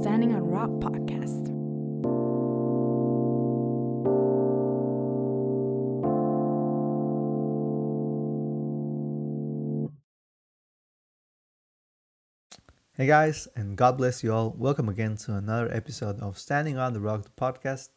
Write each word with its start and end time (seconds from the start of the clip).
Standing 0.00 0.34
on 0.34 0.48
Rock 0.48 0.70
podcast. 0.80 1.44
Hey 12.96 13.06
guys, 13.06 13.46
and 13.54 13.76
God 13.76 13.98
bless 13.98 14.24
you 14.24 14.32
all. 14.32 14.54
Welcome 14.56 14.88
again 14.88 15.16
to 15.16 15.34
another 15.34 15.70
episode 15.70 16.18
of 16.20 16.38
Standing 16.38 16.78
on 16.78 16.94
the 16.94 17.00
Rock 17.00 17.26
podcast, 17.36 17.90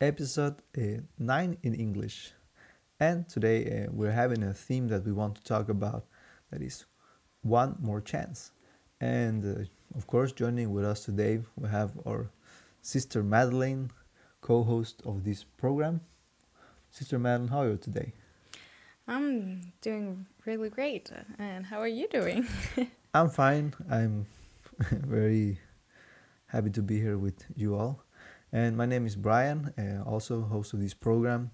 episode 0.00 0.62
uh, 0.78 1.02
9 1.18 1.58
in 1.62 1.74
English. 1.74 2.32
And 2.98 3.28
today 3.28 3.84
uh, 3.84 3.92
we're 3.92 4.12
having 4.12 4.42
a 4.42 4.54
theme 4.54 4.88
that 4.88 5.04
we 5.04 5.12
want 5.12 5.34
to 5.34 5.44
talk 5.44 5.68
about 5.68 6.06
that 6.50 6.62
is 6.62 6.86
one 7.42 7.76
more 7.78 8.00
chance. 8.00 8.52
And 9.02 9.44
uh, 9.44 9.64
of 9.94 10.06
course, 10.06 10.32
joining 10.32 10.72
with 10.72 10.84
us 10.84 11.04
today, 11.04 11.40
we 11.56 11.68
have 11.68 11.92
our 12.06 12.30
sister 12.82 13.22
Madeline, 13.22 13.90
co 14.40 14.62
host 14.62 15.02
of 15.04 15.24
this 15.24 15.44
program. 15.44 16.00
Sister 16.90 17.18
Madeline, 17.18 17.48
how 17.48 17.60
are 17.62 17.70
you 17.70 17.76
today? 17.76 18.12
I'm 19.08 19.72
doing 19.82 20.26
really 20.44 20.68
great. 20.68 21.10
And 21.38 21.64
how 21.66 21.78
are 21.78 21.88
you 21.88 22.08
doing? 22.08 22.46
I'm 23.14 23.30
fine. 23.30 23.74
I'm 23.90 24.26
very 24.90 25.58
happy 26.46 26.70
to 26.70 26.82
be 26.82 27.00
here 27.00 27.18
with 27.18 27.44
you 27.54 27.76
all. 27.76 28.02
And 28.52 28.76
my 28.76 28.86
name 28.86 29.06
is 29.06 29.16
Brian, 29.16 29.72
uh, 29.78 30.08
also 30.08 30.42
host 30.42 30.72
of 30.72 30.80
this 30.80 30.94
program. 30.94 31.50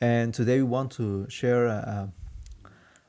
And 0.00 0.32
today 0.32 0.56
we 0.58 0.64
want 0.64 0.92
to 0.92 1.28
share 1.28 1.66
a, 1.66 2.12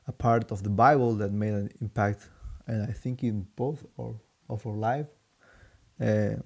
a 0.06 0.12
part 0.12 0.50
of 0.50 0.62
the 0.62 0.70
Bible 0.70 1.14
that 1.14 1.32
made 1.32 1.52
an 1.54 1.70
impact, 1.80 2.28
and 2.66 2.82
I 2.82 2.92
think 2.92 3.22
in 3.22 3.46
both 3.56 3.86
our, 3.98 4.14
of 4.52 4.66
our 4.66 4.76
life. 4.76 5.06
Uh, 6.00 6.36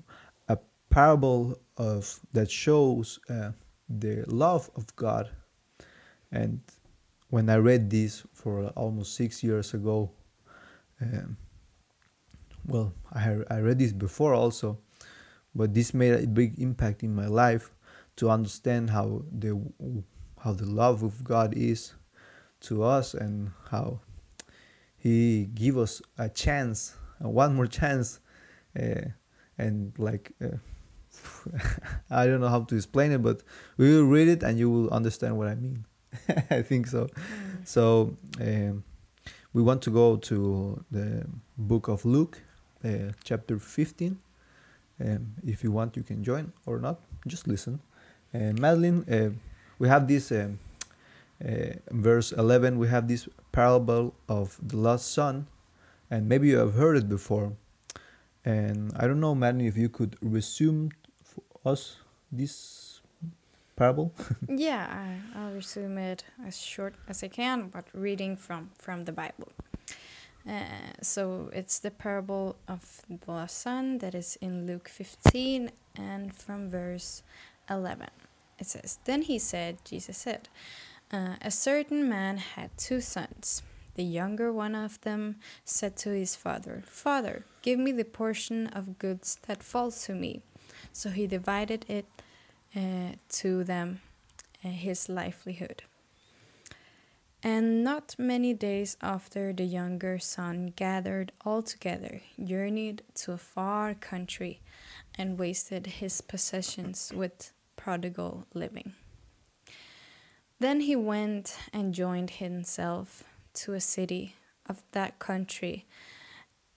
a 0.49 0.59
parable 0.91 1.59
of 1.77 2.21
that 2.33 2.51
shows 2.51 3.19
uh, 3.29 3.51
the 3.89 4.25
love 4.27 4.71
of 4.77 4.95
God. 4.97 5.31
And 6.33 6.61
when 7.31 7.49
I 7.49 7.57
read 7.57 7.91
this 7.91 8.25
for 8.33 8.69
almost 8.77 9.15
six 9.15 9.43
years 9.43 9.75
ago, 9.75 10.11
um, 11.01 11.37
well, 12.67 12.93
I, 13.13 13.37
I 13.51 13.59
read 13.61 13.79
this 13.79 13.93
before 13.93 14.35
also, 14.35 14.79
but 15.55 15.73
this 15.75 15.95
made 15.95 16.13
a 16.13 16.27
big 16.27 16.59
impact 16.59 17.03
in 17.03 17.15
my 17.15 17.27
life 17.27 17.71
to 18.17 18.31
understand 18.31 18.91
how 18.91 19.23
the 19.31 19.61
how 20.43 20.53
the 20.53 20.67
love 20.67 21.03
of 21.03 21.25
God 21.25 21.55
is 21.55 21.95
to 22.61 22.83
us 22.83 23.15
and 23.15 23.51
how 23.71 24.01
He 24.97 25.47
give 25.55 25.79
us 25.79 26.03
a 26.19 26.29
chance, 26.29 26.95
one 27.19 27.55
more 27.55 27.67
chance, 27.67 28.21
uh, 28.79 29.03
and 29.59 29.93
like 29.99 30.33
uh, 30.43 30.57
I 32.11 32.27
don't 32.27 32.41
know 32.41 32.49
how 32.49 32.63
to 32.65 32.75
explain 32.75 33.13
it, 33.13 33.23
but 33.23 33.43
we 33.77 33.95
will 33.95 34.07
read 34.07 34.29
it 34.29 34.43
and 34.43 34.59
you 34.59 34.71
will 34.71 34.91
understand 34.91 35.37
what 35.39 35.49
I 35.49 35.55
mean. 35.55 35.85
I 36.51 36.63
think 36.63 36.87
so. 36.87 37.07
Mm. 37.07 37.67
So. 37.67 38.17
Um, 38.41 38.85
we 39.57 39.63
want 39.63 39.81
to 39.81 39.91
go 39.91 40.17
to 40.17 40.85
the 40.91 41.25
book 41.57 41.89
of 41.89 42.05
Luke, 42.05 42.43
uh, 42.85 43.13
chapter 43.25 43.59
15. 43.59 44.19
Um, 45.01 45.33
if 45.47 45.65
you 45.65 45.73
want, 45.73 45.97
you 45.97 46.03
can 46.03 46.23
join 46.23 46.53
or 46.67 46.79
not. 46.79 47.01
Just 47.27 47.49
listen. 47.49 47.81
Uh, 48.35 48.53
Madeline, 48.61 49.07
uh, 49.11 49.31
we 49.79 49.89
have 49.89 50.07
this 50.07 50.31
um, 50.31 50.59
uh, 51.43 51.73
verse 51.91 52.33
11. 52.33 52.77
We 52.79 52.89
have 52.89 53.09
this 53.09 53.31
parable 53.51 54.15
of 54.29 54.59
the 54.61 54.77
lost 54.77 55.15
son, 55.15 55.47
and 56.11 56.29
maybe 56.29 56.49
you 56.49 56.59
have 56.59 56.75
heard 56.75 56.97
it 56.97 57.09
before. 57.09 57.53
And 58.45 58.93
I 58.97 59.07
don't 59.07 59.21
know, 59.21 59.35
Madeline, 59.35 59.67
if 59.67 59.77
you 59.77 59.89
could 59.89 60.17
resume 60.21 60.93
for 61.23 61.43
us 61.65 61.97
this 62.31 63.01
parable? 63.77 64.13
yeah, 64.49 65.19
I, 65.35 65.45
will 65.45 65.55
resume 65.55 65.99
it 65.99 66.25
as 66.47 66.59
short 66.61 66.95
as 67.09 67.23
I 67.23 67.29
can, 67.29 67.69
but 67.69 67.85
reading 67.93 68.37
from 68.37 68.71
from 68.79 69.05
the 69.05 69.13
Bible. 69.13 69.53
Uh, 70.49 70.63
so 71.03 71.51
it's 71.53 71.81
the 71.81 71.91
parable 71.91 72.57
of 72.69 73.03
the 73.09 73.47
son 73.49 73.99
that 73.99 74.15
is 74.15 74.39
in 74.41 74.67
Luke 74.67 74.89
15 74.89 75.73
and 75.97 76.35
from 76.37 76.71
verse 76.71 77.25
11. 77.69 78.07
It 78.59 78.67
says, 78.67 79.01
Then 79.05 79.23
he 79.23 79.41
said, 79.41 79.79
Jesus 79.85 80.17
said, 80.17 80.49
uh, 81.13 81.35
A 81.43 81.51
certain 81.51 82.09
man 82.09 82.39
had 82.39 82.71
two 82.79 83.01
sons. 83.01 83.63
The 83.97 84.05
younger 84.05 84.53
one 84.53 84.75
of 84.75 85.01
them 85.01 85.37
said 85.65 85.97
to 85.99 86.11
his 86.11 86.37
father, 86.37 86.83
Father, 86.87 87.47
give 87.63 87.79
me 87.79 87.93
the 87.93 88.05
portion 88.05 88.67
of 88.67 88.99
goods 88.99 89.39
that 89.47 89.63
falls 89.63 90.05
to 90.05 90.15
me. 90.15 90.43
So 90.93 91.09
he 91.09 91.27
divided 91.27 91.87
it 91.89 92.05
uh, 92.77 93.17
to 93.41 93.65
them 93.65 94.03
uh, 94.63 94.69
his 94.69 95.09
livelihood. 95.09 95.83
And 97.43 97.83
not 97.83 98.17
many 98.19 98.53
days 98.53 98.99
after, 99.01 99.55
the 99.55 99.65
younger 99.65 100.19
son 100.19 100.75
gathered 100.77 101.33
all 101.43 101.63
together, 101.63 102.21
journeyed 102.43 103.03
to 103.15 103.33
a 103.33 103.39
far 103.39 103.95
country, 103.95 104.61
and 105.17 105.39
wasted 105.39 105.87
his 105.87 106.21
possessions 106.21 107.13
with 107.15 107.53
prodigal 107.77 108.47
living. 108.53 108.93
Then 110.61 110.81
he 110.81 110.97
went 110.97 111.57
and 111.73 111.95
joined 111.95 112.31
himself 112.31 113.25
to 113.57 113.75
a 113.75 113.81
city 113.81 114.35
of 114.69 114.83
that 114.93 115.19
country, 115.19 115.87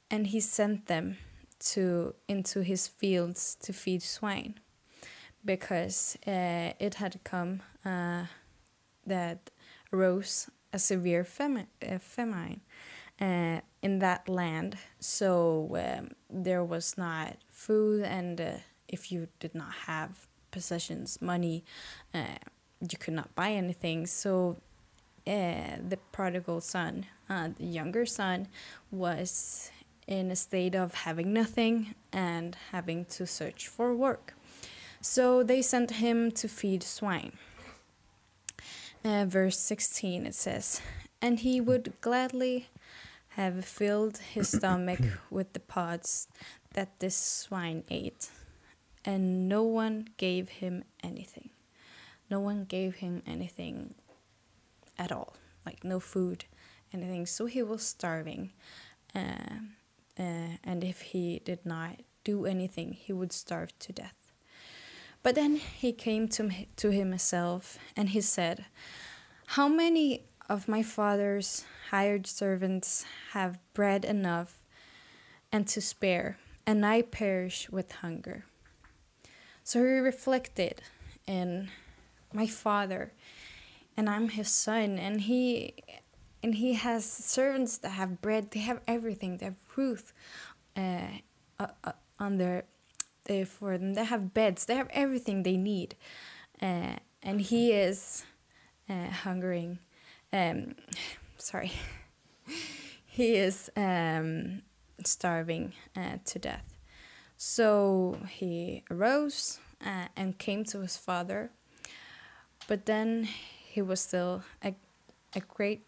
and 0.09 0.28
he 0.28 0.40
sent 0.40 0.88
them 0.88 1.17
to 1.59 2.16
into 2.28 2.62
his 2.62 2.88
fields 2.88 3.56
to 3.62 3.73
feed 3.73 4.01
swine 4.01 4.59
because 5.44 6.17
uh, 6.28 6.72
it 6.79 6.95
had 6.95 7.19
come 7.23 7.62
uh, 7.85 8.25
that 9.06 9.50
arose 9.91 10.50
a 10.73 10.79
severe 10.79 11.22
uh, 11.22 11.97
famine 12.00 12.62
uh, 13.19 13.59
in 13.81 14.00
that 14.00 14.29
land. 14.29 14.78
So 15.00 15.75
um, 15.75 16.11
there 16.29 16.63
was 16.63 16.97
not 16.97 17.38
food, 17.50 18.03
and 18.03 18.40
uh, 18.40 18.51
if 18.88 19.11
you 19.11 19.28
did 19.40 19.56
not 19.56 19.73
have 19.88 20.28
possessions, 20.51 21.22
money, 21.22 21.63
uh, 22.13 22.38
you 22.79 22.97
could 22.97 23.13
not 23.13 23.34
buy 23.35 23.51
anything. 23.51 24.06
So 24.06 24.57
the 25.29 26.00
prodigal 26.12 26.62
son, 26.62 27.06
the 27.28 27.53
younger 27.59 28.06
son, 28.06 28.47
was 28.91 29.72
in 30.07 30.31
a 30.31 30.35
state 30.35 30.75
of 30.75 30.94
having 30.94 31.31
nothing 31.31 31.94
and 32.12 32.57
having 32.72 33.06
to 33.06 33.28
search 33.28 33.67
for 33.67 33.94
work. 33.95 34.34
So 35.01 35.44
they 35.44 35.62
sent 35.62 35.91
him 35.91 36.31
to 36.31 36.47
feed 36.47 36.84
swine. 36.84 37.34
Uh, 39.06 39.25
verse 39.25 39.57
16 39.59 40.25
it 40.25 40.35
says, 40.35 40.81
And 41.22 41.40
he 41.40 41.61
would 41.61 41.94
gladly 42.01 42.67
have 43.29 43.63
filled 43.63 44.17
his 44.17 44.50
stomach 44.57 45.00
with 45.29 45.53
the 45.53 45.59
pods 45.59 46.28
that 46.73 47.00
this 47.00 47.16
swine 47.16 47.84
ate, 47.90 48.29
and 49.06 49.47
no 49.47 49.63
one 49.63 50.07
gave 50.17 50.50
him 50.50 50.84
anything. 51.03 51.50
No 52.29 52.40
one 52.40 52.66
gave 52.66 52.96
him 52.96 53.22
anything 53.25 53.96
at 54.99 55.11
all, 55.11 55.35
like 55.65 55.83
no 55.83 55.99
food, 55.99 56.45
anything. 56.93 57.25
So 57.25 57.45
he 57.45 57.63
was 57.63 57.81
starving. 57.81 58.51
Uh, 59.15 59.63
uh, 60.19 60.57
and 60.63 60.83
if 60.83 61.01
he 61.01 61.41
did 61.43 61.65
not 61.65 62.01
do 62.23 62.45
anything, 62.45 62.93
he 62.93 63.13
would 63.13 63.31
starve 63.31 63.77
to 63.79 63.93
death. 63.93 64.31
But 65.23 65.35
then 65.35 65.55
he 65.55 65.91
came 65.91 66.27
to, 66.29 66.51
to 66.75 66.91
himself 66.91 67.79
and 67.95 68.09
he 68.09 68.21
said, 68.21 68.65
How 69.47 69.67
many 69.67 70.25
of 70.49 70.67
my 70.67 70.83
father's 70.83 71.66
hired 71.90 72.28
servants 72.28 73.05
have 73.31 73.59
bread 73.73 74.05
enough 74.05 74.59
and 75.52 75.67
to 75.69 75.81
spare, 75.81 76.37
and 76.67 76.85
I 76.85 77.02
perish 77.02 77.69
with 77.69 77.91
hunger? 77.93 78.45
So 79.63 79.79
he 79.79 79.99
reflected 79.99 80.81
and 81.28 81.69
my 82.34 82.47
father, 82.47 83.11
and 83.99 84.09
I'm 84.09 84.29
his 84.29 84.47
son, 84.47 84.97
and 84.97 85.19
he 85.19 85.73
and 86.41 86.55
he 86.55 86.75
has 86.75 87.03
servants 87.03 87.78
that 87.79 87.90
have 87.90 88.22
bread, 88.22 88.51
they 88.51 88.61
have 88.61 88.79
everything, 88.87 89.37
they 89.37 89.47
have 89.47 89.57
roof 89.75 90.13
uh, 90.78 91.19
uh, 91.59 91.91
on 92.17 92.37
their 92.37 92.63
uh, 93.29 93.43
for 93.43 93.78
them. 93.78 93.96
They 93.96 94.05
have 94.05 94.34
beds. 94.34 94.63
They 94.63 94.75
have 94.75 94.87
everything 94.91 95.43
they 95.43 95.57
need, 95.57 95.96
uh, 96.61 96.96
and 97.22 97.41
he 97.41 97.73
is 97.73 98.23
uh, 98.90 99.09
hungering. 99.09 99.79
Um, 100.31 100.75
sorry, 101.37 101.73
he 103.05 103.35
is 103.35 103.69
um, 103.75 104.61
starving 105.03 105.73
uh, 105.97 106.19
to 106.23 106.40
death. 106.40 106.78
So 107.35 108.17
he 108.29 108.85
arose 108.90 109.59
uh, 109.85 110.07
and 110.16 110.37
came 110.37 110.63
to 110.72 110.79
his 110.79 110.95
father, 110.95 111.52
but 112.66 112.85
then 112.85 113.28
he 113.69 113.81
was 113.81 114.01
still 114.01 114.43
a, 114.63 114.73
a 115.35 115.41
great 115.41 115.83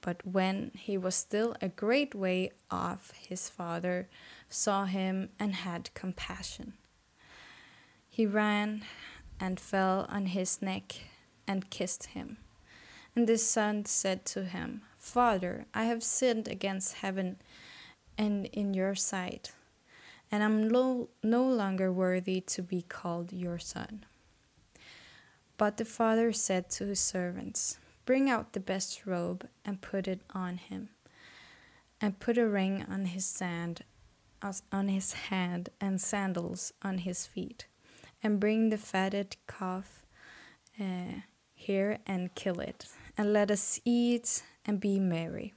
But 0.00 0.24
when 0.24 0.70
he 0.74 0.96
was 0.96 1.14
still 1.16 1.54
a 1.60 1.68
great 1.68 2.14
way 2.14 2.52
off, 2.70 3.12
his 3.28 3.50
father 3.50 4.08
saw 4.48 4.86
him 4.86 5.28
and 5.38 5.54
had 5.54 5.92
compassion. 5.92 6.74
He 8.08 8.24
ran 8.26 8.84
and 9.38 9.60
fell 9.60 10.06
on 10.08 10.26
his 10.26 10.62
neck 10.62 10.94
and 11.46 11.68
kissed 11.70 12.06
him. 12.16 12.38
And 13.14 13.26
the 13.26 13.38
son 13.38 13.84
said 13.84 14.24
to 14.26 14.44
him, 14.44 14.82
Father, 14.98 15.66
I 15.74 15.84
have 15.84 16.02
sinned 16.02 16.48
against 16.48 17.02
heaven 17.02 17.36
and 18.16 18.46
in 18.46 18.74
your 18.74 18.94
sight, 18.94 19.52
and 20.30 20.42
i'm 20.42 20.68
no, 20.68 21.08
no 21.22 21.44
longer 21.44 21.92
worthy 21.92 22.40
to 22.40 22.62
be 22.62 22.82
called 22.82 23.32
your 23.32 23.58
son. 23.58 24.04
But 25.58 25.76
the 25.76 25.84
father 25.84 26.32
said 26.32 26.70
to 26.70 26.86
his 26.86 27.00
servants, 27.00 27.78
Bring 28.06 28.30
out 28.30 28.52
the 28.52 28.60
best 28.60 29.04
robe 29.04 29.46
and 29.64 29.82
put 29.82 30.08
it 30.08 30.22
on 30.30 30.56
him, 30.56 30.90
and 32.00 32.18
put 32.18 32.38
a 32.38 32.48
ring 32.48 32.86
on 32.88 33.06
his 33.06 33.38
hand, 33.40 33.82
on 34.72 34.88
his 34.88 35.12
hand 35.12 35.68
and 35.80 36.00
sandals 36.00 36.72
on 36.80 36.98
his 36.98 37.26
feet, 37.26 37.66
and 38.22 38.40
bring 38.40 38.70
the 38.70 38.78
fatted 38.78 39.36
calf 39.46 40.06
uh, 40.80 41.22
here 41.54 41.98
and 42.06 42.34
kill 42.36 42.60
it, 42.60 42.86
and 43.18 43.32
let 43.32 43.50
us 43.50 43.80
eat 43.84 44.44
and 44.64 44.80
be 44.80 45.00
merry. 45.00 45.54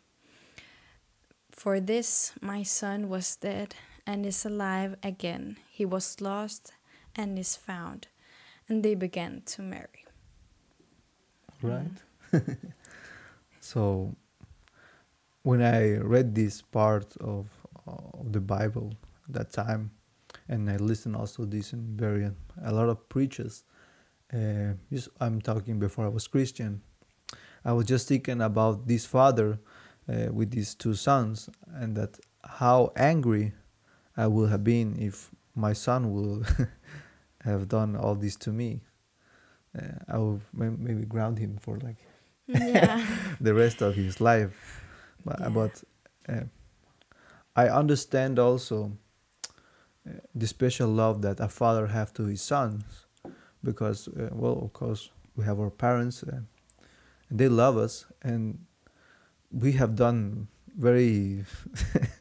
For 1.51 1.79
this 1.79 2.33
my 2.41 2.63
son 2.63 3.07
was 3.07 3.35
dead 3.35 3.75
and 4.07 4.25
is 4.25 4.43
alive 4.45 4.95
again. 5.03 5.57
He 5.69 5.85
was 5.85 6.19
lost 6.19 6.73
and 7.15 7.37
is 7.37 7.55
found. 7.55 8.07
And 8.71 8.83
they 8.83 8.95
began 8.95 9.41
to 9.47 9.61
marry. 9.61 10.05
Right. 11.61 11.91
Mm. 12.31 12.55
so 13.59 14.15
when 15.43 15.61
I 15.61 15.97
read 15.97 16.33
this 16.33 16.61
part 16.61 17.17
of, 17.17 17.49
of 17.85 18.31
the 18.31 18.39
Bible 18.39 18.93
that 19.27 19.51
time, 19.51 19.91
and 20.47 20.69
I 20.69 20.77
listened 20.77 21.17
also 21.17 21.43
this 21.43 21.73
in 21.73 21.97
very 21.97 22.31
a 22.63 22.71
lot 22.71 22.87
of 22.87 23.09
preachers. 23.09 23.65
Uh, 24.33 24.75
I'm 25.19 25.41
talking 25.41 25.77
before 25.77 26.05
I 26.05 26.07
was 26.07 26.27
Christian. 26.27 26.81
I 27.65 27.73
was 27.73 27.85
just 27.87 28.07
thinking 28.07 28.39
about 28.39 28.87
this 28.87 29.05
father 29.05 29.59
uh, 30.07 30.31
with 30.31 30.51
these 30.51 30.75
two 30.75 30.93
sons, 30.93 31.49
and 31.73 31.97
that 31.97 32.17
how 32.41 32.93
angry 32.95 33.51
I 34.15 34.27
would 34.27 34.49
have 34.49 34.63
been 34.63 34.95
if 34.97 35.29
my 35.55 35.73
son 35.73 36.13
would 36.13 36.47
have 37.43 37.67
done 37.67 37.95
all 37.95 38.15
this 38.15 38.35
to 38.37 38.51
me. 38.51 38.81
Uh, 39.77 39.83
I 40.07 40.17
will 40.17 40.41
maybe 40.53 41.05
ground 41.05 41.39
him 41.39 41.57
for 41.57 41.77
like 41.77 41.97
yeah. 42.47 43.05
the 43.41 43.53
rest 43.53 43.81
of 43.81 43.95
his 43.95 44.19
life. 44.19 44.81
But, 45.23 45.39
yeah. 45.39 45.49
but 45.49 45.83
uh, 46.27 46.43
I 47.55 47.69
understand 47.69 48.39
also 48.39 48.91
uh, 50.07 50.13
the 50.33 50.47
special 50.47 50.89
love 50.89 51.21
that 51.21 51.39
a 51.39 51.47
father 51.47 51.87
have 51.87 52.13
to 52.13 52.25
his 52.25 52.41
sons, 52.41 52.83
because 53.63 54.07
uh, 54.07 54.29
well, 54.31 54.59
of 54.63 54.73
course, 54.73 55.11
we 55.35 55.45
have 55.45 55.59
our 55.59 55.69
parents, 55.69 56.23
uh, 56.23 56.39
and 57.29 57.39
they 57.39 57.47
love 57.47 57.77
us, 57.77 58.05
and 58.21 58.65
we 59.51 59.73
have 59.73 59.95
done 59.95 60.47
very 60.77 61.45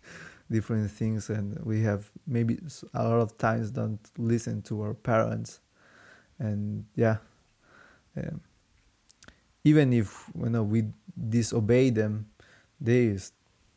different 0.51 0.91
things 0.91 1.31
and 1.31 1.59
we 1.65 1.83
have 1.83 2.11
maybe 2.27 2.59
a 2.95 3.05
lot 3.05 3.21
of 3.21 3.37
times 3.39 3.71
don't 3.71 4.01
listen 4.19 4.63
to 4.63 4.83
our 4.83 4.95
parents. 4.95 5.61
And 6.39 6.87
yeah 6.95 7.19
um, 8.17 8.41
even 9.65 9.93
if 9.93 10.31
you 10.39 10.49
know 10.49 10.63
we 10.63 10.85
disobey 11.29 11.91
them 11.91 12.27
they 12.81 13.17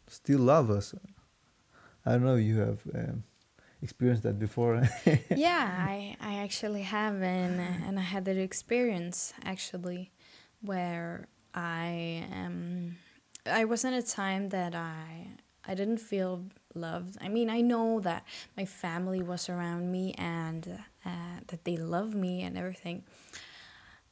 still 0.07 0.39
love 0.39 0.69
us. 0.71 0.95
I 2.05 2.11
don't 2.13 2.23
know 2.23 2.35
you 2.35 2.59
have 2.59 2.79
um, 2.95 3.23
experienced 3.81 4.23
that 4.23 4.39
before. 4.39 4.81
Yeah 5.35 5.69
i 5.77 6.15
i 6.21 6.35
actually 6.35 6.83
have 6.83 7.21
and 7.21 7.59
and 7.59 7.99
i 7.99 8.01
had 8.01 8.25
that 8.25 8.37
experience 8.37 9.33
actually 9.43 10.11
where 10.61 11.27
i 11.53 12.25
um 12.33 12.95
I 13.45 13.65
was 13.65 13.83
in 13.83 13.93
a 13.93 14.01
time 14.01 14.49
that 14.49 14.73
I 14.73 15.27
I 15.65 15.75
didn't 15.75 15.97
feel 15.97 16.45
loved. 16.75 17.17
I 17.21 17.29
mean, 17.29 17.49
I 17.49 17.61
know 17.61 17.99
that 18.01 18.23
my 18.57 18.65
family 18.65 19.21
was 19.21 19.49
around 19.49 19.91
me 19.91 20.13
and 20.17 20.79
uh, 21.05 21.39
that 21.47 21.63
they 21.65 21.77
love 21.77 22.13
me 22.13 22.41
and 22.41 22.57
everything, 22.57 23.03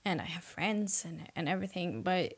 and 0.06 0.22
I 0.22 0.26
have 0.26 0.44
friends 0.44 1.06
and 1.06 1.28
and 1.36 1.48
everything. 1.48 2.04
But 2.04 2.38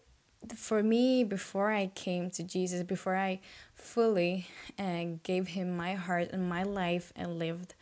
for 0.56 0.84
me, 0.84 1.24
before 1.24 1.72
I 1.72 1.88
came 1.88 2.30
to 2.32 2.44
Jesus, 2.44 2.84
before 2.84 3.16
I 3.16 3.40
fully 3.76 4.48
uh, 4.78 5.06
gave 5.24 5.48
Him 5.48 5.76
my 5.76 5.94
heart 5.94 6.30
and 6.32 6.48
my 6.48 6.64
life 6.64 7.14
and 7.16 7.40
lived 7.40 7.76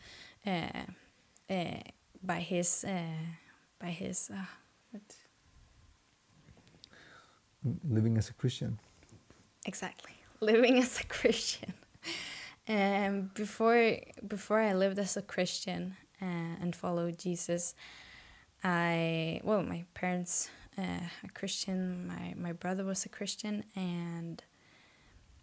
uh, 0.46 0.84
uh 1.50 1.80
by 2.22 2.40
His 2.40 2.84
uh, 2.84 3.26
by 3.78 3.90
His 3.90 4.30
uh, 4.30 4.98
living 7.88 8.16
as 8.18 8.28
a 8.28 8.34
Christian 8.34 8.78
exactly 9.66 10.12
living 10.40 10.78
as 10.78 11.00
a 11.00 11.04
Christian. 11.04 11.74
Um, 12.72 13.30
before 13.34 13.98
before 14.26 14.60
I 14.60 14.72
lived 14.72 14.98
as 14.98 15.16
a 15.18 15.22
Christian 15.22 15.94
uh, 16.22 16.54
and 16.62 16.74
followed 16.74 17.18
Jesus, 17.18 17.74
I 18.64 19.40
well 19.44 19.62
my 19.62 19.84
parents 19.92 20.48
uh, 20.78 21.04
a 21.22 21.28
Christian, 21.34 22.06
my 22.06 22.34
my 22.34 22.52
brother 22.52 22.84
was 22.84 23.04
a 23.04 23.10
Christian, 23.10 23.64
and 23.76 24.42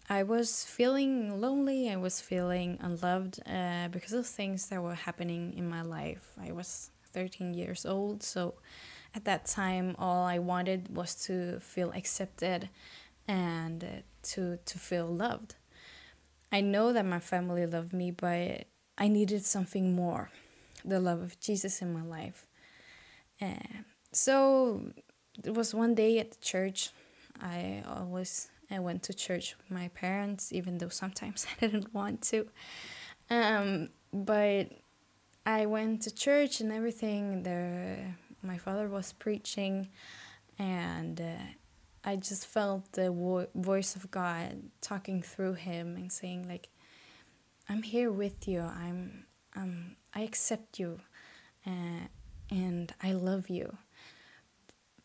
I 0.10 0.24
was 0.24 0.64
feeling 0.64 1.40
lonely. 1.40 1.92
I 1.92 1.98
was 1.98 2.20
feeling 2.20 2.80
unloved 2.82 3.40
uh, 3.46 3.90
because 3.90 4.14
of 4.14 4.26
things 4.26 4.70
that 4.70 4.82
were 4.82 4.96
happening 4.96 5.54
in 5.56 5.70
my 5.70 5.84
life. 5.84 6.34
I 6.42 6.52
was 6.52 6.90
thirteen 7.14 7.54
years 7.54 7.86
old, 7.86 8.24
so 8.24 8.56
at 9.14 9.26
that 9.26 9.46
time, 9.46 9.96
all 10.00 10.26
I 10.26 10.40
wanted 10.40 10.96
was 10.96 11.14
to 11.28 11.60
feel 11.60 11.92
accepted 11.92 12.70
and 13.28 13.84
uh, 13.84 13.88
to 14.32 14.58
to 14.66 14.80
feel 14.80 15.06
loved. 15.06 15.54
I 16.52 16.62
know 16.62 16.94
that 16.94 17.06
my 17.06 17.20
family 17.20 17.66
loved 17.66 17.94
me, 17.94 18.12
but 18.12 18.66
I 18.98 19.08
needed 19.08 19.46
something 19.46 19.96
more, 19.96 20.30
the 20.84 21.00
love 21.00 21.22
of 21.22 21.40
Jesus 21.40 21.82
in 21.82 21.94
my 21.94 22.04
life. 22.04 22.48
Uh, 23.42 23.82
so 24.12 24.92
it 25.44 25.54
was 25.54 25.74
one 25.74 25.96
day 25.96 26.20
at 26.20 26.32
the 26.32 26.40
church. 26.42 26.92
I 27.42 27.84
always 27.88 28.50
I 28.72 28.80
went 28.80 29.04
to 29.04 29.14
church 29.14 29.56
with 29.58 29.72
my 29.72 29.88
parents, 29.90 30.54
even 30.54 30.78
though 30.78 30.90
sometimes 30.90 31.48
I 31.62 31.66
didn't 31.68 31.94
want 31.94 32.22
to. 32.24 32.48
Um, 33.30 33.90
but 34.14 34.72
I 35.46 35.66
went 35.66 36.04
to 36.04 36.14
church 36.14 36.62
and 36.62 36.72
everything. 36.72 37.44
There, 37.44 38.16
my 38.44 38.58
father 38.58 38.88
was 38.88 39.14
preaching, 39.14 39.90
and 40.58 41.20
uh, 41.20 41.46
I 42.04 42.16
just 42.16 42.46
felt 42.46 42.92
the 42.94 43.12
vo- 43.12 43.48
voice 43.56 43.96
of 43.96 44.10
God 44.10 44.64
talking 44.82 45.22
through 45.22 45.54
him 45.54 45.96
and 45.96 46.12
saying 46.12 46.48
like 46.48 46.70
I'm 47.68 47.84
here 47.84 48.12
with 48.12 48.48
you. 48.48 48.62
I'm 48.62 49.26
um 49.56 49.96
I 50.14 50.22
accept 50.22 50.80
you 50.80 51.00
uh, 51.66 52.08
and 52.50 52.94
I 53.02 53.12
love 53.12 53.50
you. 53.50 53.78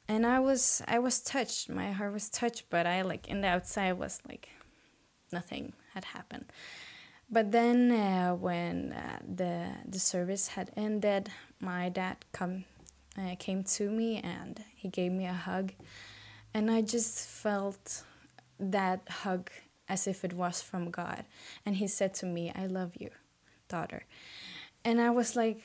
And 0.08 0.26
I 0.26 0.38
was 0.40 0.82
I 0.86 0.98
was 0.98 1.20
touched. 1.20 1.68
My 1.68 1.92
heart 1.92 2.12
was 2.12 2.28
touched, 2.28 2.64
but 2.70 2.86
I 2.86 3.02
like 3.02 3.28
in 3.28 3.40
the 3.40 3.48
outside 3.48 3.92
was 3.98 4.20
like 4.28 4.48
nothing 5.32 5.72
had 5.94 6.04
happened. 6.04 6.46
But 7.30 7.52
then 7.52 7.90
uh, 7.90 8.34
when 8.34 8.92
uh, 8.92 9.18
the 9.26 9.68
the 9.86 9.98
service 9.98 10.48
had 10.48 10.70
ended, 10.76 11.30
my 11.58 11.88
dad 11.88 12.18
come 12.32 12.64
uh, 13.18 13.34
came 13.38 13.64
to 13.64 13.90
me 13.90 14.18
and 14.18 14.62
he 14.74 14.88
gave 14.88 15.12
me 15.12 15.26
a 15.26 15.32
hug 15.32 15.72
and 16.54 16.70
I 16.70 16.82
just 16.82 17.26
felt 17.26 18.04
that 18.58 19.00
hug 19.08 19.50
as 19.88 20.06
if 20.06 20.24
it 20.24 20.32
was 20.32 20.62
from 20.62 20.90
God. 20.90 21.24
And 21.66 21.76
He 21.76 21.88
said 21.88 22.14
to 22.14 22.26
me, 22.26 22.52
I 22.54 22.66
love 22.66 22.92
you, 22.98 23.10
daughter. 23.68 24.04
And 24.84 25.00
I 25.00 25.10
was 25.10 25.34
like, 25.36 25.60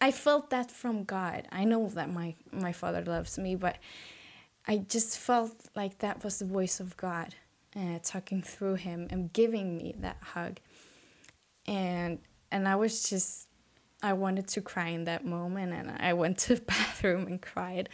I 0.00 0.10
felt 0.10 0.50
that 0.50 0.70
from 0.70 1.04
God. 1.04 1.46
I 1.50 1.64
know 1.64 1.88
that 1.88 2.10
my, 2.10 2.34
my 2.52 2.72
father 2.72 3.02
loves 3.04 3.38
me, 3.38 3.56
but 3.56 3.78
I 4.66 4.78
just 4.78 5.18
felt 5.18 5.54
like 5.74 5.98
that 5.98 6.22
was 6.24 6.38
the 6.38 6.44
voice 6.44 6.80
of 6.80 6.96
God 6.96 7.34
uh, 7.76 7.98
talking 8.02 8.42
through 8.42 8.74
him 8.74 9.06
and 9.10 9.32
giving 9.32 9.76
me 9.76 9.94
that 9.98 10.18
hug. 10.20 10.58
And 11.66 12.18
and 12.50 12.68
I 12.68 12.76
was 12.76 13.08
just 13.08 13.48
I 14.02 14.12
wanted 14.12 14.46
to 14.48 14.60
cry 14.60 14.88
in 14.88 15.04
that 15.04 15.24
moment 15.24 15.72
and 15.72 15.90
I 15.98 16.12
went 16.12 16.38
to 16.38 16.54
the 16.56 16.60
bathroom 16.60 17.26
and 17.26 17.40
cried 17.40 17.88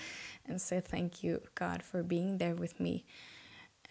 and 0.47 0.61
said 0.61 0.87
thank 0.87 1.23
you 1.23 1.43
God 1.55 1.83
for 1.83 2.03
being 2.03 2.39
there 2.39 2.55
with 2.55 2.81
me. 2.81 3.05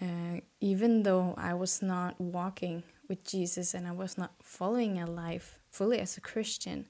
Uh, 0.02 0.42
even 0.60 1.04
though 1.04 1.36
I 1.38 1.54
was 1.54 1.82
not 1.82 2.20
walking 2.20 2.84
with 3.08 3.24
Jesus 3.24 3.74
and 3.76 3.88
I 3.88 3.92
was 3.92 4.18
not 4.18 4.34
following 4.42 5.00
a 5.00 5.06
life 5.06 5.60
fully 5.70 6.00
as 6.00 6.18
a 6.18 6.22
Christian, 6.22 6.88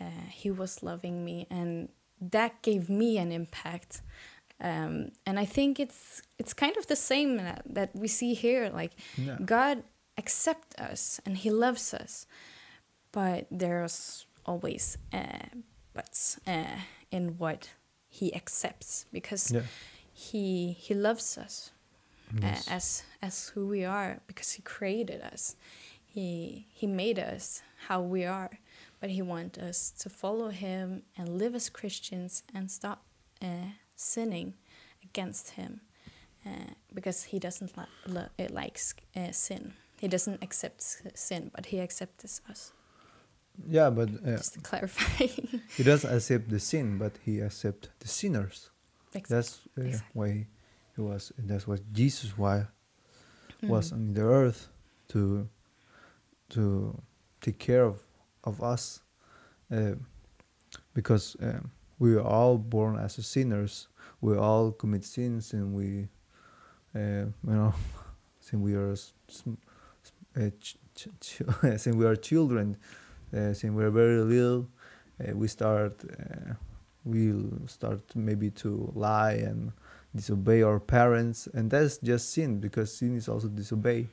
uh, 0.00 0.28
He 0.30 0.50
was 0.50 0.82
loving 0.82 1.26
me, 1.26 1.46
and 1.50 1.90
that 2.20 2.62
gave 2.62 2.88
me 2.88 3.18
an 3.18 3.32
impact 3.32 4.00
um, 4.62 5.10
and 5.26 5.40
I 5.40 5.44
think 5.44 5.80
it's 5.80 6.22
it's 6.38 6.54
kind 6.54 6.76
of 6.76 6.86
the 6.86 6.96
same 6.96 7.36
that, 7.36 7.62
that 7.66 7.90
we 7.94 8.08
see 8.08 8.32
here. 8.34 8.70
Like 8.72 8.92
Yeah. 9.16 9.36
God 9.44 9.82
accepts 10.16 10.76
us 10.78 11.20
and 11.26 11.36
He 11.36 11.50
loves 11.50 11.92
us, 11.92 12.26
but 13.10 13.46
there's 13.50 14.24
always 14.46 14.98
uh, 15.12 15.48
buts 15.94 16.38
uh, 16.46 16.78
in 17.10 17.38
what 17.38 17.70
He 18.08 18.34
accepts 18.34 19.06
because 19.12 19.50
Yeah. 19.54 19.62
He 20.12 20.72
He 20.78 20.94
loves 20.94 21.38
us 21.38 21.72
Yes. 22.42 22.68
uh, 22.68 22.74
as 22.74 23.02
as 23.20 23.48
who 23.54 23.66
we 23.68 23.84
are 23.84 24.20
because 24.26 24.52
He 24.56 24.62
created 24.62 25.20
us. 25.32 25.56
He 26.04 26.66
He 26.72 26.86
made 26.86 27.18
us 27.18 27.62
how 27.88 28.00
we 28.02 28.24
are, 28.26 28.50
but 29.00 29.10
He 29.10 29.22
wants 29.22 29.58
us 29.58 29.90
to 30.02 30.08
follow 30.10 30.50
Him 30.50 31.02
and 31.16 31.28
live 31.38 31.54
as 31.56 31.70
Christians 31.70 32.42
and 32.54 32.70
stop 32.70 33.04
uh, 33.42 33.72
sinning 33.96 34.54
against 35.04 35.50
Him 35.50 35.80
uh, 36.46 36.72
because 36.94 37.24
He 37.24 37.38
doesn't 37.38 37.76
li- 37.76 37.84
li- 38.06 38.44
uh, 38.46 38.48
likes 38.50 38.94
uh, 39.16 39.32
sin. 39.32 39.72
He 40.00 40.08
doesn't 40.08 40.42
accept 40.42 40.80
s- 40.80 41.02
sin, 41.14 41.50
but 41.54 41.66
He 41.66 41.80
accepts 41.80 42.40
us. 42.50 42.72
Yeah, 43.68 43.90
but 43.90 44.08
uh, 44.26 44.36
Just 44.36 44.54
to 44.54 44.60
clarify. 44.60 45.26
he 45.76 45.82
doesn't 45.82 46.12
accept 46.14 46.48
the 46.48 46.58
sin, 46.60 46.98
but 46.98 47.12
he 47.24 47.40
accepts 47.40 47.88
the 48.00 48.08
sinners. 48.08 48.70
Exactly. 49.14 49.36
That's 49.36 49.60
uh, 49.78 49.82
Exactly. 49.82 50.10
why 50.14 50.46
he 50.96 51.02
was. 51.02 51.32
That's 51.38 51.66
what 51.66 51.80
Jesus 51.92 52.36
why 52.38 52.66
was 53.62 53.90
Mm. 53.90 53.94
on 53.94 54.14
the 54.14 54.22
earth 54.22 54.68
to 55.08 55.48
to 56.50 57.00
take 57.40 57.58
care 57.58 57.84
of 57.84 58.02
of 58.44 58.60
us, 58.60 59.00
uh, 59.70 59.94
because 60.94 61.36
um, 61.40 61.70
we 61.98 62.16
are 62.16 62.26
all 62.26 62.58
born 62.58 62.98
as 62.98 63.14
sinners. 63.26 63.88
We 64.20 64.36
all 64.36 64.72
commit 64.72 65.04
sins, 65.04 65.52
and 65.52 65.74
we, 65.74 66.08
uh, 66.94 67.26
you 67.46 67.54
know, 67.54 67.74
since 68.40 68.60
we 68.62 68.74
are 68.74 68.92
uh, 70.36 70.50
ch- 70.60 70.76
ch- 70.94 71.08
ch- 71.20 71.42
since 71.78 71.94
we 71.96 72.04
are 72.04 72.16
children, 72.16 72.76
since 73.32 73.64
we 73.64 73.84
are 73.84 73.90
very 73.90 74.20
little, 74.20 74.68
uh, 75.20 75.34
we 75.34 75.48
start 75.48 76.02
uh, 76.04 76.54
we'll 77.04 77.66
start 77.66 78.00
maybe 78.14 78.50
to 78.50 78.92
lie 78.94 79.32
and 79.32 79.72
disobey 80.14 80.62
our 80.62 80.78
parents. 80.78 81.48
And 81.52 81.70
that's 81.70 81.98
just 81.98 82.32
sin 82.32 82.60
because 82.60 82.94
sin 82.94 83.16
is 83.16 83.28
also 83.28 83.48
disobey. 83.48 84.06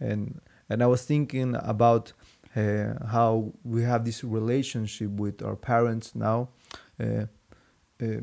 And 0.00 0.40
and 0.68 0.82
i 0.82 0.86
was 0.86 1.04
thinking 1.04 1.56
about 1.62 2.12
uh, 2.56 2.94
how 3.06 3.52
we 3.64 3.82
have 3.82 4.04
this 4.04 4.24
relationship 4.24 5.10
with 5.10 5.42
our 5.42 5.56
parents 5.56 6.14
now 6.14 6.48
uh, 7.00 7.04
uh, 7.04 7.26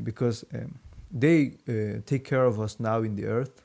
because 0.03 0.44
um, 0.53 0.77
they 1.12 1.53
uh, 1.70 2.01
take 2.05 2.24
care 2.24 2.46
of 2.46 2.60
us 2.60 2.79
now 2.79 3.01
in 3.01 3.15
the 3.15 3.25
earth 3.25 3.63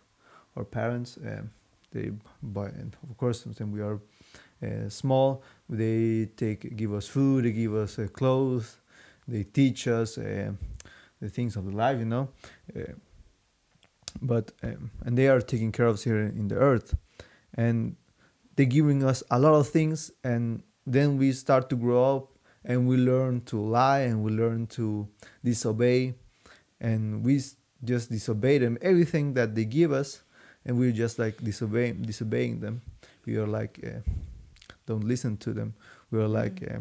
our 0.57 0.65
parents 0.65 1.19
um, 1.27 1.51
they 1.93 2.13
and 2.55 2.97
of 3.09 3.17
course 3.17 3.47
when 3.47 3.73
we 3.73 3.81
are 3.81 3.95
uh, 3.95 3.99
small. 4.89 5.43
They 5.69 6.27
take 6.37 6.77
give 6.77 6.93
us 6.93 7.07
food 7.07 7.45
they 7.45 7.53
give 7.53 7.75
us 7.75 7.99
uh, 7.99 8.09
clothes. 8.13 8.77
They 9.27 9.45
teach 9.45 9.87
us 9.89 10.19
uh, 10.19 10.53
the 11.21 11.29
things 11.29 11.57
of 11.57 11.65
the 11.67 11.77
life 11.77 11.99
you 11.99 12.05
know? 12.05 12.29
Uh, 12.77 12.93
but 14.21 14.53
um, 14.63 14.91
and 15.05 15.17
they 15.17 15.29
are 15.29 15.41
taking 15.41 15.73
care 15.73 15.87
of 15.87 15.95
us 15.95 16.05
here 16.05 16.19
in 16.21 16.49
the 16.49 16.57
earth. 16.57 16.95
And 17.55 17.97
they're 18.57 18.67
giving 18.67 19.05
us 19.05 19.23
a 19.31 19.39
lot 19.39 19.55
of 19.55 19.69
things 19.69 20.11
and 20.25 20.63
then 20.87 21.19
we 21.19 21.33
start 21.33 21.69
to 21.71 21.77
grow 21.77 22.17
up 22.17 22.29
and 22.65 22.87
we 22.87 22.97
learn 22.97 23.41
to 23.43 23.61
lie 23.61 24.01
and 24.01 24.23
we 24.23 24.33
learn 24.33 24.67
to 24.67 25.09
disobey. 25.45 26.15
And 26.81 27.25
we 27.25 27.43
just 27.85 28.11
disobey 28.11 28.59
them 28.59 28.79
everything 28.83 29.35
that 29.35 29.55
they 29.55 29.65
give 29.65 29.93
us 29.93 30.23
and 30.65 30.79
we're 30.79 30.93
just 30.93 31.19
like 31.19 31.43
disobeying 31.43 32.03
disobeying 32.03 32.61
them. 32.61 32.83
We 33.27 33.37
are 33.37 33.47
like 33.47 33.81
uh, 33.85 34.01
don't 34.91 35.07
listen 35.15 35.33
to 35.45 35.51
them 35.59 35.69
we 36.11 36.17
are 36.25 36.33
like 36.43 36.57
Mm. 36.61 36.77
uh, 36.77 36.81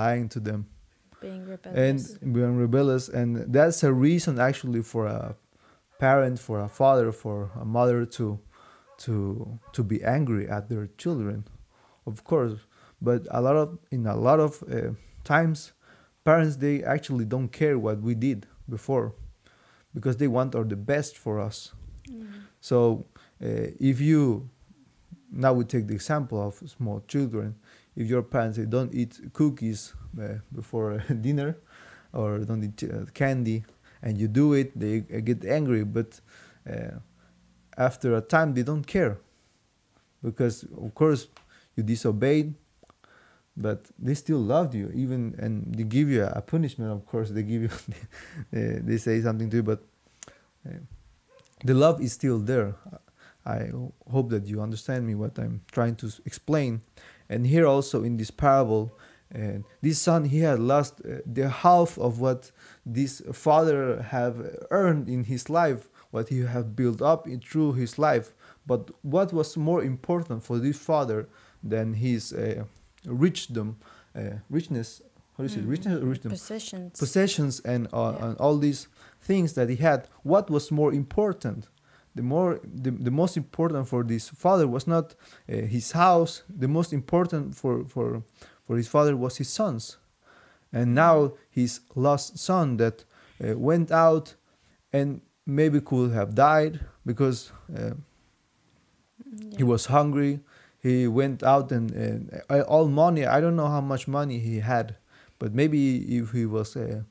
lying 0.00 0.28
to 0.34 0.40
them 0.48 0.60
Being 1.20 1.42
and 1.42 1.48
rebellious. 1.50 2.18
being 2.36 2.56
rebellious 2.66 3.04
and 3.20 3.28
that's 3.56 3.80
a 3.90 3.92
reason 4.08 4.34
actually 4.50 4.82
for 4.92 5.04
a 5.06 5.34
parent 5.98 6.36
for 6.46 6.56
a 6.60 6.68
father 6.80 7.08
for 7.24 7.36
a 7.62 7.64
mother 7.78 8.00
to 8.16 8.26
to 9.04 9.14
to 9.76 9.80
be 9.92 9.98
angry 10.16 10.44
at 10.56 10.62
their 10.70 10.86
children 11.02 11.38
of 12.10 12.16
course 12.30 12.54
but 13.08 13.20
a 13.30 13.40
lot 13.46 13.56
of 13.64 13.68
in 13.96 14.06
a 14.06 14.16
lot 14.28 14.38
of 14.46 14.52
uh, 14.62 14.90
times 15.32 15.58
parents 16.24 16.56
they 16.64 16.76
actually 16.94 17.24
don't 17.34 17.50
care 17.60 17.76
what 17.86 17.98
we 18.08 18.14
did 18.28 18.40
before 18.76 19.06
because 19.94 20.16
they 20.20 20.28
want 20.38 20.54
or 20.54 20.64
the 20.64 20.80
best 20.92 21.12
for 21.24 21.34
us 21.48 21.58
Mm. 22.08 22.26
so 22.60 22.78
uh, 23.46 23.68
if 23.90 23.96
you 24.10 24.22
now 25.30 25.52
we 25.52 25.64
take 25.64 25.86
the 25.86 25.94
example 25.94 26.46
of 26.46 26.54
small 26.68 27.02
children. 27.06 27.54
If 27.96 28.08
your 28.08 28.22
parents 28.22 28.56
say 28.58 28.64
don't 28.64 28.94
eat 28.94 29.20
cookies 29.32 29.94
uh, 30.20 30.38
before 30.54 30.98
dinner, 31.20 31.56
or 32.12 32.38
don't 32.38 32.64
eat 32.64 32.84
uh, 32.84 33.04
candy, 33.12 33.64
and 34.02 34.16
you 34.18 34.28
do 34.28 34.52
it, 34.54 34.78
they 34.78 35.00
get 35.00 35.44
angry. 35.44 35.84
But 35.84 36.20
uh, 36.68 36.98
after 37.76 38.16
a 38.16 38.20
time, 38.20 38.54
they 38.54 38.62
don't 38.62 38.86
care 38.86 39.18
because, 40.22 40.64
of 40.64 40.94
course, 40.94 41.28
you 41.76 41.82
disobeyed. 41.82 42.54
But 43.60 43.86
they 43.98 44.14
still 44.14 44.38
loved 44.38 44.76
you, 44.76 44.92
even 44.94 45.34
and 45.36 45.74
they 45.74 45.82
give 45.82 46.08
you 46.08 46.22
a 46.22 46.40
punishment. 46.40 46.92
Of 46.92 47.04
course, 47.06 47.30
they 47.30 47.42
give 47.42 47.62
you, 47.62 47.70
they 48.52 48.98
say 48.98 49.20
something 49.20 49.50
to 49.50 49.56
you, 49.56 49.62
but 49.64 49.82
uh, 50.64 50.74
the 51.64 51.74
love 51.74 52.00
is 52.00 52.12
still 52.12 52.38
there. 52.38 52.76
I 53.48 53.70
hope 54.14 54.28
that 54.34 54.44
you 54.46 54.60
understand 54.60 55.06
me 55.06 55.14
what 55.14 55.38
I'm 55.38 55.60
trying 55.72 55.96
to 55.96 56.06
explain. 56.26 56.82
And 57.30 57.46
here 57.46 57.66
also 57.66 58.04
in 58.04 58.16
this 58.18 58.30
parable, 58.30 58.84
uh, 59.34 59.58
this 59.82 59.98
son 59.98 60.24
he 60.24 60.40
had 60.40 60.58
lost 60.58 60.94
uh, 61.00 61.08
the 61.26 61.48
half 61.48 61.98
of 61.98 62.20
what 62.20 62.50
this 62.96 63.22
father 63.32 64.02
have 64.02 64.36
earned 64.70 65.08
in 65.08 65.24
his 65.24 65.48
life, 65.48 65.88
what 66.10 66.28
he 66.28 66.40
have 66.40 66.74
built 66.76 67.00
up 67.02 67.26
in, 67.26 67.40
through 67.40 67.72
his 67.74 67.98
life. 67.98 68.34
But 68.66 68.90
what 69.02 69.32
was 69.32 69.56
more 69.56 69.82
important 69.82 70.42
for 70.44 70.58
this 70.58 70.78
father 70.78 71.28
than 71.62 71.94
his 71.94 72.32
uh, 72.32 72.64
richdom, 73.06 73.76
uh, 74.14 74.20
richness? 74.50 75.02
How 75.36 75.44
do 75.44 75.50
you 75.50 75.54
say 75.56 75.60
Mm. 75.60 75.70
richness? 75.70 76.02
Richdom 76.02 76.30
Possessions. 76.30 76.98
possessions 76.98 77.60
and, 77.64 77.86
uh, 77.92 78.12
Yeah. 78.18 78.24
and 78.26 78.36
all 78.38 78.58
these 78.58 78.88
things 79.20 79.52
that 79.54 79.68
he 79.68 79.76
had 79.76 80.00
what 80.22 80.50
was 80.50 80.70
more 80.70 80.92
important 80.92 81.68
the 82.18 82.22
more 82.22 82.60
the, 82.84 82.90
the 82.90 83.10
most 83.10 83.36
important 83.36 83.86
for 83.88 84.02
this 84.02 84.28
father 84.28 84.66
was 84.66 84.86
not 84.86 85.14
uh, 85.48 85.54
his 85.76 85.92
house. 85.92 86.42
The 86.48 86.68
most 86.68 86.92
important 86.92 87.54
for 87.54 87.84
for 87.84 88.22
for 88.66 88.76
his 88.76 88.88
father 88.88 89.16
was 89.16 89.36
his 89.38 89.48
sons. 89.48 89.98
And 90.72 90.94
now 90.94 91.32
his 91.50 91.80
lost 91.94 92.38
son 92.38 92.76
that 92.76 93.04
uh, 93.42 93.56
went 93.56 93.90
out 93.90 94.34
and 94.92 95.20
maybe 95.46 95.80
could 95.80 96.10
have 96.12 96.34
died 96.34 96.80
because 97.06 97.52
uh, 97.74 97.94
he 99.56 99.62
was 99.62 99.86
hungry. 99.86 100.40
He 100.80 101.08
went 101.08 101.42
out 101.42 101.72
and, 101.72 101.90
and 101.92 102.40
uh, 102.48 102.60
all 102.60 102.86
money 102.88 103.26
i 103.26 103.40
don't 103.40 103.56
know 103.56 103.66
how 103.66 103.80
much 103.80 104.06
money 104.06 104.38
he 104.38 104.60
had 104.60 104.94
but 105.40 105.52
maybe 105.52 105.80
if 106.18 106.30
he 106.30 106.46
was 106.46 106.76
uh, 106.76 107.02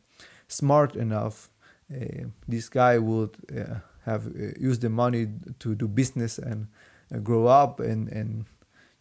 smart 0.48 0.96
enough 0.96 1.50
uh, 1.94 2.26
this 2.48 2.70
guy 2.70 2.98
would 2.98 3.36
uh, 3.52 3.80
have 4.08 4.28
uh, 4.28 4.56
used 4.60 4.82
the 4.82 4.90
money 4.90 5.28
to 5.60 5.76
do 5.76 5.88
business 5.88 6.40
and 6.40 6.68
uh, 7.14 7.20
grow 7.20 7.46
up 7.48 7.80
and 7.80 8.10
and 8.10 8.46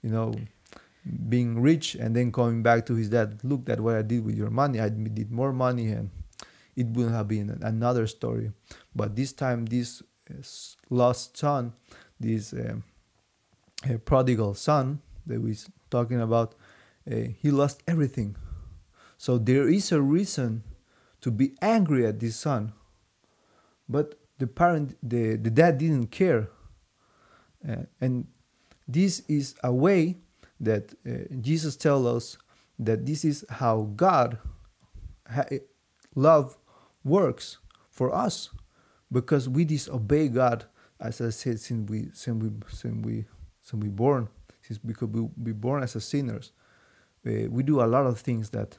you 0.02 0.10
know 0.10 0.34
being 1.28 1.62
rich 1.62 1.94
and 1.94 2.14
then 2.16 2.32
coming 2.32 2.62
back 2.62 2.84
to 2.84 2.94
his 2.94 3.08
dad 3.08 3.38
look 3.44 3.70
at 3.70 3.78
what 3.80 3.94
i 3.94 4.02
did 4.02 4.24
with 4.24 4.34
your 4.34 4.50
money 4.50 4.80
i 4.80 4.88
did 4.88 5.30
more 5.30 5.52
money 5.52 5.88
and 5.88 6.10
it 6.76 6.86
would 6.88 7.10
have 7.10 7.26
been 7.26 7.58
another 7.62 8.06
story. 8.06 8.52
But 8.94 9.16
this 9.16 9.32
time 9.32 9.64
this 9.66 10.02
uh, 10.30 10.42
lost 10.90 11.36
son 11.36 11.72
this 12.20 12.54
prodigal 14.04 14.54
son 14.54 15.00
that 15.26 15.40
we're 15.40 15.56
talking 15.90 16.20
about 16.20 16.54
uh, 17.10 17.14
he 17.40 17.50
lost 17.50 17.82
everything. 17.86 18.36
So 19.18 19.38
there 19.38 19.68
is 19.68 19.92
a 19.92 20.00
reason 20.00 20.64
to 21.20 21.30
be 21.30 21.54
angry 21.62 22.06
at 22.06 22.20
this 22.20 22.36
son. 22.36 22.72
But 23.88 24.18
the 24.38 24.46
parent 24.46 24.96
the, 25.02 25.36
the 25.36 25.50
dad 25.50 25.78
didn't 25.78 26.08
care. 26.08 26.48
Uh, 27.66 27.84
and 28.00 28.26
this 28.86 29.20
is 29.28 29.54
a 29.64 29.72
way 29.72 30.16
that 30.60 30.94
uh, 31.06 31.34
jesus 31.40 31.76
tells 31.76 32.06
us 32.06 32.38
that 32.78 33.04
this 33.04 33.24
is 33.24 33.44
how 33.50 33.90
god 33.96 34.38
ha- 35.28 35.44
love 36.14 36.56
works 37.04 37.58
for 37.90 38.14
us 38.14 38.50
because 39.10 39.48
we 39.48 39.64
disobey 39.64 40.28
god 40.28 40.64
as 41.00 41.20
i 41.20 41.30
said 41.30 41.58
since 41.58 41.90
we 41.90 42.08
since 42.12 42.42
we 42.42 42.50
since 42.68 43.04
we 43.04 43.24
since 43.60 43.82
we 43.82 43.88
born 43.88 44.28
since 44.66 44.80
we 44.82 44.94
could 44.94 45.12
be, 45.42 45.52
born 45.52 45.82
as 45.82 46.04
sinners. 46.04 46.52
Uh, 47.26 47.48
we 47.48 47.62
do 47.62 47.80
a 47.80 47.86
lot 47.86 48.06
of 48.06 48.18
things 48.20 48.50
that 48.50 48.78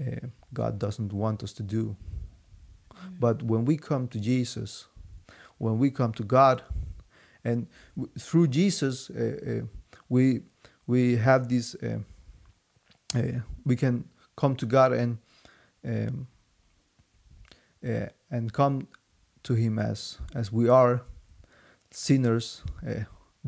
uh, 0.00 0.26
god 0.52 0.78
doesn't 0.78 1.12
want 1.12 1.42
us 1.42 1.52
to 1.52 1.62
do 1.62 1.96
But 3.20 3.42
when 3.42 3.64
we 3.64 3.76
come 3.76 4.08
to 4.08 4.18
Jesus, 4.18 4.86
when 5.58 5.78
we 5.78 5.90
come 5.90 6.12
to 6.14 6.22
God, 6.24 6.62
and 7.44 7.66
w- 7.96 8.12
through 8.18 8.48
Jesus, 8.48 9.10
uh, 9.10 9.62
uh, 9.62 9.66
we 10.08 10.42
we 10.86 11.16
have 11.16 11.48
this. 11.48 11.74
Uh, 11.76 12.00
uh, 13.14 13.40
we 13.64 13.76
can 13.76 14.04
come 14.36 14.56
to 14.56 14.66
God 14.66 14.92
and 14.92 15.18
um, 15.84 16.26
uh, 17.86 18.06
and 18.30 18.52
come 18.52 18.88
to 19.42 19.54
Him 19.54 19.78
as 19.78 20.18
as 20.34 20.52
we 20.52 20.68
are 20.68 21.02
sinners, 21.90 22.62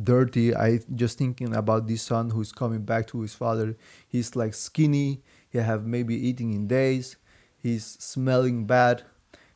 dirty. 0.03 0.55
I 0.55 0.81
just 0.95 1.19
thinking 1.19 1.55
about 1.55 1.87
this 1.87 2.03
son 2.03 2.31
who's 2.31 2.53
coming 2.53 2.83
back 2.83 3.07
to 3.09 3.21
his 3.21 3.35
father. 3.35 3.77
He's 4.09 4.37
like 4.37 4.55
skinny. 4.55 5.23
He 5.49 5.59
have 5.59 5.87
maybe 5.87 6.15
eating 6.15 6.53
in 6.53 6.67
days. 6.67 7.17
He's 7.63 7.85
smelling 7.85 8.67
bad. 8.67 9.05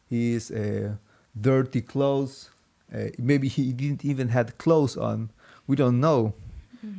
He's 0.09 0.51
uh, 0.51 0.95
dirty 1.39 1.81
clothes. 1.81 2.51
Uh, 2.95 3.11
maybe 3.19 3.49
he 3.49 3.73
didn't 3.73 4.05
even 4.05 4.29
had 4.29 4.59
clothes 4.59 4.97
on. 4.97 5.31
We 5.67 5.77
don't 5.77 6.01
know. 6.01 6.35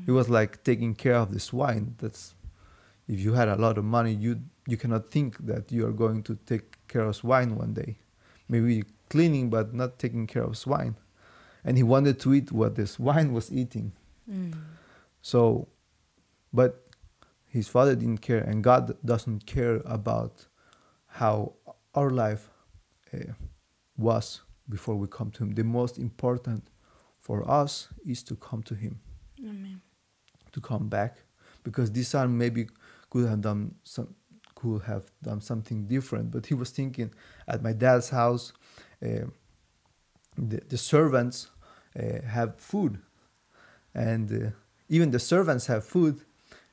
He 0.06 0.12
was 0.12 0.30
like 0.30 0.64
taking 0.64 0.96
care 0.96 1.16
of 1.16 1.34
the 1.34 1.40
swine. 1.40 1.96
That's 2.00 2.36
if 3.08 3.20
you 3.20 3.34
had 3.34 3.48
a 3.48 3.56
lot 3.56 3.78
of 3.78 3.86
money, 3.86 4.14
you 4.14 4.42
you 4.68 4.78
cannot 4.78 5.10
think 5.10 5.38
that 5.46 5.72
you 5.72 5.86
are 5.88 5.92
going 5.92 6.24
to 6.24 6.38
take 6.46 6.88
care 6.88 7.04
of 7.04 7.16
swine 7.16 7.56
one 7.56 7.74
day. 7.74 7.98
Maybe 8.48 8.84
cleaning, 9.10 9.50
but 9.50 9.74
not 9.74 9.98
taking 9.98 10.28
care 10.28 10.44
of 10.44 10.58
swine. 10.58 10.96
And 11.64 11.78
he 11.78 11.84
wanted 11.84 12.20
to 12.22 12.34
eat 12.34 12.52
what 12.52 12.76
the 12.76 12.88
swine 12.88 13.34
was 13.34 13.52
eating. 13.52 13.92
Mm. 14.30 14.54
So, 15.22 15.68
but 16.54 16.86
his 17.48 17.68
father 17.68 17.96
didn't 17.96 18.22
care, 18.22 18.40
and 18.40 18.64
God 18.64 18.96
doesn't 19.04 19.46
care 19.46 19.82
about 19.86 20.46
how 21.08 21.54
our 21.96 22.10
life 22.10 22.50
uh, 23.14 23.34
was 23.98 24.42
before 24.68 24.96
we 24.96 25.08
come 25.08 25.32
to 25.32 25.44
Him. 25.44 25.52
The 25.54 25.64
most 25.64 25.98
important 25.98 26.70
for 27.20 27.50
us 27.50 27.90
is 28.06 28.24
to 28.24 28.36
come 28.36 28.64
to 28.64 28.76
Him, 28.76 29.00
Amen. 29.40 29.82
to 30.52 30.62
come 30.62 30.88
back, 30.88 31.18
because 31.64 31.92
this 31.92 32.10
son 32.10 32.38
maybe 32.38 32.68
could 33.10 33.28
have 33.28 33.42
done 33.42 33.76
some, 33.84 34.16
could 34.56 34.82
have 34.84 35.12
done 35.22 35.42
something 35.42 35.88
different, 35.88 36.32
but 36.32 36.46
he 36.46 36.54
was 36.54 36.70
thinking, 36.70 37.12
at 37.48 37.64
my 37.64 37.74
dad's 37.74 38.10
house, 38.10 38.54
uh, 39.04 39.26
the, 40.38 40.62
the 40.68 40.78
servants 40.78 41.50
uh, 41.98 42.22
have 42.26 42.60
food, 42.60 43.00
and 43.94 44.32
uh, 44.32 44.50
even 44.90 45.12
the 45.12 45.20
servants 45.20 45.68
have 45.68 45.84
food, 45.84 46.22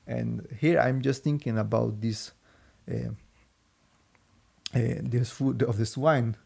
and 0.07 0.47
here 0.61 0.81
I'm 0.81 1.01
just 1.01 1.25
thinking 1.25 1.59
about 1.59 2.01
this, 2.01 2.33
uh, 2.91 3.11
uh, 4.77 5.01
this 5.03 5.31
food 5.31 5.63
of 5.63 5.77
this 5.79 5.97
wine. 5.97 6.37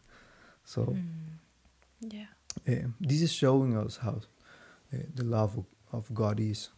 So 0.63 0.81
Mm. 0.95 2.13
Yeah. 2.13 2.27
uh, 2.67 2.87
this 2.99 3.21
is 3.21 3.31
showing 3.31 3.77
us 3.77 3.97
how 3.97 4.15
uh, 4.93 4.97
the 5.15 5.23
love 5.23 5.57
of, 5.57 5.65
of 5.91 6.13
God 6.13 6.39
is. 6.39 6.69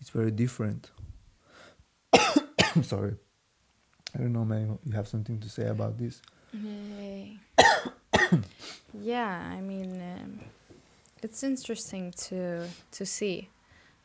It's 0.00 0.10
very 0.10 0.30
different. 0.30 0.90
I'm 2.12 2.82
sorry. 2.94 3.14
I 4.14 4.18
don't 4.18 4.32
know, 4.32 4.44
man. 4.44 4.78
You 4.84 4.92
have 4.92 5.08
something 5.08 5.40
to 5.40 5.48
say 5.48 5.66
about 5.68 5.96
this? 5.98 6.20
Yay. 6.52 7.38
yeah, 9.00 9.50
I 9.56 9.60
mean, 9.60 10.00
um, 10.02 10.40
it's 11.22 11.42
interesting 11.42 12.12
to 12.28 12.68
to 12.92 13.06
see, 13.06 13.48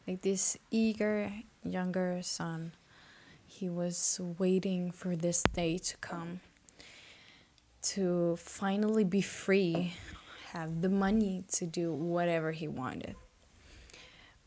like 0.08 0.22
this 0.22 0.58
eager 0.72 1.32
younger 1.64 2.22
son. 2.24 2.72
He 3.46 3.70
was 3.70 4.20
waiting 4.40 4.92
for 4.92 5.16
this 5.16 5.44
day 5.54 5.78
to 5.80 5.98
come. 5.98 6.40
To 7.82 8.36
finally 8.38 9.04
be 9.04 9.22
free, 9.22 9.94
have 10.52 10.82
the 10.82 10.90
money 10.90 11.44
to 11.54 11.66
do 11.66 11.94
whatever 11.94 12.52
he 12.52 12.68
wanted. 12.68 13.16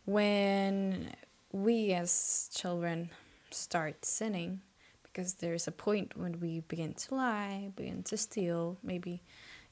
When 0.05 1.15
we 1.53 1.93
as 1.93 2.51
children 2.55 3.11
start 3.51 4.05
sinning, 4.05 4.61
because 5.03 5.35
there's 5.35 5.69
a 5.69 5.73
point 5.73 6.17
when 6.17 6.41
we 6.41 6.61
begin 6.61 6.95
to 6.95 7.15
lie, 7.15 7.71
begin 7.77 8.03
to 8.05 8.17
steal. 8.17 8.79
Maybe 8.83 9.23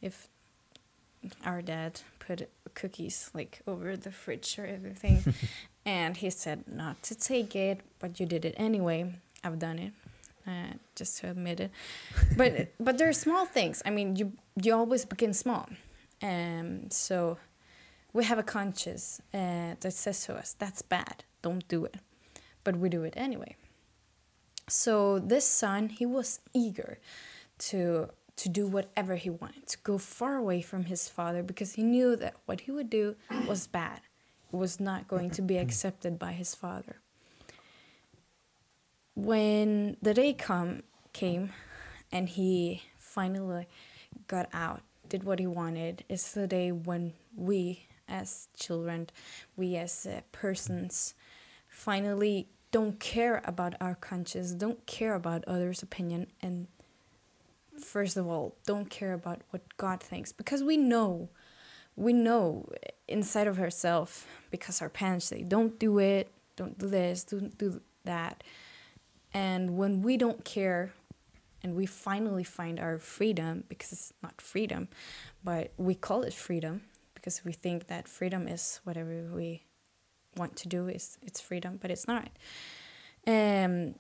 if 0.01 0.29
our 1.45 1.63
dad 1.63 2.01
put 2.19 2.49
cookies 2.75 3.31
like 3.35 3.61
over 3.67 3.97
the 3.97 4.13
fridge 4.13 4.59
or 4.59 4.67
everything, 4.67 5.35
and 5.85 6.17
he 6.17 6.31
said 6.31 6.65
not 6.67 7.03
to 7.05 7.15
take 7.15 7.57
it, 7.57 7.81
but 7.99 8.21
you 8.21 8.27
did 8.27 8.45
it 8.45 8.55
anyway. 8.57 9.15
I've 9.43 9.59
done 9.59 9.79
it, 9.79 9.93
just 10.95 11.19
to 11.19 11.31
admit 11.31 11.61
it. 11.61 11.71
But 12.37 12.73
but 12.81 12.99
there 12.99 13.09
are 13.09 13.13
small 13.13 13.47
things. 13.47 13.83
I 13.85 13.91
mean, 13.91 14.17
you 14.17 14.33
you 14.63 14.75
always 14.75 15.05
begin 15.05 15.35
small, 15.35 15.69
um. 16.23 16.91
So 16.91 17.39
we 18.13 18.25
have 18.25 18.39
a 18.39 18.43
conscience 18.43 19.21
uh, 19.33 19.75
that 19.81 19.93
says 19.93 20.25
to 20.27 20.35
us 20.35 20.55
that's 20.59 20.83
bad. 20.83 21.25
Don't 21.43 21.67
do 21.69 21.85
it, 21.85 21.97
but 22.65 22.77
we 22.77 22.89
do 22.89 23.03
it 23.05 23.15
anyway. 23.17 23.57
So 24.69 25.19
this 25.19 25.47
son, 25.47 25.89
he 25.89 26.07
was 26.07 26.41
eager 26.55 26.99
to 27.71 28.11
to 28.37 28.49
do 28.49 28.67
whatever 28.67 29.17
he 29.17 29.29
wanted, 29.29 29.67
to 29.67 29.77
go 29.83 29.99
far 29.99 30.37
away 30.37 30.63
from 30.63 30.85
his 30.85 31.09
father 31.09 31.43
because 31.43 31.75
he 31.75 31.83
knew 31.83 32.17
that 32.17 32.35
what 32.47 32.63
he 32.63 32.71
would 32.71 32.89
do 32.89 33.15
was 33.47 33.67
bad. 33.67 34.01
It 34.51 34.57
was 34.57 34.81
not 34.81 35.07
going 35.07 35.31
to 35.33 35.43
be 35.43 35.59
accepted 35.59 36.19
by 36.19 36.33
his 36.33 36.55
father. 36.55 36.97
When 39.15 39.97
the 40.01 40.15
day 40.15 40.33
come 40.33 40.83
came 41.13 41.51
and 42.13 42.29
he 42.29 42.83
finally 42.99 43.67
got 44.27 44.49
out, 44.53 44.83
did 45.09 45.25
what 45.25 45.39
he 45.39 45.47
wanted, 45.47 46.05
is 46.09 46.33
the 46.33 46.47
day 46.47 46.73
when 46.73 47.15
we 47.37 47.87
as 48.09 48.49
children, 48.57 49.09
we 49.57 49.77
as 49.77 50.07
uh, 50.07 50.21
persons 50.33 51.15
finally 51.69 52.49
don't 52.73 53.01
care 53.01 53.41
about 53.45 53.75
our 53.81 53.95
conscience, 53.95 54.53
don't 54.53 54.85
care 54.87 55.15
about 55.15 55.45
others' 55.47 55.83
opinion, 55.83 56.27
and 56.41 56.67
first 57.79 58.17
of 58.17 58.27
all, 58.27 58.55
don't 58.67 58.91
care 58.91 59.13
about 59.13 59.41
what 59.51 59.63
God 59.77 60.01
thinks 60.01 60.33
because 60.33 60.63
we 60.63 60.77
know, 60.77 61.29
we 61.97 62.13
know 62.13 62.69
inside 63.09 63.47
of 63.47 63.59
ourselves 63.59 64.25
because 64.51 64.81
our 64.81 64.89
parents 64.89 65.27
say, 65.27 65.43
don't 65.43 65.79
do 65.79 65.99
it, 65.99 66.31
don't 66.57 66.79
do 66.79 66.89
this, 66.89 67.25
don't 67.25 67.57
do 67.59 67.81
that. 68.05 68.43
And 69.33 69.77
when 69.77 70.03
we 70.03 70.17
don't 70.17 70.45
care 70.45 70.93
and 71.63 71.75
we 71.75 71.87
finally 71.87 72.45
find 72.45 72.81
our 72.81 72.99
freedom, 72.99 73.65
because 73.69 73.93
it's 73.93 74.13
not 74.23 74.41
freedom, 74.41 74.89
but 75.45 75.73
we 75.77 75.95
call 75.95 76.23
it 76.23 76.33
freedom 76.33 76.83
because 77.15 77.45
we 77.45 77.53
think 77.53 77.87
that 77.89 78.09
freedom 78.09 78.49
is 78.49 78.81
whatever 78.85 79.29
we 79.35 79.63
want 80.37 80.57
to 80.57 80.69
do 80.69 80.89
is 80.89 81.19
it's 81.23 81.41
freedom, 81.41 81.79
but 81.81 81.91
it's 81.91 82.09
not. 82.09 82.31
Um, 83.27 83.95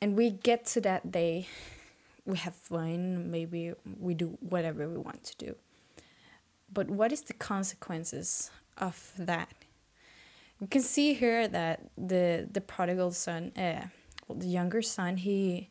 and 0.00 0.16
we 0.16 0.30
get 0.30 0.66
to 0.66 0.80
that 0.82 1.12
day, 1.12 1.48
we 2.24 2.36
have 2.38 2.54
fun, 2.54 3.30
maybe 3.30 3.72
we 4.00 4.14
do 4.14 4.36
whatever 4.40 4.88
we 4.88 4.98
want 4.98 5.22
to 5.24 5.36
do. 5.36 5.56
But 6.72 6.90
what 6.90 7.12
is 7.12 7.22
the 7.22 7.34
consequences 7.34 8.50
of 8.76 9.12
that? 9.16 9.48
You 10.60 10.66
can 10.66 10.82
see 10.82 11.14
here 11.14 11.46
that 11.48 11.90
the 11.96 12.48
the 12.50 12.60
prodigal 12.60 13.12
son, 13.12 13.52
uh, 13.56 13.86
the 14.28 14.46
younger 14.46 14.82
son, 14.82 15.18
he 15.18 15.70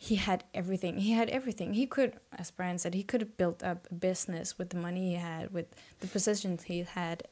he 0.00 0.14
had 0.14 0.44
everything. 0.54 0.98
He 0.98 1.12
had 1.12 1.28
everything. 1.30 1.74
He 1.74 1.84
could, 1.84 2.20
as 2.36 2.52
Brian 2.52 2.78
said, 2.78 2.94
he 2.94 3.02
could 3.02 3.20
have 3.20 3.36
built 3.36 3.64
up 3.64 3.88
a 3.90 3.94
business 3.94 4.56
with 4.56 4.70
the 4.70 4.76
money 4.76 5.10
he 5.10 5.14
had, 5.16 5.52
with 5.52 5.66
the 5.98 6.06
possessions 6.06 6.64
he 6.64 6.84
had, 6.84 7.24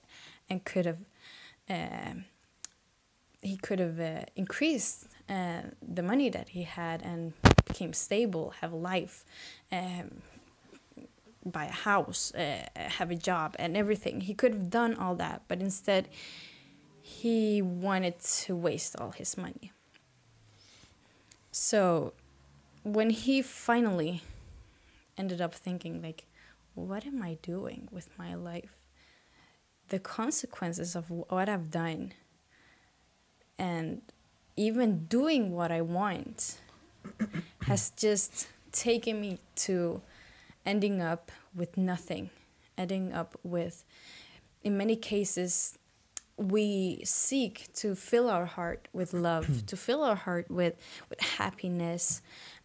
and 0.51 0.65
could 0.65 0.85
have 0.85 0.99
uh, 1.71 2.15
he 3.41 3.57
could 3.57 3.79
have 3.79 4.01
uh, 4.01 4.23
increased 4.35 5.07
uh, 5.29 5.63
the 5.81 6.03
money 6.03 6.29
that 6.29 6.51
he 6.51 6.65
had 6.65 7.03
and 7.03 7.33
became 7.67 7.93
stable, 7.93 8.55
have 8.61 8.73
a 8.73 8.77
life, 8.77 9.25
um, 9.71 10.23
buy 11.45 11.67
a 11.67 11.73
house, 11.73 12.35
uh, 12.35 12.67
have 12.75 13.11
a 13.11 13.15
job, 13.15 13.55
and 13.59 13.77
everything. 13.77 14.23
He 14.23 14.35
could 14.35 14.53
have 14.53 14.71
done 14.71 14.95
all 14.97 15.15
that, 15.17 15.43
but 15.49 15.61
instead, 15.61 16.09
he 17.01 17.63
wanted 17.63 18.19
to 18.21 18.57
waste 18.57 18.97
all 18.97 19.13
his 19.13 19.37
money. 19.37 19.73
So, 21.59 22.13
when 22.83 23.09
he 23.09 23.41
finally 23.41 24.23
ended 25.17 25.41
up 25.41 25.55
thinking, 25.55 26.03
like, 26.03 26.27
what 26.75 27.07
am 27.07 27.23
I 27.23 27.39
doing 27.41 27.89
with 27.91 28.11
my 28.19 28.35
life? 28.35 28.77
The 29.89 29.99
consequences 29.99 30.95
of 30.95 31.11
what 31.11 31.49
I've 31.49 31.71
done 31.71 32.13
and 33.59 34.03
even 34.55 35.07
doing 35.07 35.53
what 35.53 35.73
I 35.73 35.81
want 35.81 36.61
has 37.63 37.89
just 37.97 38.49
taken 38.71 39.19
me 39.19 39.39
to 39.65 40.03
ending 40.67 41.01
up 41.01 41.33
with 41.55 41.79
nothing, 41.79 42.29
ending 42.77 43.15
up 43.15 43.41
with, 43.43 43.83
in 44.63 44.77
many 44.77 44.95
cases, 44.95 45.79
we 46.37 47.01
seek 47.05 47.73
to 47.75 47.95
fill 47.95 48.29
our 48.29 48.47
heart 48.47 48.89
with 48.93 49.13
love, 49.13 49.67
to 49.67 49.77
fill 49.77 50.03
our 50.03 50.17
heart 50.17 50.51
with, 50.51 50.75
with 51.09 51.21
happiness 51.21 52.23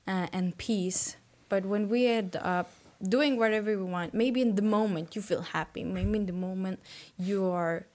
uh, 0.07 0.27
and 0.33 0.57
peace. 0.57 1.17
But 1.49 1.65
when 1.65 1.89
we 1.89 2.07
end 2.07 2.35
up 2.35 2.71
doing 3.01 3.37
whatever 3.37 3.77
we 3.77 3.83
want. 3.83 4.13
Maybe 4.13 4.41
in 4.41 4.55
the 4.55 4.61
moment 4.61 5.15
you 5.15 5.21
feel 5.21 5.41
happy. 5.41 5.83
Maybe 5.83 6.17
in 6.17 6.25
the 6.25 6.33
moment 6.33 6.79
you 7.17 7.45
are 7.45 7.85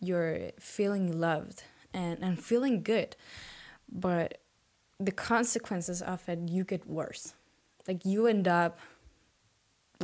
you're 0.00 0.50
feeling 0.58 1.20
loved 1.20 1.64
and, 1.94 2.18
and 2.22 2.42
feeling 2.42 2.82
good. 2.82 3.16
But 3.90 4.38
the 4.98 5.12
consequences 5.12 6.02
of 6.02 6.28
it 6.28 6.48
you 6.48 6.64
get 6.64 6.86
worse. 6.86 7.34
Like 7.86 8.04
you 8.04 8.26
end 8.26 8.46
up 8.46 8.78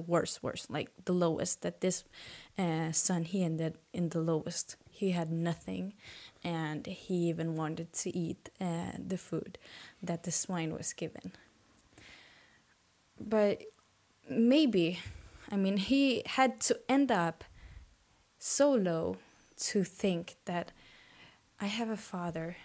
worse, 0.06 0.42
worse, 0.42 0.66
like 0.68 0.90
the 1.04 1.12
lowest 1.12 1.62
that 1.62 1.80
this 1.80 2.04
uh, 2.58 2.92
son 2.92 3.24
he 3.24 3.42
ended 3.44 3.78
in 3.92 4.10
the 4.10 4.20
lowest. 4.20 4.76
He 4.98 5.12
had 5.12 5.30
nothing 5.30 5.92
and 6.42 6.84
he 6.84 7.28
even 7.28 7.54
wanted 7.54 7.92
to 7.92 8.16
eat 8.16 8.50
uh, 8.60 8.90
the 8.98 9.16
food 9.16 9.56
that 10.02 10.24
the 10.24 10.32
swine 10.32 10.72
was 10.74 10.92
given. 10.92 11.30
But 13.20 13.62
maybe, 14.28 14.98
I 15.52 15.56
mean, 15.56 15.76
he 15.76 16.22
had 16.26 16.58
to 16.62 16.80
end 16.88 17.12
up 17.12 17.44
so 18.40 18.72
low 18.72 19.18
to 19.68 19.84
think 19.84 20.34
that 20.46 20.72
I 21.60 21.66
have 21.66 21.90
a 21.90 21.96
father 21.96 22.56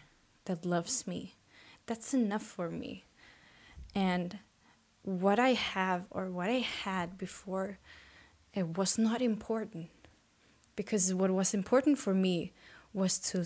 that 0.46 0.66
loves 0.66 1.06
me. 1.06 1.36
That's 1.86 2.16
enough 2.16 2.42
for 2.42 2.72
me. 2.72 3.04
And 3.94 4.40
what 5.04 5.38
I 5.38 5.54
have 5.54 6.06
or 6.10 6.32
what 6.32 6.50
I 6.50 6.66
had 6.84 7.16
before, 7.16 7.78
it 8.56 8.76
was 8.76 8.98
not 8.98 9.22
important. 9.22 9.90
Because 10.76 11.14
what 11.14 11.32
was 11.32 11.54
important 11.54 11.98
for 11.98 12.14
me 12.14 12.52
was 12.94 13.20
to, 13.20 13.46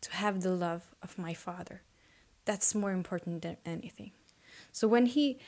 to 0.00 0.16
have 0.16 0.42
the 0.42 0.52
love 0.52 0.94
of 1.02 1.18
my 1.18 1.34
father. 1.34 1.82
That's 2.44 2.74
more 2.74 2.92
important 2.92 3.42
than 3.42 3.56
anything. 3.64 4.12
So 4.72 4.86
when 4.88 5.06
he 5.06 5.38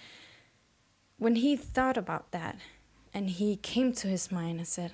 when 1.19 1.37
he 1.37 1.57
thought 1.57 1.97
about 1.97 2.31
that 2.33 2.59
and 3.15 3.31
he 3.31 3.57
came 3.57 3.93
to 3.93 4.09
his 4.09 4.31
mind 4.31 4.59
and 4.59 4.69
said 4.69 4.93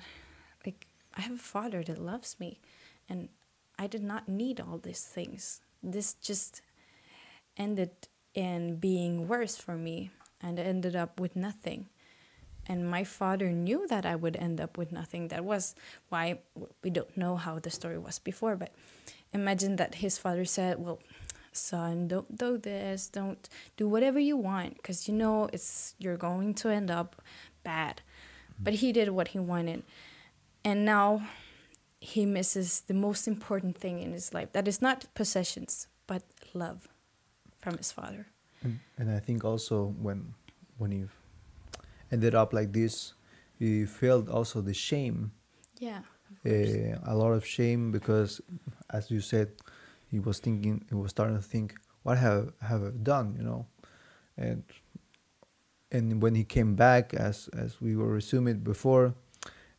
like 0.65 0.87
i 1.15 1.21
have 1.21 1.33
a 1.33 1.37
father 1.37 1.83
that 1.83 1.97
loves 1.97 2.39
me 2.39 2.59
and 3.09 3.29
i 3.77 3.87
did 3.87 4.03
not 4.03 4.29
need 4.29 4.59
all 4.59 4.77
these 4.77 5.03
things 5.03 5.61
this 5.81 6.13
just 6.13 6.61
ended 7.57 7.91
in 8.33 8.77
being 8.77 9.27
worse 9.27 9.57
for 9.57 9.75
me 9.75 10.09
and 10.41 10.59
ended 10.59 10.95
up 10.95 11.19
with 11.19 11.35
nothing 11.35 11.87
and 12.67 12.89
my 12.89 13.03
father 13.03 13.51
knew 13.51 13.85
that 13.87 14.05
i 14.05 14.15
would 14.15 14.35
end 14.37 14.61
up 14.61 14.77
with 14.77 14.91
nothing. 14.91 15.27
That 15.27 15.43
was 15.43 15.75
why 16.09 16.39
we 16.83 16.89
don't 16.89 17.15
know 17.17 17.35
how 17.35 17.59
the 17.59 17.69
story 17.69 17.97
was 17.97 18.19
before 18.19 18.55
but 18.55 18.71
imagine 19.33 19.75
that 19.77 19.95
his 19.95 20.17
father 20.17 20.45
said 20.45 20.79
well 20.79 20.99
son 21.55 22.07
don't 22.07 22.37
do 22.37 22.57
this. 22.57 23.07
Don't 23.07 23.47
do 23.77 23.87
whatever 23.87 24.19
you 24.19 24.37
want 24.37 24.77
because 24.77 25.07
you 25.07 25.13
know 25.13 25.49
it's 25.53 25.95
you're 25.99 26.17
going 26.17 26.53
to 26.55 26.69
end 26.69 26.91
up 26.91 27.21
bad. 27.63 28.01
But 28.59 28.75
he 28.75 28.91
did 28.91 29.09
what 29.09 29.29
he 29.29 29.39
wanted. 29.39 29.83
And 30.63 30.85
now 30.85 31.27
he 31.99 32.25
misses 32.25 32.81
the 32.81 32.93
most 32.93 33.27
important 33.27 33.77
thing 33.77 33.99
in 33.99 34.13
his 34.13 34.33
life. 34.33 34.51
That 34.53 34.67
is 34.67 34.81
not 34.81 35.05
possessions 35.13 35.87
but 36.05 36.23
love 36.53 36.87
from 37.59 37.77
his 37.77 37.91
father. 37.91 38.27
And, 38.61 38.79
and 38.97 39.11
i 39.11 39.19
think 39.19 39.43
also 39.43 39.93
when 40.01 40.33
when 40.77 40.91
he 40.91 41.03
ended 42.13 42.33
up 42.35 42.53
like 42.53 42.71
this 42.71 43.13
he 43.59 43.85
felt 43.85 44.29
also 44.29 44.61
the 44.61 44.73
shame. 44.73 45.31
Yeah 45.79 46.01
uh, 46.45 46.99
a 47.05 47.15
lot 47.15 47.31
of 47.31 47.45
shame 47.45 47.91
because 47.91 48.41
as 48.89 49.09
you 49.09 49.21
said 49.21 49.51
he 50.09 50.19
was 50.19 50.39
thinking 50.39 50.83
he 50.89 50.95
was 50.95 51.11
starting 51.11 51.35
to 51.35 51.41
think 51.41 51.75
what 52.03 52.17
have 52.17 52.53
have 52.61 52.83
I 52.83 52.89
done 52.89 53.35
you 53.37 53.43
know? 53.43 53.65
And 54.37 54.63
and 55.91 56.21
when 56.21 56.35
he 56.35 56.43
came 56.43 56.75
back 56.75 57.13
as 57.13 57.49
as 57.57 57.79
we 57.79 57.95
were 57.95 58.07
resuming 58.07 58.59
before 58.59 59.13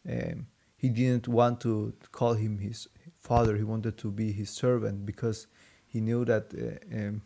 um, 0.09 0.47
he 0.77 0.88
didn't 0.88 1.29
want 1.29 1.61
to 1.61 1.94
call 2.12 2.35
him 2.35 2.59
his 2.59 2.88
father. 3.18 3.57
He 3.57 3.62
wanted 3.62 3.97
to 3.99 4.11
be 4.11 4.33
his 4.33 4.51
servant 4.51 5.07
because 5.07 5.47
he 5.87 6.01
knew 6.01 6.27
that 6.27 6.53
uh, 6.55 6.97
um, 6.97 7.23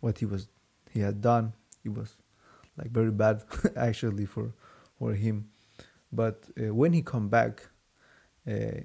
what 0.00 0.18
he 0.18 0.26
was 0.26 0.48
he 0.90 1.00
had 1.00 1.20
done 1.20 1.52
it 1.84 1.92
was 1.92 2.16
like 2.76 2.90
very 2.90 3.10
bad 3.10 3.42
actually 3.76 4.26
for 4.26 4.52
for 4.98 5.14
him. 5.14 5.48
But 6.12 6.44
uh, 6.58 6.74
when 6.74 6.92
he 6.92 7.02
come 7.02 7.28
back 7.28 7.68
uh, 8.46 8.80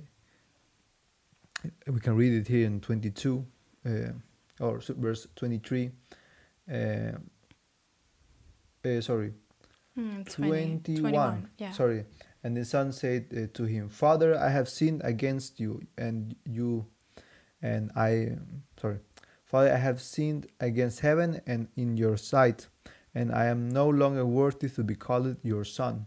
we 1.88 1.99
can 1.99 2.15
read 2.15 2.34
it 2.34 2.47
here 2.47 2.65
in 2.65 2.80
22 2.80 3.45
uh, 3.86 3.89
or 4.60 4.80
verse 4.80 5.28
23 5.36 5.91
uh, 6.71 6.75
uh, 8.86 9.02
sorry. 9.02 9.34
Mm, 9.97 10.30
21, 10.30 10.82
21 11.02 11.49
yeah. 11.58 11.71
Sorry. 11.71 12.06
And 12.43 12.56
the 12.56 12.63
son 12.63 12.93
said 12.93 13.25
uh, 13.36 13.47
to 13.54 13.63
him 13.65 13.89
father 13.89 14.38
i 14.39 14.49
have 14.49 14.69
sinned 14.69 15.02
against 15.04 15.60
you 15.60 15.82
and 15.97 16.36
you 16.45 16.86
and 17.62 17.91
i 17.95 18.38
sorry. 18.80 18.99
Father 19.43 19.73
i 19.73 19.78
have 19.78 20.02
sinned 20.02 20.47
against 20.60 21.02
heaven 21.02 21.41
and 21.45 21.67
in 21.75 21.97
your 21.97 22.15
sight 22.15 22.67
and 23.15 23.32
i 23.34 23.45
am 23.45 23.69
no 23.69 23.88
longer 23.89 24.26
worthy 24.26 24.69
to 24.69 24.84
be 24.84 24.95
called 24.95 25.36
your 25.43 25.63
son 25.63 26.06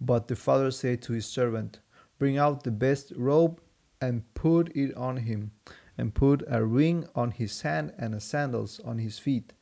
but 0.00 0.28
the 0.28 0.36
father 0.36 0.70
said 0.70 1.00
to 1.02 1.12
his 1.12 1.26
servant 1.26 1.80
bring 2.18 2.38
out 2.38 2.62
the 2.64 2.70
best 2.70 3.12
robe 3.16 3.60
and 4.00 4.22
put 4.34 4.74
it 4.76 4.94
on 4.96 5.16
him 5.18 5.50
and 5.96 6.14
put 6.14 6.42
a 6.48 6.64
ring 6.64 7.06
on 7.14 7.30
his 7.30 7.62
hand 7.62 7.92
and 7.98 8.20
sandals 8.22 8.80
on 8.84 8.98
his 8.98 9.18
feet 9.18 9.52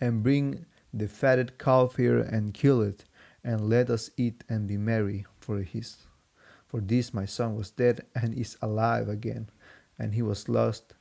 and 0.00 0.22
bring 0.22 0.64
the 0.94 1.08
fatted 1.08 1.58
calf 1.58 1.96
here 1.96 2.20
and 2.20 2.54
kill 2.54 2.80
it 2.80 3.04
and 3.44 3.68
let 3.68 3.90
us 3.90 4.10
eat 4.16 4.44
and 4.48 4.66
be 4.68 4.76
merry 4.76 5.26
for 5.38 5.58
his 5.58 5.96
for 6.68 6.80
this 6.80 7.12
my 7.12 7.24
son 7.26 7.56
was 7.56 7.70
dead 7.70 8.00
and 8.14 8.34
is 8.34 8.56
alive 8.62 9.08
again 9.08 9.48
and 9.98 10.14
he 10.14 10.22
was 10.22 10.48
lost 10.48 10.94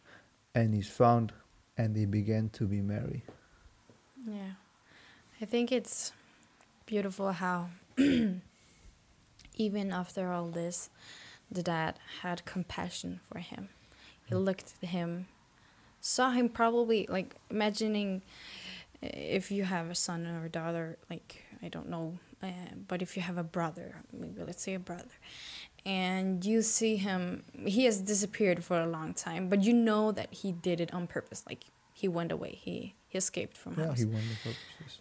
and 0.56 0.74
is 0.76 0.88
found 0.90 1.32
and 1.78 1.96
they 1.96 2.06
began 2.06 2.50
to 2.50 2.66
be 2.66 2.82
merry 2.82 3.24
Yeah. 4.28 4.54
I 5.42 5.46
think 5.46 5.72
it's 5.72 6.12
beautiful 6.86 7.32
how 7.32 7.70
even 9.56 9.92
after 9.92 10.34
all 10.34 10.48
this 10.48 10.90
the 11.50 11.64
dad 11.64 11.96
had 12.22 12.46
compassion 12.46 13.22
for 13.32 13.40
him. 13.40 13.70
He 14.26 14.36
looked 14.36 14.74
at 14.84 14.90
him, 14.90 15.28
saw 16.02 16.32
him 16.32 16.50
probably 16.50 17.08
like 17.10 17.36
imagining 17.50 18.22
uh, 19.02 19.08
if 19.14 19.50
you 19.50 19.64
have 19.64 19.90
a 19.90 19.96
son 19.96 20.28
or 20.28 20.46
a 20.46 20.50
daughter, 20.50 20.98
like 21.10 21.46
I 21.64 21.70
don't 21.70 21.90
know, 21.90 22.20
uh, 22.44 22.48
but 22.88 23.02
if 23.02 23.16
you 23.16 23.24
have 23.24 23.38
a 23.38 23.44
brother, 23.44 23.96
maybe 24.12 24.44
let's 24.44 24.62
say 24.62 24.74
a 24.74 24.80
brother, 24.80 25.16
and 25.86 26.44
you 26.46 26.62
see 26.62 26.98
him, 26.98 27.44
he 27.66 27.86
has 27.86 28.02
disappeared 28.02 28.64
for 28.64 28.80
a 28.80 28.88
long 28.88 29.14
time, 29.14 29.50
but 29.50 29.64
you 29.64 29.74
know 29.74 30.12
that 30.12 30.34
he 30.34 30.52
did 30.52 30.80
it 30.82 30.94
on 30.94 31.08
purpose. 31.08 31.44
Like 31.48 31.66
he 31.94 32.08
went 32.08 32.32
away, 32.32 32.60
he 32.62 32.94
he 33.08 33.18
escaped 33.18 33.58
from 33.58 33.76
yeah 33.78 33.88
house. 33.88 34.00
he 34.00 34.06
won 34.06 34.22
the 34.30 34.36
purposes 34.36 35.00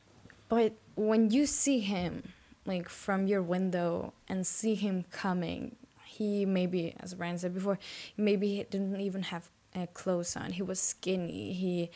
But 0.49 0.75
when 0.95 1.31
you 1.31 1.47
see 1.47 1.81
him, 1.81 2.33
like 2.65 2.89
from 2.89 3.27
your 3.27 3.43
window, 3.43 4.15
and 4.29 4.47
see 4.47 4.75
him 4.75 5.05
coming, 5.11 5.77
he 6.05 6.45
maybe, 6.47 6.95
as 7.01 7.15
Brian 7.15 7.39
said 7.39 7.55
before, 7.55 7.79
maybe 8.17 8.57
he 8.57 8.63
didn't 8.65 9.01
even 9.01 9.23
have 9.25 9.51
uh, 9.75 9.87
clothes 9.93 10.37
on. 10.37 10.53
He 10.53 10.63
was 10.63 10.81
skinny. 10.81 11.53
He 11.53 11.91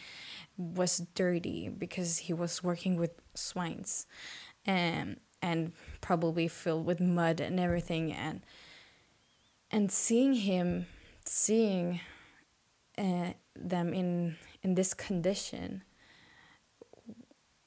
was 0.57 0.99
dirty 1.15 1.69
because 1.69 2.19
he 2.19 2.33
was 2.33 2.63
working 2.63 2.97
with 2.97 3.13
swines, 3.35 4.07
um, 4.67 5.17
and 5.41 5.73
probably 6.01 6.49
filled 6.49 6.87
with 6.87 7.01
mud 7.01 7.41
and 7.41 7.59
everything. 7.59 8.13
And 8.13 8.43
and 9.71 9.91
seeing 9.91 10.35
him, 10.35 10.87
seeing 11.25 12.01
uh, 12.99 13.33
them 13.57 13.95
in 13.95 14.37
in 14.63 14.75
this 14.75 14.95
condition, 14.95 15.83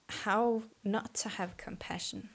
how 0.08 0.64
not 0.84 1.14
to 1.16 1.30
have 1.30 1.58
compassion. 1.58 2.30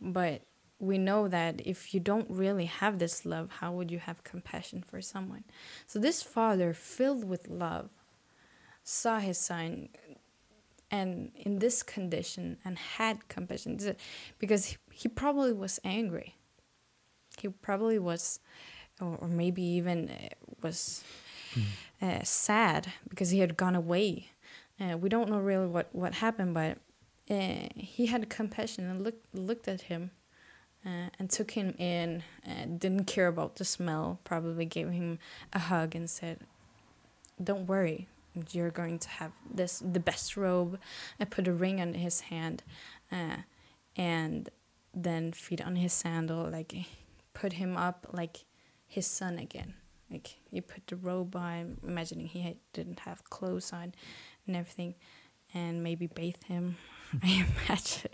But 0.00 0.42
we 0.78 0.98
know 0.98 1.26
that 1.28 1.66
if 1.66 1.94
you 1.94 2.00
don't 2.00 2.30
really 2.30 2.66
have 2.66 2.98
this 2.98 3.24
love, 3.24 3.50
how 3.60 3.72
would 3.72 3.90
you 3.90 3.98
have 3.98 4.24
compassion 4.24 4.82
for 4.86 5.00
someone? 5.00 5.44
So 5.86 5.98
this 5.98 6.22
father, 6.22 6.74
filled 6.74 7.24
with 7.24 7.48
love, 7.48 7.88
saw 8.82 9.18
his 9.18 9.38
son 9.38 9.88
and 10.90 11.32
in 11.34 11.58
this 11.58 11.82
condition 11.82 12.58
and 12.64 12.78
had 12.78 13.26
compassion 13.28 13.78
because 14.38 14.66
he, 14.66 14.76
he 14.92 15.08
probably 15.08 15.52
was 15.52 15.80
angry. 15.82 16.36
He 17.38 17.48
probably 17.48 17.98
was, 17.98 18.40
or, 19.00 19.28
maybe 19.28 19.62
even 19.62 20.08
uh, 20.10 20.28
was 20.62 21.02
uh, 22.00 22.20
sad 22.22 22.92
because 23.08 23.30
he 23.30 23.40
had 23.40 23.56
gone 23.56 23.74
away. 23.74 24.28
Uh, 24.80 24.96
we 24.96 25.08
don't 25.08 25.30
know 25.30 25.38
really 25.38 25.66
what, 25.66 25.88
what 25.92 26.14
happened, 26.14 26.54
but 26.54 26.78
uh, 27.30 27.68
he 27.74 28.06
had 28.06 28.28
compassion 28.28 28.88
and 28.88 29.02
looked 29.02 29.34
looked 29.34 29.68
at 29.68 29.82
him 29.82 30.10
uh, 30.84 31.08
and 31.18 31.30
took 31.30 31.52
him 31.52 31.74
in. 31.78 32.22
Uh, 32.46 32.66
didn't 32.78 33.04
care 33.04 33.26
about 33.26 33.56
the 33.56 33.64
smell. 33.64 34.20
Probably 34.24 34.64
gave 34.64 34.90
him 34.90 35.18
a 35.52 35.58
hug 35.58 35.94
and 35.94 36.08
said, 36.08 36.40
"Don't 37.42 37.66
worry, 37.66 38.06
you're 38.52 38.70
going 38.70 38.98
to 39.00 39.08
have 39.08 39.32
this 39.52 39.80
the 39.80 40.00
best 40.00 40.36
robe." 40.36 40.78
I 41.18 41.24
put 41.24 41.48
a 41.48 41.52
ring 41.52 41.80
on 41.80 41.94
his 41.94 42.20
hand, 42.20 42.62
uh, 43.10 43.38
and 43.96 44.48
then 44.94 45.32
feet 45.32 45.60
on 45.60 45.76
his 45.76 45.92
sandal, 45.92 46.48
like 46.48 46.74
put 47.34 47.54
him 47.54 47.76
up 47.76 48.06
like 48.12 48.44
his 48.86 49.06
son 49.06 49.38
again. 49.38 49.74
Like 50.10 50.36
you 50.52 50.62
put 50.62 50.86
the 50.86 50.94
robe 50.94 51.34
on, 51.34 51.78
imagining 51.82 52.26
he 52.26 52.56
didn't 52.72 53.00
have 53.00 53.28
clothes 53.28 53.72
on 53.72 53.92
and 54.46 54.56
everything, 54.56 54.94
and 55.54 55.82
maybe 55.82 56.06
bathe 56.06 56.42
him. 56.44 56.76
I 57.22 57.46
imagine. 57.68 58.10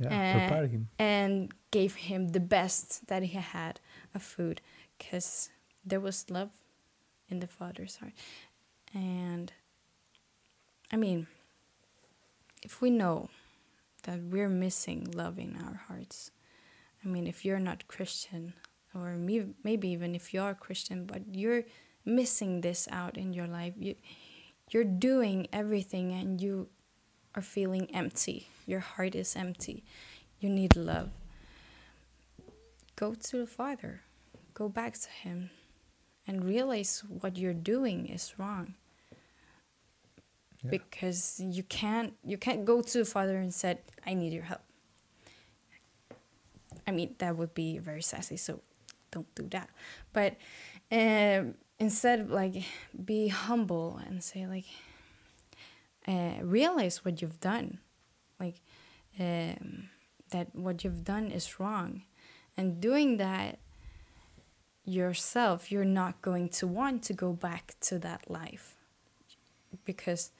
Yeah, 0.00 0.06
uh, 0.06 0.48
prepare 0.48 0.66
him. 0.66 0.88
And 0.98 1.52
gave 1.70 1.94
him 1.94 2.28
the 2.28 2.40
best 2.40 3.06
that 3.08 3.22
he 3.22 3.38
had 3.38 3.80
of 4.14 4.22
food, 4.22 4.60
because 4.98 5.50
there 5.84 6.00
was 6.00 6.30
love 6.30 6.50
in 7.28 7.40
the 7.40 7.46
father's 7.46 7.96
heart, 7.96 8.12
and 8.94 9.52
I 10.92 10.96
mean, 10.96 11.26
if 12.62 12.80
we 12.80 12.90
know 12.90 13.28
that 14.04 14.20
we're 14.22 14.48
missing 14.48 15.06
love 15.12 15.38
in 15.38 15.56
our 15.56 15.82
hearts, 15.88 16.30
I 17.04 17.08
mean, 17.08 17.26
if 17.26 17.44
you're 17.44 17.58
not 17.58 17.86
Christian, 17.88 18.54
or 18.94 19.16
me, 19.16 19.44
maybe 19.62 19.88
even 19.90 20.14
if 20.14 20.32
you 20.32 20.40
are 20.40 20.54
Christian, 20.54 21.04
but 21.04 21.22
you're 21.32 21.64
missing 22.04 22.62
this 22.62 22.88
out 22.90 23.16
in 23.16 23.32
your 23.32 23.46
life, 23.46 23.74
you, 23.78 23.94
you're 24.70 24.84
doing 24.84 25.48
everything 25.52 26.12
and 26.12 26.40
you 26.40 26.68
are 27.34 27.42
feeling 27.42 27.88
empty. 27.94 28.48
Your 28.66 28.80
heart 28.80 29.14
is 29.14 29.36
empty. 29.36 29.84
You 30.40 30.50
need 30.50 30.76
love. 30.76 31.10
Go 32.96 33.14
to 33.14 33.38
the 33.38 33.46
Father. 33.46 34.02
Go 34.54 34.68
back 34.68 34.94
to 34.98 35.08
Him 35.08 35.50
and 36.26 36.44
realize 36.44 37.02
what 37.08 37.36
you're 37.38 37.54
doing 37.54 38.06
is 38.08 38.34
wrong. 38.38 38.74
Yeah. 40.62 40.70
Because 40.70 41.40
you 41.40 41.62
can't 41.62 42.14
you 42.24 42.36
can't 42.36 42.64
go 42.64 42.82
to 42.82 42.98
the 42.98 43.04
Father 43.04 43.36
and 43.36 43.54
said, 43.54 43.78
I 44.06 44.14
need 44.14 44.32
your 44.32 44.42
help. 44.42 44.62
I 46.86 46.90
mean 46.90 47.14
that 47.18 47.36
would 47.36 47.54
be 47.54 47.78
very 47.78 48.02
sassy, 48.02 48.36
so 48.36 48.60
don't 49.10 49.32
do 49.34 49.46
that. 49.50 49.70
But 50.12 50.36
um, 50.90 51.54
instead, 51.78 52.30
like, 52.30 52.64
be 53.04 53.28
humble 53.28 54.00
and 54.06 54.22
say, 54.22 54.46
like, 54.46 54.66
uh, 56.06 56.42
realize 56.42 57.04
what 57.04 57.20
you've 57.20 57.40
done, 57.40 57.78
like, 58.40 58.60
um, 59.20 59.88
that 60.30 60.54
what 60.54 60.84
you've 60.84 61.04
done 61.04 61.30
is 61.30 61.58
wrong, 61.60 62.02
and 62.56 62.80
doing 62.80 63.16
that 63.18 63.58
yourself, 64.84 65.70
you're 65.70 65.84
not 65.84 66.22
going 66.22 66.48
to 66.48 66.66
want 66.66 67.02
to 67.04 67.12
go 67.12 67.32
back 67.32 67.74
to 67.80 67.98
that 67.98 68.30
life. 68.30 68.76
Because 69.84 70.30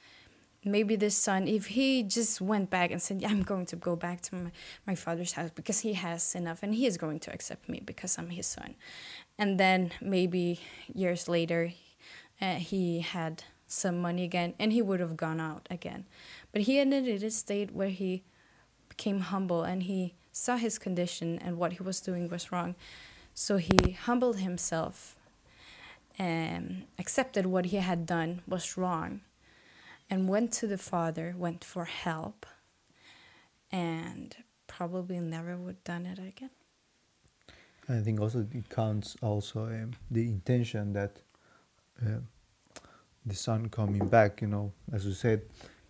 maybe 0.70 0.96
this 0.96 1.16
son 1.16 1.48
if 1.48 1.66
he 1.66 2.02
just 2.02 2.40
went 2.40 2.70
back 2.70 2.90
and 2.90 3.00
said 3.00 3.20
yeah, 3.20 3.28
i'm 3.28 3.42
going 3.42 3.66
to 3.66 3.76
go 3.76 3.96
back 3.96 4.20
to 4.20 4.34
my, 4.34 4.50
my 4.86 4.94
father's 4.94 5.32
house 5.32 5.50
because 5.54 5.80
he 5.80 5.94
has 5.94 6.34
enough 6.34 6.62
and 6.62 6.74
he 6.74 6.86
is 6.86 6.96
going 6.96 7.18
to 7.18 7.32
accept 7.32 7.68
me 7.68 7.80
because 7.84 8.18
i'm 8.18 8.30
his 8.30 8.46
son. 8.46 8.74
And 9.38 9.58
then 9.58 9.92
maybe 10.00 10.60
years 10.92 11.28
later 11.28 11.72
uh, 12.40 12.54
he 12.54 13.00
had 13.00 13.44
some 13.66 14.00
money 14.00 14.24
again 14.24 14.54
and 14.58 14.72
he 14.72 14.82
would 14.82 15.00
have 15.00 15.16
gone 15.16 15.40
out 15.40 15.68
again. 15.70 16.06
But 16.52 16.62
he 16.62 16.78
ended 16.78 17.06
in 17.06 17.22
a 17.22 17.30
state 17.30 17.72
where 17.72 17.90
he 17.90 18.24
became 18.88 19.20
humble 19.20 19.62
and 19.62 19.84
he 19.84 20.14
saw 20.32 20.56
his 20.56 20.78
condition 20.78 21.38
and 21.38 21.58
what 21.58 21.74
he 21.74 21.82
was 21.82 22.00
doing 22.00 22.28
was 22.28 22.50
wrong. 22.50 22.74
So 23.34 23.58
he 23.58 23.92
humbled 23.92 24.38
himself 24.38 25.14
and 26.18 26.86
accepted 26.98 27.46
what 27.46 27.66
he 27.66 27.76
had 27.76 28.06
done 28.06 28.42
was 28.46 28.76
wrong 28.76 29.20
and 30.10 30.28
went 30.28 30.52
to 30.52 30.66
the 30.66 30.78
father, 30.78 31.34
went 31.36 31.64
for 31.64 31.84
help, 31.84 32.46
and 33.70 34.34
probably 34.66 35.18
never 35.20 35.56
would 35.56 35.82
done 35.84 36.06
it 36.06 36.18
again. 36.18 36.50
I 37.88 38.00
think 38.00 38.20
also 38.20 38.46
it 38.52 38.68
counts 38.68 39.16
also 39.22 39.66
um, 39.66 39.92
the 40.10 40.22
intention 40.22 40.92
that 40.92 41.22
uh, 42.02 42.20
the 43.24 43.34
son 43.34 43.68
coming 43.68 44.06
back. 44.08 44.42
You 44.42 44.48
know, 44.48 44.72
as 44.92 45.06
you 45.06 45.12
said, 45.12 45.42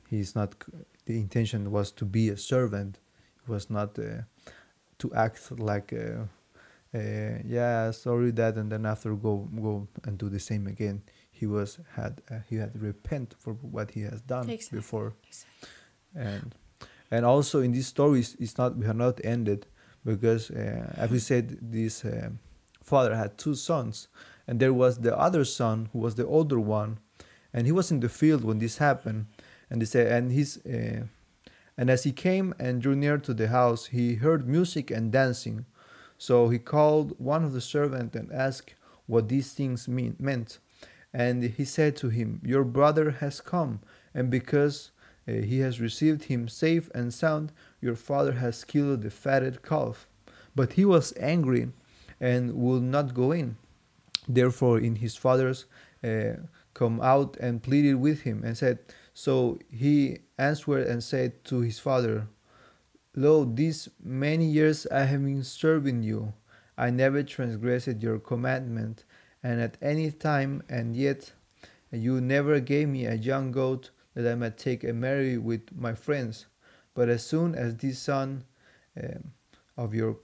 he's 0.09 0.35
not. 0.35 0.55
The 1.07 1.19
intention 1.19 1.71
was 1.71 1.91
to 1.93 2.05
be 2.05 2.29
a 2.29 2.37
servant. 2.37 2.99
It 3.43 3.49
was 3.49 3.71
not 3.71 3.99
uh, 3.99 4.23
to 4.99 5.15
act 5.15 5.51
like. 5.59 5.93
Uh, 5.93 6.25
uh, 6.95 7.39
yeah, 7.45 7.91
sorry 7.91 8.31
that, 8.31 8.57
and 8.57 8.73
then 8.73 8.87
after 8.87 9.15
go 9.15 9.49
go 9.61 9.87
and 10.05 10.17
do 10.17 10.29
the 10.31 10.41
same 10.41 10.67
again 10.67 11.03
he 11.39 11.47
was 11.47 11.79
had 11.95 12.23
uh, 12.31 12.37
he 12.49 12.57
had 12.57 12.81
repent 12.81 13.35
for 13.39 13.53
what 13.55 13.91
he 13.93 14.03
has 14.03 14.21
done 14.21 14.49
exactly. 14.49 14.79
before 14.79 15.15
exactly. 15.27 15.69
and 16.15 16.55
and 17.11 17.25
also 17.25 17.61
in 17.61 17.73
these 17.73 17.87
stories 17.87 18.37
it's 18.39 18.59
not 18.59 18.77
we 18.77 18.87
have 18.87 18.97
not 18.97 19.21
ended 19.25 19.67
because 20.05 20.51
uh, 20.51 20.93
as 20.97 21.11
we 21.11 21.19
said 21.19 21.59
this 21.61 22.05
uh, 22.05 22.31
father 22.83 23.15
had 23.15 23.37
two 23.39 23.55
sons 23.55 24.09
and 24.47 24.61
there 24.61 24.73
was 24.73 24.99
the 24.99 25.17
other 25.17 25.45
son 25.45 25.89
who 25.93 25.99
was 25.99 26.15
the 26.15 26.27
older 26.27 26.61
one 26.61 26.99
and 27.53 27.67
he 27.67 27.73
was 27.73 27.91
in 27.91 28.01
the 28.01 28.09
field 28.09 28.45
when 28.45 28.59
this 28.59 28.79
happened 28.79 29.27
and 29.71 29.81
they 29.81 29.87
said 29.87 30.07
and 30.07 30.33
he's 30.33 30.65
uh, 30.67 31.03
and 31.77 31.91
as 31.91 32.03
he 32.03 32.13
came 32.13 32.55
and 32.59 32.83
drew 32.83 32.97
near 32.97 33.19
to 33.19 33.33
the 33.33 33.49
house 33.49 33.87
he 33.87 34.17
heard 34.17 34.49
music 34.49 34.91
and 34.91 35.13
dancing 35.13 35.65
so 36.19 36.49
he 36.49 36.59
called 36.59 37.15
one 37.19 37.45
of 37.45 37.53
the 37.53 37.61
servants 37.61 38.17
and 38.17 38.33
asked 38.33 38.75
what 39.07 39.29
these 39.29 39.53
things 39.53 39.89
mean, 39.89 40.17
meant 40.19 40.59
and 41.13 41.43
he 41.43 41.65
said 41.65 41.97
to 41.97 42.09
him, 42.09 42.41
Your 42.45 42.65
brother 42.65 43.11
has 43.13 43.41
come, 43.41 43.81
and 44.15 44.31
because 44.31 44.91
uh, 45.27 45.33
he 45.33 45.61
has 45.61 45.81
received 45.81 46.25
him 46.25 46.49
safe 46.49 46.91
and 46.95 47.13
sound, 47.13 47.53
your 47.81 47.97
father 47.97 48.33
has 48.33 48.65
killed 48.65 49.03
the 49.03 49.11
fatted 49.11 49.63
calf. 49.63 50.07
But 50.55 50.75
he 50.75 50.85
was 50.85 51.15
angry 51.19 51.69
and 52.21 52.55
would 52.55 52.83
not 52.83 53.15
go 53.15 53.33
in. 53.33 53.57
Therefore, 54.29 54.79
in 54.79 54.97
his 54.97 55.17
father's 55.17 55.67
uh, 56.05 56.35
come 56.75 57.01
out 57.01 57.37
and 57.39 57.63
pleaded 57.63 57.95
with 57.95 58.23
him 58.23 58.43
and 58.45 58.57
said, 58.57 58.79
So 59.15 59.59
he 59.71 60.19
answered 60.39 60.87
and 60.87 61.03
said 61.03 61.45
to 61.45 61.61
his 61.61 61.79
father, 61.79 62.29
Lo, 63.15 63.45
these 63.45 63.89
many 64.03 64.47
years 64.47 64.87
I 64.87 65.05
have 65.05 65.25
been 65.25 65.43
serving 65.43 66.03
you. 66.03 66.33
I 66.77 66.91
never 66.91 67.25
transgressed 67.25 68.01
your 68.01 68.21
commandment 68.21 69.05
and 69.43 69.61
at 69.61 69.77
any 69.81 70.11
time, 70.11 70.63
and 70.69 70.97
yet 70.97 71.33
you 71.91 72.21
never 72.21 72.61
gave 72.61 72.89
me 72.89 73.07
a 73.07 73.15
young 73.15 73.53
goat 73.53 73.91
that 74.15 74.31
I 74.31 74.35
might 74.35 74.59
take 74.59 74.85
a 74.85 74.93
marry 74.93 75.39
with 75.39 75.75
my 75.77 75.95
friends. 75.95 76.47
But 76.95 77.09
as 77.09 77.25
soon 77.25 77.55
as 77.55 77.77
this 77.77 77.99
son 77.99 78.45
um, 79.01 79.33
of 79.77 79.95
your 79.95 80.17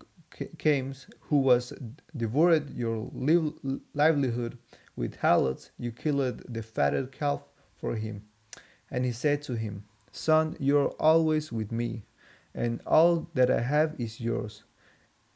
came, 0.58 0.94
who 1.20 1.38
was 1.38 1.72
devoured 2.16 2.76
your 2.76 3.10
livelihood 3.94 4.58
with 4.96 5.16
harlots, 5.16 5.70
you 5.78 5.92
killed 5.92 6.42
the 6.48 6.62
fatted 6.62 7.12
calf 7.12 7.42
for 7.76 7.94
him. 7.94 8.22
And 8.90 9.04
he 9.04 9.12
said 9.12 9.42
to 9.42 9.54
him, 9.54 9.84
Son, 10.12 10.56
you 10.58 10.78
are 10.78 10.90
always 11.00 11.52
with 11.52 11.72
me, 11.72 12.02
and 12.54 12.80
all 12.86 13.28
that 13.34 13.50
I 13.50 13.60
have 13.60 13.94
is 13.98 14.20
yours. 14.20 14.64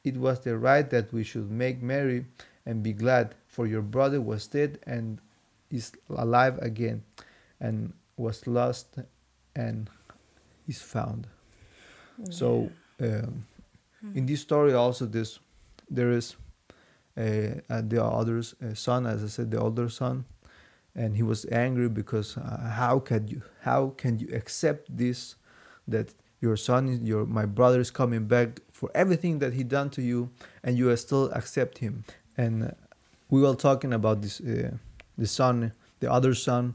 It 0.04 0.16
was 0.16 0.40
the 0.40 0.56
right 0.56 0.88
that 0.90 1.12
we 1.12 1.24
should 1.24 1.50
make 1.50 1.82
merry 1.82 2.26
and 2.64 2.82
be 2.82 2.92
glad, 2.92 3.34
for 3.58 3.66
your 3.66 3.82
brother 3.82 4.20
was 4.20 4.46
dead 4.46 4.78
and 4.86 5.20
is 5.68 5.90
alive 6.16 6.56
again, 6.62 7.02
and 7.60 7.92
was 8.16 8.46
lost 8.46 8.86
and 9.56 9.90
is 10.68 10.80
found. 10.80 11.26
Yeah. 12.18 12.26
So, 12.30 12.70
um, 13.00 13.44
in 14.14 14.26
this 14.26 14.42
story, 14.42 14.74
also 14.74 15.06
this 15.06 15.40
there 15.90 16.12
is 16.12 16.36
a, 17.16 17.60
a 17.68 17.82
the 17.82 18.00
other 18.00 18.42
son, 18.74 19.06
as 19.08 19.24
I 19.24 19.26
said, 19.26 19.50
the 19.50 19.58
older 19.58 19.88
son, 19.88 20.24
and 20.94 21.16
he 21.16 21.24
was 21.24 21.44
angry 21.50 21.88
because 21.88 22.36
uh, 22.36 22.70
how 22.76 23.00
can 23.00 23.26
you 23.26 23.42
how 23.62 23.92
can 23.96 24.20
you 24.20 24.28
accept 24.32 24.96
this 24.96 25.34
that 25.88 26.14
your 26.40 26.56
son 26.56 27.04
your 27.04 27.26
my 27.26 27.44
brother 27.44 27.80
is 27.80 27.90
coming 27.90 28.28
back 28.28 28.60
for 28.70 28.88
everything 28.94 29.40
that 29.40 29.52
he 29.54 29.64
done 29.64 29.90
to 29.90 30.00
you 30.00 30.30
and 30.62 30.78
you 30.78 30.94
still 30.96 31.28
accept 31.32 31.78
him 31.78 32.04
and 32.36 32.72
we 33.30 33.40
were 33.40 33.54
talking 33.54 33.92
about 33.92 34.22
this 34.22 34.40
uh, 34.40 34.70
the 35.16 35.26
son 35.26 35.72
the 36.00 36.10
other 36.10 36.34
son 36.34 36.74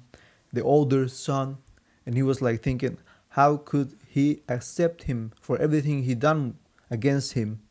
the 0.51 0.63
older 0.63 1.07
son 1.07 1.57
and 2.05 2.15
he 2.15 2.23
was 2.23 2.41
like 2.41 2.61
thinking 2.61 2.97
how 3.29 3.57
could 3.57 3.97
he 4.07 4.43
accept 4.47 5.03
him 5.03 5.31
for 5.41 5.57
everything 5.57 6.03
he 6.03 6.13
done 6.13 6.55
against 6.91 7.33
him 7.33 7.61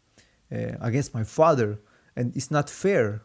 uh, 0.51 0.73
against 0.81 1.15
my 1.15 1.23
father? 1.23 1.79
And 2.17 2.37
it's 2.37 2.51
not 2.51 2.69
fair. 2.69 3.23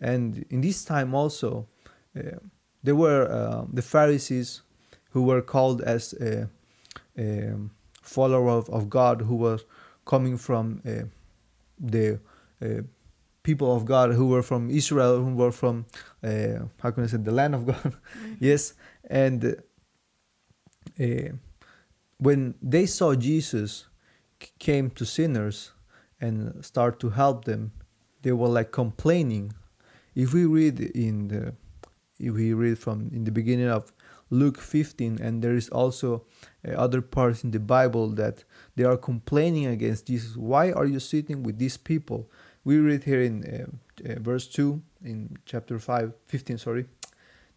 And 0.00 0.46
in 0.48 0.62
this 0.62 0.82
time 0.82 1.14
also 1.14 1.68
uh, 2.16 2.38
there 2.82 2.96
were 2.96 3.30
uh, 3.30 3.66
the 3.70 3.82
pharisees 3.82 4.62
who 5.10 5.22
were 5.24 5.42
called 5.42 5.82
as 5.82 6.14
a, 6.14 6.48
a 7.18 7.54
follower 8.00 8.48
of, 8.48 8.70
of 8.70 8.88
god 8.88 9.20
who 9.20 9.34
was 9.34 9.64
coming 10.06 10.38
from 10.38 10.80
uh, 10.86 11.04
the 11.78 12.18
uh, 12.62 12.82
people 13.46 13.70
of 13.76 13.84
God 13.84 14.08
who 14.18 14.26
were 14.34 14.42
from 14.42 14.62
Israel, 14.80 15.14
who 15.24 15.34
were 15.42 15.52
from 15.52 15.86
uh, 16.30 16.66
how 16.82 16.90
can 16.90 17.04
I 17.04 17.06
say 17.06 17.18
the 17.18 17.36
land 17.40 17.54
of 17.54 17.62
God, 17.70 17.92
mm-hmm. 17.92 18.34
yes, 18.48 18.74
and 19.08 19.38
uh, 21.04 21.28
when 22.18 22.40
they 22.60 22.86
saw 22.86 23.14
Jesus, 23.14 23.86
came 24.58 24.90
to 24.90 25.04
sinners 25.04 25.72
and 26.20 26.64
start 26.64 27.00
to 27.00 27.08
help 27.10 27.44
them, 27.44 27.72
they 28.22 28.32
were 28.32 28.52
like 28.58 28.70
complaining. 28.72 29.52
If 30.14 30.32
we 30.32 30.44
read 30.46 30.80
in 30.80 31.28
the, 31.28 31.54
if 32.18 32.34
we 32.34 32.52
read 32.52 32.78
from 32.78 33.10
in 33.12 33.24
the 33.24 33.30
beginning 33.30 33.68
of 33.68 33.92
Luke 34.30 34.58
15, 34.58 35.20
and 35.20 35.42
there 35.42 35.54
is 35.54 35.68
also 35.68 36.24
uh, 36.66 36.72
other 36.72 37.00
parts 37.00 37.44
in 37.44 37.50
the 37.52 37.60
Bible 37.60 38.08
that 38.22 38.44
they 38.74 38.84
are 38.84 38.96
complaining 38.96 39.66
against 39.66 40.06
Jesus. 40.06 40.36
Why 40.36 40.72
are 40.72 40.86
you 40.86 40.98
sitting 40.98 41.44
with 41.44 41.58
these 41.58 41.76
people? 41.76 42.28
We 42.66 42.78
read 42.78 43.04
here 43.04 43.22
in 43.22 43.44
uh, 43.44 44.10
uh, 44.10 44.18
verse 44.18 44.48
2 44.48 44.82
in 45.04 45.38
chapter 45.46 45.78
5, 45.78 46.12
15, 46.26 46.58
sorry. 46.58 46.86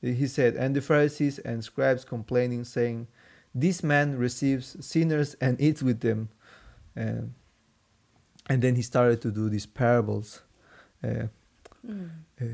He 0.02 0.28
said, 0.28 0.56
And 0.56 0.76
the 0.76 0.82
Pharisees 0.82 1.40
and 1.40 1.64
scribes 1.64 2.06
complaining, 2.06 2.64
saying, 2.64 3.08
This 3.56 3.82
man 3.82 4.20
receives 4.20 4.78
sinners 4.86 5.36
and 5.42 5.60
eats 5.60 5.82
with 5.82 6.02
them. 6.02 6.30
Uh, 6.96 7.26
and 8.48 8.62
then 8.62 8.76
he 8.76 8.84
started 8.84 9.20
to 9.24 9.32
do 9.32 9.50
these 9.50 9.66
parables 9.66 10.44
uh, 11.04 11.28
Mm. 11.88 12.10
uh, 12.42 12.46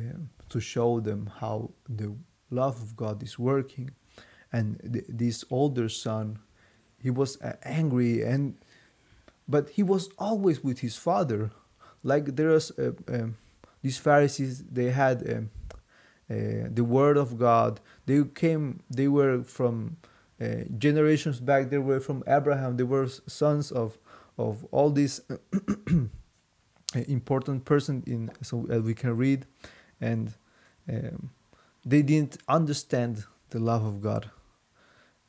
to 0.49 0.59
show 0.59 0.99
them 0.99 1.31
how 1.39 1.71
the 1.89 2.15
love 2.51 2.79
of 2.79 2.95
God 2.95 3.23
is 3.23 3.39
working. 3.39 3.89
And 4.53 4.79
th- 4.93 5.05
this 5.09 5.43
older 5.49 5.89
son, 5.89 6.37
he 7.01 7.09
was 7.09 7.41
uh, 7.41 7.53
angry, 7.63 8.21
and 8.21 8.55
but 9.47 9.69
he 9.69 9.81
was 9.83 10.09
always 10.19 10.63
with 10.63 10.79
his 10.79 10.95
father. 10.95 11.49
Like 12.05 12.35
there 12.37 12.49
was 12.49 12.71
uh, 12.77 12.91
um, 13.09 13.35
these 13.81 13.97
Pharisees, 13.97 14.63
they 14.71 14.91
had 14.91 15.17
um, 15.29 15.49
uh, 16.29 16.69
the 16.73 16.83
word 16.83 17.17
of 17.17 17.37
God. 17.37 17.79
They 18.05 18.23
came, 18.23 18.79
they 18.89 19.07
were 19.07 19.43
from 19.43 19.97
uh, 20.39 20.45
generations 20.77 21.39
back. 21.39 21.69
They 21.69 21.79
were 21.79 21.99
from 21.99 22.23
Abraham. 22.27 22.77
They 22.77 22.83
were 22.95 23.07
sons 23.27 23.71
of 23.71 23.97
of 24.37 24.65
all 24.71 24.89
these 24.91 25.21
important 27.07 27.65
person 27.65 28.03
in 28.05 28.29
so 28.41 28.57
we 28.57 28.93
can 28.93 29.15
read 29.17 29.45
and 30.01 30.33
um, 30.89 31.29
they 31.85 32.01
didn't 32.01 32.37
understand 32.47 33.23
the 33.49 33.59
love 33.59 33.83
of 33.85 34.01
god 34.01 34.29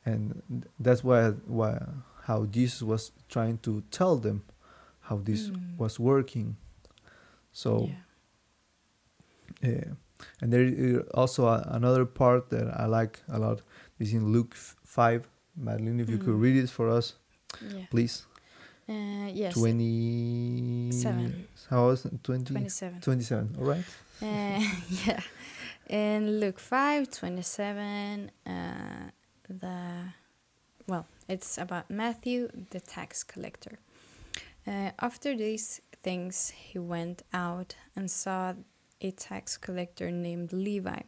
and 0.05 0.65
that's 0.79 1.03
why 1.03 1.29
why 1.45 1.81
how 2.23 2.45
jesus 2.45 2.81
was 2.81 3.11
trying 3.29 3.57
to 3.59 3.81
tell 3.91 4.17
them 4.17 4.43
how 5.01 5.17
this 5.17 5.49
Mm. 5.49 5.77
was 5.77 5.99
working 5.99 6.55
so 7.61 7.69
yeah. 9.63 9.69
yeah 9.71 9.91
and 10.41 10.51
there 10.53 10.63
is 10.63 11.01
also 11.13 11.41
a, 11.47 11.57
another 11.79 12.05
part 12.05 12.49
that 12.49 12.67
i 12.83 12.85
like 12.99 13.15
a 13.29 13.39
lot 13.45 13.61
is 13.99 14.13
in 14.13 14.23
luke 14.35 14.55
5 14.55 15.27
madeline 15.55 15.99
if 15.99 16.09
you 16.09 16.17
could 16.17 16.35
Mm. 16.35 16.41
read 16.45 16.57
it 16.63 16.69
for 16.69 16.87
us 16.97 17.07
yeah. 17.75 17.85
please 17.89 18.25
Uh, 18.89 19.27
yes. 19.43 19.53
20 19.53 20.91
Seven. 20.91 21.47
how 21.69 21.87
was 21.87 22.05
it 22.05 22.23
20 22.23 22.53
27. 22.53 23.01
27 23.01 23.55
all 23.59 23.65
right 23.73 23.85
Uh, 24.21 24.61
yeah. 25.05 25.21
In 25.89 26.39
Luke 26.39 26.59
5 26.59 27.11
27, 27.11 28.31
uh, 28.47 28.51
the 29.61 29.77
well, 30.87 31.05
it's 31.27 31.57
about 31.57 31.89
Matthew, 31.89 32.47
the 32.71 32.79
tax 32.79 33.23
collector. 33.23 33.77
Uh, 34.65 34.89
after 34.99 35.35
these 35.37 35.81
things, 36.07 36.53
he 36.55 36.79
went 36.79 37.21
out 37.33 37.75
and 37.93 38.09
saw 38.09 38.53
a 39.01 39.11
tax 39.11 39.57
collector 39.57 40.09
named 40.09 40.53
Levi 40.53 41.01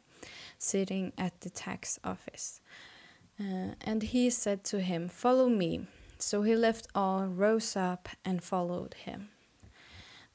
sitting 0.58 1.14
at 1.18 1.40
the 1.40 1.50
tax 1.50 1.98
office. 2.04 2.60
Uh, 3.40 3.76
and 3.80 4.04
he 4.04 4.30
said 4.30 4.66
to 4.66 4.82
him, 4.82 5.08
Follow 5.08 5.48
me. 5.48 5.88
So 6.18 6.42
he 6.42 6.54
left 6.54 6.88
all, 6.94 7.28
rose 7.28 7.78
up, 7.78 8.10
and 8.26 8.44
followed 8.44 8.94
him. 9.06 9.30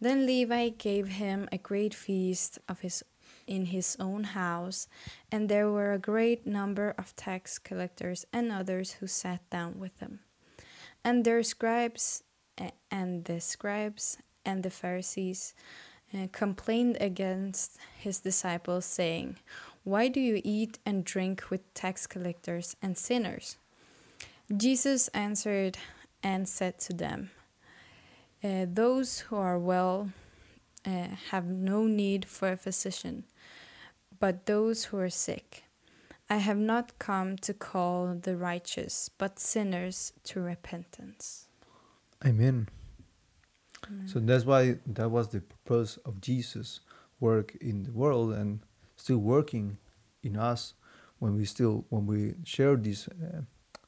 Then 0.00 0.24
Levi 0.24 0.70
gave 0.70 1.08
him 1.08 1.46
a 1.52 1.58
great 1.58 1.92
feast 1.92 2.58
of 2.66 2.80
his 2.80 3.04
in 3.46 3.66
his 3.66 3.98
own 4.00 4.24
house, 4.24 4.88
and 5.30 5.50
there 5.50 5.70
were 5.70 5.92
a 5.92 5.98
great 6.12 6.46
number 6.46 6.94
of 6.96 7.14
tax 7.16 7.58
collectors 7.58 8.24
and 8.32 8.50
others 8.50 8.92
who 8.92 9.06
sat 9.06 9.42
down 9.50 9.78
with 9.78 10.00
him. 10.00 10.20
And 11.04 11.22
their 11.22 11.42
scribes 11.42 12.22
and 12.90 13.26
the 13.26 13.40
scribes 13.42 14.16
and 14.44 14.62
the 14.62 14.70
Pharisees 14.70 15.54
uh, 16.14 16.28
complained 16.32 16.96
against 17.00 17.78
his 17.98 18.20
disciples, 18.20 18.84
saying, 18.84 19.38
Why 19.82 20.08
do 20.08 20.20
you 20.20 20.40
eat 20.44 20.78
and 20.86 21.04
drink 21.04 21.50
with 21.50 21.72
tax 21.74 22.06
collectors 22.06 22.76
and 22.82 22.96
sinners? 22.96 23.56
Jesus 24.54 25.08
answered 25.08 25.78
and 26.22 26.48
said 26.48 26.78
to 26.80 26.92
them, 26.92 27.30
uh, 28.42 28.66
Those 28.68 29.20
who 29.20 29.36
are 29.36 29.58
well 29.58 30.10
uh, 30.86 31.08
have 31.30 31.46
no 31.46 31.84
need 31.84 32.26
for 32.26 32.52
a 32.52 32.56
physician, 32.56 33.24
but 34.20 34.46
those 34.46 34.84
who 34.86 34.98
are 34.98 35.10
sick. 35.10 35.64
I 36.30 36.38
have 36.38 36.58
not 36.58 36.98
come 36.98 37.36
to 37.38 37.52
call 37.52 38.14
the 38.14 38.36
righteous, 38.36 39.10
but 39.18 39.38
sinners 39.38 40.12
to 40.24 40.40
repentance. 40.40 41.48
amen 42.24 42.68
Amen. 43.88 44.08
So 44.08 44.20
that's 44.20 44.44
why 44.44 44.78
that 44.86 45.10
was 45.10 45.28
the 45.28 45.40
purpose 45.40 45.98
of 46.04 46.20
Jesus' 46.20 46.80
work 47.20 47.56
in 47.60 47.84
the 47.84 47.92
world 47.92 48.32
and 48.32 48.60
still 48.96 49.18
working 49.18 49.78
in 50.22 50.36
us 50.36 50.74
when 51.18 51.36
we 51.36 51.44
still 51.44 51.84
when 51.88 52.06
we 52.06 52.34
share 52.44 52.76
this 52.76 53.08
uh, 53.08 53.42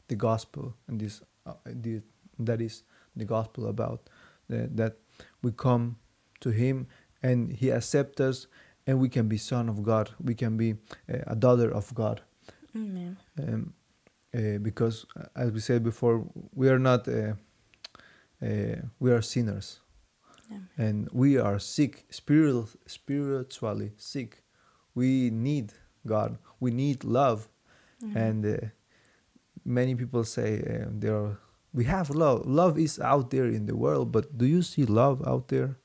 the 0.08 0.14
gospel 0.16 0.74
and 0.88 1.00
this 1.00 1.22
uh, 1.46 1.54
the, 1.64 2.00
that 2.38 2.60
is 2.60 2.82
the 3.14 3.24
gospel 3.24 3.68
about 3.68 4.00
the, 4.48 4.68
that 4.74 4.96
we 5.42 5.52
come 5.52 5.96
to 6.40 6.50
Him 6.50 6.86
and 7.22 7.52
He 7.52 7.72
accepts 7.72 8.20
us 8.20 8.46
and 8.86 9.00
we 9.00 9.08
can 9.08 9.28
be 9.28 9.38
son 9.38 9.68
of 9.68 9.82
God 9.82 10.10
we 10.22 10.34
can 10.34 10.56
be 10.56 10.74
uh, 11.12 11.18
a 11.26 11.36
daughter 11.36 11.70
of 11.70 11.92
God 11.94 12.20
Amen. 12.74 13.16
um, 13.42 13.72
uh, 14.34 14.58
because 14.58 15.06
uh, 15.18 15.24
as 15.34 15.50
we 15.50 15.60
said 15.60 15.82
before 15.82 16.24
we 16.54 16.68
are 16.68 16.78
not 16.78 17.08
uh, 17.08 17.34
uh, 18.42 18.76
we 19.00 19.10
are 19.10 19.22
sinners 19.22 19.80
Amen. 20.50 20.68
and 20.78 21.08
we 21.12 21.38
are 21.38 21.58
sick 21.58 22.04
spiritual, 22.10 22.68
spiritually 22.86 23.92
sick. 23.96 24.42
We 24.94 25.30
need 25.30 25.72
god. 26.06 26.38
We 26.60 26.70
need 26.70 27.04
love. 27.04 27.48
Amen. 28.02 28.16
and 28.26 28.46
uh, 28.46 28.66
many 29.64 29.94
people 29.94 30.22
say 30.24 30.60
uh, 30.60 30.88
there 30.90 31.16
are 31.16 31.38
we 31.72 31.84
have 31.84 32.10
love. 32.10 32.46
Love 32.46 32.78
is 32.78 32.98
out 33.00 33.30
there 33.30 33.46
in 33.46 33.66
the 33.66 33.76
world 33.76 34.12
but 34.12 34.36
do 34.38 34.46
you 34.46 34.62
see 34.62 34.84
love 34.84 35.22
out 35.26 35.48
there? 35.48 35.76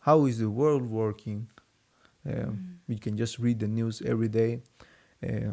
How 0.00 0.26
is 0.26 0.38
the 0.38 0.50
world 0.50 0.82
working? 0.90 1.48
Um, 2.26 2.32
Mm. 2.34 2.78
we 2.88 2.96
can 2.98 3.16
just 3.16 3.38
read 3.38 3.58
the 3.58 3.68
news 3.68 4.02
every 4.02 4.28
day. 4.28 4.62
Uh, 5.22 5.52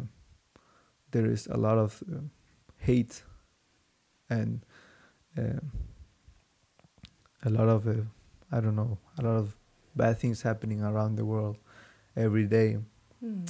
there 1.10 1.26
is 1.32 1.46
a 1.46 1.56
lot 1.56 1.78
of 1.78 2.02
uh, 2.10 2.20
hate 2.78 3.22
and 4.30 4.64
uh, 5.38 5.60
a 7.44 7.50
lot 7.50 7.68
of 7.68 7.86
uh, 7.86 7.94
i 8.50 8.60
don't 8.60 8.76
know 8.76 8.98
a 9.18 9.22
lot 9.22 9.36
of 9.36 9.56
bad 9.94 10.18
things 10.18 10.42
happening 10.42 10.82
around 10.82 11.16
the 11.16 11.24
world 11.24 11.56
every 12.16 12.46
day. 12.46 12.78
Mm. 13.24 13.48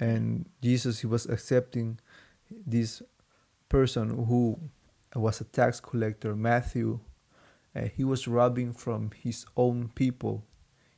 and 0.00 0.46
jesus 0.62 1.00
he 1.00 1.06
was 1.06 1.26
accepting 1.26 1.98
this 2.66 3.02
person 3.68 4.24
who 4.26 4.58
was 5.14 5.40
a 5.40 5.44
tax 5.44 5.80
collector 5.80 6.34
matthew 6.34 6.98
uh, 7.74 7.82
he 7.94 8.04
was 8.04 8.26
robbing 8.26 8.72
from 8.72 9.10
his 9.22 9.46
own 9.56 9.90
people. 9.94 10.44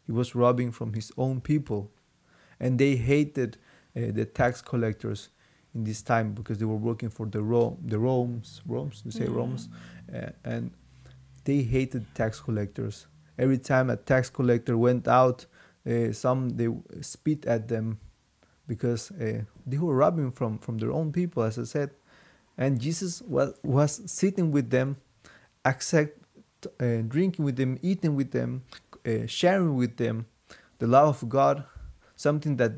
He 0.07 0.13
was 0.13 0.35
robbing 0.35 0.73
from 0.73 0.95
his 0.95 1.13
own 1.19 1.41
people. 1.41 1.91
And 2.59 2.79
they 2.79 2.97
hated 2.97 3.59
uh, 3.97 4.13
the 4.13 4.25
tax 4.25 4.63
collectors 4.63 5.29
in 5.75 5.85
this 5.85 6.03
time 6.03 6.33
because 6.33 6.59
they 6.59 6.65
were 6.65 6.77
working 6.77 7.11
for 7.11 7.27
the 7.27 7.43
Rome, 7.43 7.79
the 7.85 7.99
Rome's, 7.99 8.63
Rome's, 8.67 9.03
you 9.05 9.11
say 9.11 9.27
Mm. 9.27 9.35
Rome's, 9.35 9.69
uh, 10.15 10.31
and 10.45 10.71
they 11.45 11.63
hated 11.63 12.07
tax 12.15 12.41
collectors. 12.41 13.07
Every 13.39 13.59
time 13.59 13.91
a 13.91 13.97
tax 13.97 14.31
collector 14.31 14.77
went 14.77 15.09
out, 15.09 15.47
uh, 15.89 16.13
some 16.13 16.51
they 16.51 16.69
spit 17.01 17.47
at 17.47 17.69
them 17.69 17.99
because 18.69 19.11
uh, 19.13 19.43
they 19.67 19.79
were 19.79 19.95
robbing 19.95 20.31
from 20.33 20.59
from 20.59 20.79
their 20.79 20.93
own 20.93 21.13
people, 21.13 21.43
as 21.43 21.59
I 21.59 21.65
said. 21.65 21.91
And 22.57 22.81
Jesus 22.81 23.23
was 23.23 23.55
was 23.63 24.03
sitting 24.07 24.53
with 24.53 24.71
them, 24.71 24.97
accept, 25.65 26.19
uh, 26.81 26.99
drinking 27.09 27.45
with 27.45 27.57
them, 27.57 27.79
eating 27.83 28.15
with 28.15 28.31
them, 28.31 28.63
uh, 29.07 29.27
sharing 29.27 29.75
with 29.77 29.97
them 29.97 30.27
the 30.79 30.87
love 30.87 31.23
of 31.23 31.29
God, 31.29 31.65
something 32.17 32.57
that 32.57 32.73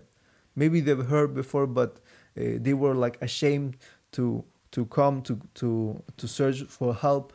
maybe 0.57 0.81
they've 0.81 1.07
heard 1.07 1.35
before, 1.35 1.67
but 1.67 1.99
uh, 2.39 2.59
they 2.61 2.75
were 2.75 2.95
like 2.95 3.21
ashamed 3.21 3.77
to 4.13 4.45
to 4.71 4.87
come 4.87 5.23
to 5.23 5.41
to 5.55 6.03
to 6.17 6.29
search 6.29 6.63
for 6.63 6.95
help. 6.95 7.33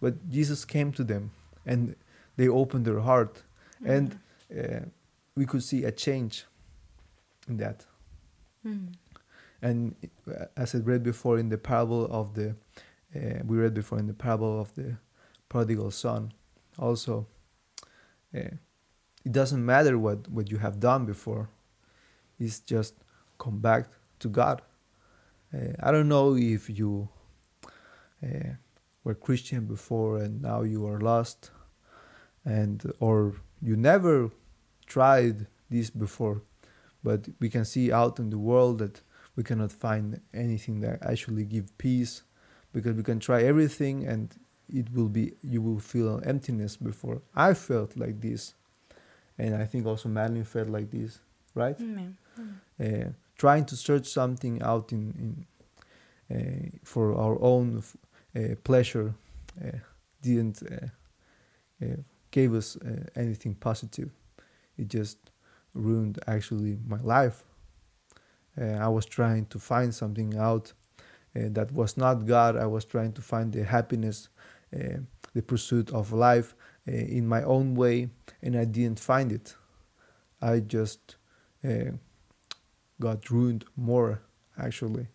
But 0.00 0.28
Jesus 0.30 0.64
came 0.64 0.92
to 0.92 1.04
them, 1.04 1.30
and 1.66 1.96
they 2.36 2.48
opened 2.48 2.84
their 2.84 3.00
heart, 3.00 3.42
and 3.84 4.18
uh, 4.56 4.80
we 5.34 5.44
could 5.46 5.62
see 5.62 5.84
a 5.84 5.92
change 5.92 6.44
in 7.48 7.56
that. 7.58 7.86
Mm. 8.64 8.94
And 9.60 9.94
uh, 10.28 10.46
as 10.56 10.74
I 10.74 10.78
read 10.78 11.02
before 11.02 11.38
in 11.38 11.48
the 11.48 11.58
parable 11.58 12.06
of 12.06 12.34
the, 12.34 12.54
uh, 13.14 13.42
we 13.44 13.56
read 13.58 13.74
before 13.74 13.98
in 13.98 14.06
the 14.06 14.14
parable 14.14 14.60
of 14.60 14.74
the 14.74 14.96
prodigal 15.48 15.90
son. 15.90 16.32
Also, 16.78 17.26
uh, 18.34 18.54
it 19.24 19.32
doesn't 19.32 19.64
matter 19.64 19.98
what, 19.98 20.28
what 20.28 20.50
you 20.50 20.58
have 20.58 20.78
done 20.78 21.06
before, 21.06 21.48
it's 22.38 22.60
just 22.60 22.94
come 23.38 23.58
back 23.58 23.88
to 24.20 24.28
God. 24.28 24.62
Uh, 25.52 25.72
I 25.80 25.90
don't 25.90 26.08
know 26.08 26.36
if 26.36 26.70
you 26.70 27.08
uh, 28.22 28.54
were 29.08 29.14
Christian 29.14 29.66
before 29.66 30.18
and 30.18 30.42
now 30.42 30.62
you 30.62 30.86
are 30.86 31.00
lost, 31.00 31.50
and 32.44 32.78
or 33.00 33.34
you 33.60 33.76
never 33.76 34.30
tried 34.86 35.46
this 35.70 35.90
before, 35.90 36.42
but 37.02 37.28
we 37.40 37.48
can 37.48 37.64
see 37.64 37.92
out 37.92 38.18
in 38.18 38.30
the 38.30 38.38
world 38.38 38.78
that 38.78 39.00
we 39.36 39.42
cannot 39.42 39.72
find 39.72 40.20
anything 40.32 40.80
that 40.80 41.02
actually 41.02 41.44
give 41.44 41.66
peace 41.78 42.22
because 42.72 42.94
we 42.94 43.02
can 43.02 43.18
try 43.18 43.42
everything 43.42 44.06
and 44.06 44.36
it 44.80 44.86
will 44.94 45.08
be 45.08 45.32
you 45.42 45.60
will 45.62 45.80
feel 45.80 46.20
emptiness 46.24 46.76
before. 46.76 47.22
I 47.34 47.54
felt 47.54 47.96
like 47.96 48.20
this 48.20 48.54
and 49.38 49.54
i 49.54 49.64
think 49.64 49.86
also 49.86 50.08
madeline 50.08 50.44
felt 50.44 50.68
like 50.68 50.90
this 50.90 51.20
right? 51.54 51.78
Mm. 51.78 52.14
uh, 52.80 53.10
trying 53.36 53.64
to 53.64 53.76
search 53.76 54.06
something 54.06 54.62
out 54.62 54.92
in, 54.92 55.02
in 55.24 55.46
uh, 56.36 56.78
for 56.84 57.14
our 57.14 57.40
own 57.40 57.78
uh, 57.78 57.82
pleasure 58.64 59.14
uh, 59.64 59.78
didn't 60.22 60.62
uh, 60.62 60.86
uh, 61.84 61.96
gave 62.30 62.54
us 62.54 62.76
uh, 62.76 63.04
anything 63.16 63.54
positive. 63.54 64.10
It 64.76 64.88
just 64.88 65.18
ruined 65.74 66.18
actually 66.26 66.78
my 66.86 67.00
life. 67.00 67.44
Uh, 68.60 68.64
i 68.80 68.88
was 68.88 69.06
trying 69.06 69.46
to 69.46 69.58
find 69.58 69.94
something 69.94 70.36
out 70.36 70.72
uh, 71.36 71.42
that 71.52 71.70
was 71.72 71.96
not 71.96 72.26
god. 72.26 72.56
I 72.56 72.66
was 72.66 72.84
trying 72.84 73.12
to 73.12 73.22
find 73.22 73.52
the 73.52 73.64
happiness 73.64 74.28
uh, 74.74 74.98
the 75.34 75.42
pursuit 75.42 75.90
of 75.92 76.12
life 76.12 76.56
uh, 76.88 76.92
in 76.92 77.26
my 77.26 77.42
own 77.42 77.74
way 77.74 78.08
and 78.42 78.56
i 78.56 78.64
didn't 78.64 78.98
find 79.00 79.30
it. 79.32 79.54
I 80.40 80.60
just 80.60 81.16
uh, 81.64 81.92
got 83.00 83.30
ruined 83.30 83.64
more 83.76 84.20
actually. 84.58 85.06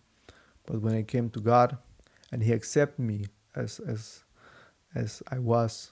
But 0.65 0.81
when 0.81 0.95
i 0.95 1.03
came 1.03 1.29
to 1.31 1.39
god 1.39 1.77
and 2.33 2.43
he 2.43 2.51
accepted 2.51 2.99
me 3.11 3.25
as 3.55 3.79
as 3.93 4.23
as 4.95 5.21
i 5.35 5.37
was 5.39 5.91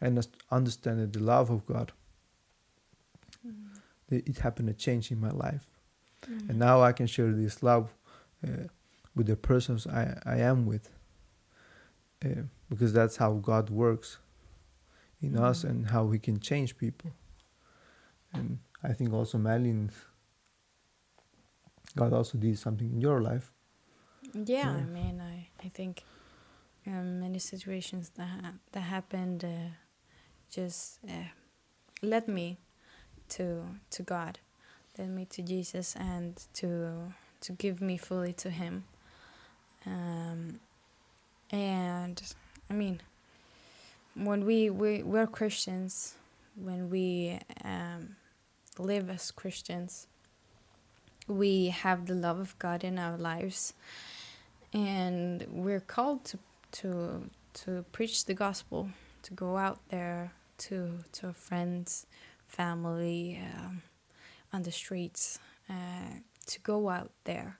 and 0.00 0.18
as- 0.18 0.28
understand 0.50 1.12
the 1.12 1.20
love 1.20 1.50
of 1.50 1.64
god. 1.66 1.92
It 4.10 4.28
it 4.28 4.38
happened 4.38 4.68
a 4.68 4.74
change 4.74 5.10
in 5.14 5.20
my 5.20 5.30
life. 5.30 5.66
And 6.48 6.58
now 6.58 6.82
i 6.88 6.92
can 6.92 7.06
share 7.06 7.32
this 7.32 7.62
love 7.62 7.86
uh, 8.46 8.64
with 9.16 9.26
the 9.26 9.36
persons 9.36 9.86
i, 9.86 10.02
I 10.26 10.36
am 10.50 10.66
with 10.66 10.86
uh, 12.24 12.42
because 12.68 12.92
that's 12.92 13.16
how 13.16 13.32
god 13.50 13.70
works 13.70 14.18
in 15.22 15.36
us 15.48 15.64
Mhm. 15.64 15.70
and 15.70 15.86
how 15.94 16.10
he 16.12 16.18
can 16.18 16.38
change 16.40 16.76
people. 16.76 17.10
And 18.34 18.58
i 18.82 18.92
think 18.96 19.12
also 19.12 19.38
madeline 19.38 19.90
god 21.96 22.12
also 22.12 22.38
did 22.38 22.58
something 22.58 22.90
in 22.92 23.00
your 23.00 23.20
life 23.30 23.52
Yeah, 24.34 24.70
I 24.70 24.82
mean, 24.84 25.20
I 25.20 25.48
I 25.64 25.68
think 25.68 26.02
um, 26.86 27.20
many 27.20 27.38
situations 27.38 28.10
that 28.16 28.28
ha- 28.28 28.52
that 28.72 28.80
happened 28.82 29.44
uh, 29.44 29.70
just 30.50 30.98
uh, 31.08 31.30
led 32.02 32.28
me 32.28 32.58
to 33.30 33.64
to 33.90 34.02
God, 34.02 34.38
led 34.98 35.10
me 35.10 35.24
to 35.26 35.42
Jesus, 35.42 35.96
and 35.96 36.36
to 36.54 37.12
to 37.42 37.52
give 37.52 37.80
me 37.80 37.96
fully 37.96 38.32
to 38.34 38.50
Him. 38.50 38.84
Um, 39.86 40.60
and 41.50 42.22
I 42.70 42.74
mean, 42.74 43.00
when 44.14 44.44
we 44.44 44.70
we 44.70 45.02
we're 45.02 45.26
Christians, 45.26 46.14
when 46.56 46.90
we 46.90 47.38
um, 47.64 48.16
live 48.78 49.10
as 49.10 49.30
Christians, 49.32 50.06
we 51.26 51.68
have 51.68 52.06
the 52.06 52.14
love 52.14 52.38
of 52.38 52.58
God 52.58 52.84
in 52.84 52.98
our 52.98 53.16
lives 53.18 53.74
and 54.72 55.46
we're 55.50 55.80
called 55.80 56.24
to 56.24 56.38
to 56.72 57.30
to 57.52 57.84
preach 57.92 58.24
the 58.26 58.34
gospel 58.34 58.88
to 59.22 59.34
go 59.34 59.56
out 59.56 59.80
there 59.88 60.32
to 60.58 60.98
to 61.12 61.32
friends 61.32 62.06
family 62.46 63.40
um, 63.54 63.82
on 64.52 64.62
the 64.62 64.72
streets 64.72 65.38
uh, 65.68 66.18
to 66.46 66.60
go 66.60 66.88
out 66.88 67.10
there 67.24 67.58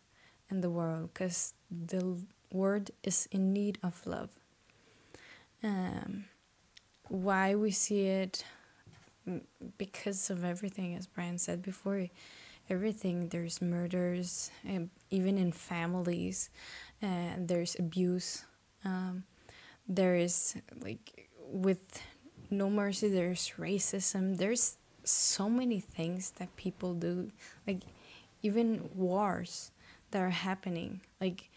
in 0.50 0.60
the 0.60 0.70
world 0.70 1.10
because 1.12 1.54
the 1.70 2.16
world 2.52 2.90
is 3.04 3.28
in 3.30 3.52
need 3.52 3.78
of 3.82 4.04
love. 4.06 4.30
Um, 5.62 6.24
why 7.08 7.54
we 7.54 7.70
see 7.70 8.06
it 8.06 8.44
because 9.76 10.30
of 10.30 10.44
everything 10.44 10.94
as 10.94 11.06
brian 11.06 11.36
said 11.36 11.60
before 11.60 12.06
everything 12.70 13.28
there's 13.28 13.60
murders 13.60 14.50
even 15.10 15.36
in 15.36 15.52
families 15.52 16.50
uh, 17.02 17.34
there's 17.38 17.76
abuse 17.78 18.44
um, 18.84 19.24
there 19.88 20.16
is 20.16 20.56
like 20.82 21.28
with 21.46 22.02
no 22.50 22.70
mercy 22.70 23.08
there's 23.08 23.52
racism 23.58 24.36
there's 24.36 24.76
so 25.04 25.48
many 25.48 25.80
things 25.80 26.30
that 26.32 26.54
people 26.56 26.94
do 26.94 27.30
like 27.66 27.82
even 28.42 28.88
wars 28.94 29.72
that 30.10 30.22
are 30.22 30.30
happening 30.30 31.00
like 31.20 31.50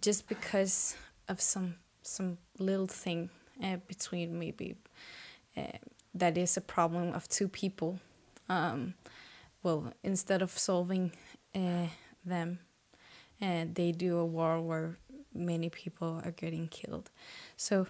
just 0.00 0.28
because 0.28 0.96
of 1.28 1.40
some 1.40 1.74
some 2.02 2.38
little 2.58 2.86
thing 2.86 3.30
uh, 3.62 3.76
between 3.88 4.38
maybe 4.38 4.76
uh, 5.56 5.62
that 6.14 6.36
is 6.38 6.56
a 6.56 6.60
problem 6.60 7.12
of 7.12 7.28
two 7.28 7.48
people 7.48 7.98
um, 8.48 8.94
well 9.62 9.92
instead 10.02 10.42
of 10.42 10.50
solving 10.50 11.12
uh, 11.54 11.86
them 12.24 12.58
and 13.40 13.74
they 13.74 13.92
do 13.92 14.18
a 14.18 14.24
war 14.24 14.60
where 14.60 14.96
many 15.34 15.68
people 15.68 16.20
are 16.24 16.30
getting 16.30 16.68
killed. 16.68 17.10
So 17.56 17.86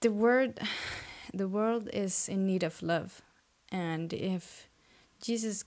the 0.00 0.10
word 0.10 0.58
the 1.34 1.48
world 1.48 1.88
is 1.92 2.28
in 2.28 2.46
need 2.46 2.62
of 2.62 2.82
love. 2.82 3.22
And 3.72 4.12
if 4.12 4.68
jesus 5.22 5.64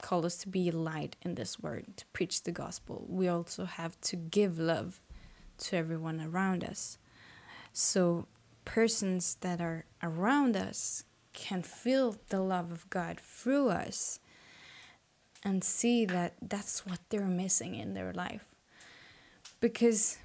called 0.00 0.24
us 0.24 0.36
to 0.36 0.48
be 0.48 0.70
light 0.70 1.16
in 1.22 1.34
this 1.34 1.58
world 1.58 1.84
to 1.96 2.06
preach 2.12 2.44
the 2.44 2.52
gospel 2.52 3.04
we 3.08 3.26
also 3.26 3.64
have 3.64 4.00
to 4.00 4.14
give 4.14 4.56
love 4.56 5.00
to 5.58 5.76
everyone 5.76 6.20
around 6.20 6.64
us. 6.64 6.98
So 7.72 8.26
persons 8.64 9.36
that 9.40 9.60
are 9.60 9.84
around 10.02 10.56
us 10.56 11.04
can 11.32 11.62
feel 11.62 12.16
the 12.28 12.40
love 12.40 12.70
of 12.70 12.88
god 12.90 13.20
through 13.20 13.68
us 13.68 14.20
and 15.44 15.62
see 15.62 16.04
that 16.04 16.34
that's 16.42 16.84
what 16.86 17.00
they're 17.08 17.26
missing 17.26 17.74
in 17.74 17.94
their 17.94 18.12
life. 18.12 18.44
Because 19.60 20.18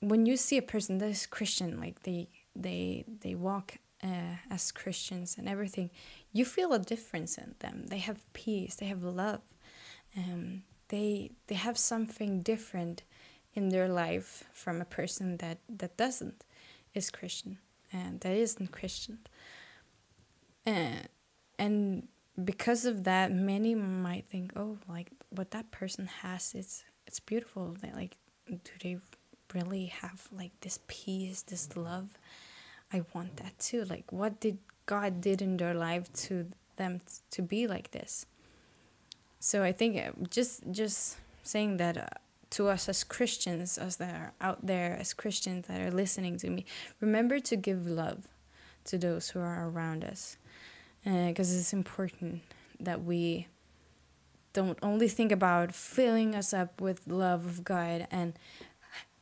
when 0.00 0.26
you 0.26 0.36
see 0.36 0.56
a 0.56 0.62
person 0.62 0.98
that 0.98 1.08
is 1.08 1.26
christian 1.26 1.80
like 1.80 2.02
they 2.02 2.28
they 2.54 3.04
they 3.20 3.34
walk 3.34 3.78
uh, 4.04 4.36
as 4.50 4.70
christians 4.70 5.36
and 5.38 5.48
everything 5.48 5.90
you 6.32 6.44
feel 6.44 6.72
a 6.72 6.78
difference 6.78 7.38
in 7.38 7.54
them. 7.60 7.86
They 7.86 7.98
have 7.98 8.20
peace 8.32 8.74
they 8.74 8.86
have 8.86 9.02
love 9.02 9.40
um, 10.16 10.62
they 10.88 11.30
they 11.46 11.54
have 11.54 11.78
something 11.78 12.42
different 12.42 13.02
in 13.54 13.70
their 13.70 13.88
life 13.88 14.44
from 14.52 14.80
a 14.80 14.84
person 14.84 15.38
that 15.38 15.58
that 15.68 15.96
doesn't 15.96 16.44
is 16.94 17.10
christian 17.10 17.58
and 17.92 18.20
that 18.20 18.32
isn't 18.32 18.72
christian. 18.72 19.18
Uh, 20.66 21.06
and 21.58 22.08
because 22.44 22.84
of 22.84 23.04
that 23.04 23.32
many 23.32 23.74
might 23.74 24.26
think 24.26 24.52
oh 24.56 24.76
like 24.88 25.10
what 25.30 25.50
that 25.52 25.70
person 25.70 26.06
has 26.06 26.52
it's 26.54 26.84
it's 27.06 27.20
beautiful 27.20 27.76
they 27.80 27.90
like 27.92 28.16
do 28.48 28.72
they 28.82 28.98
really 29.54 29.86
have 29.86 30.28
like 30.32 30.52
this 30.60 30.78
peace 30.86 31.42
this 31.42 31.76
love? 31.76 32.18
I 32.92 33.02
want 33.12 33.36
that 33.36 33.58
too. 33.58 33.84
Like 33.84 34.12
what 34.12 34.40
did 34.40 34.58
god 34.86 35.20
did 35.20 35.42
in 35.42 35.56
their 35.56 35.74
life 35.74 36.12
to 36.12 36.46
them 36.76 37.00
t- 37.00 37.22
to 37.30 37.42
be 37.42 37.66
like 37.66 37.90
this? 37.90 38.26
So 39.40 39.62
i 39.62 39.72
think 39.72 39.96
uh, 39.96 40.10
just 40.30 40.62
just 40.70 41.18
saying 41.42 41.76
that 41.76 41.96
uh, 41.96 42.06
to 42.50 42.68
us 42.68 42.88
as 42.88 43.04
christians 43.04 43.78
as 43.78 43.96
that 43.96 44.14
are 44.14 44.32
out 44.40 44.66
there 44.66 44.96
as 44.98 45.12
christians 45.14 45.66
that 45.66 45.80
are 45.80 45.90
listening 45.90 46.36
to 46.38 46.48
me 46.50 46.64
remember 47.00 47.38
to 47.38 47.54
give 47.54 47.86
love 47.86 48.28
to 48.84 48.98
those 48.98 49.30
who 49.30 49.40
are 49.40 49.68
around 49.68 50.02
us 50.04 50.36
because 51.06 51.54
it's 51.56 51.72
important 51.72 52.42
that 52.80 53.04
we 53.04 53.46
don't 54.52 54.78
only 54.82 55.06
think 55.08 55.30
about 55.30 55.72
filling 55.72 56.34
us 56.34 56.52
up 56.52 56.80
with 56.80 57.06
love 57.06 57.46
of 57.46 57.62
God 57.62 58.08
and 58.10 58.34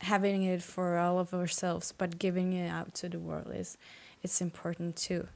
having 0.01 0.43
it 0.43 0.63
for 0.63 0.97
all 0.97 1.19
of 1.19 1.33
ourselves, 1.33 1.93
but 1.95 2.17
giving 2.17 2.53
it 2.53 2.67
out 2.67 2.95
to 2.95 3.07
the 3.07 3.19
world 3.19 3.51
is 3.53 3.77
it's 4.23 4.41
important 4.41 4.95
too 4.95 5.27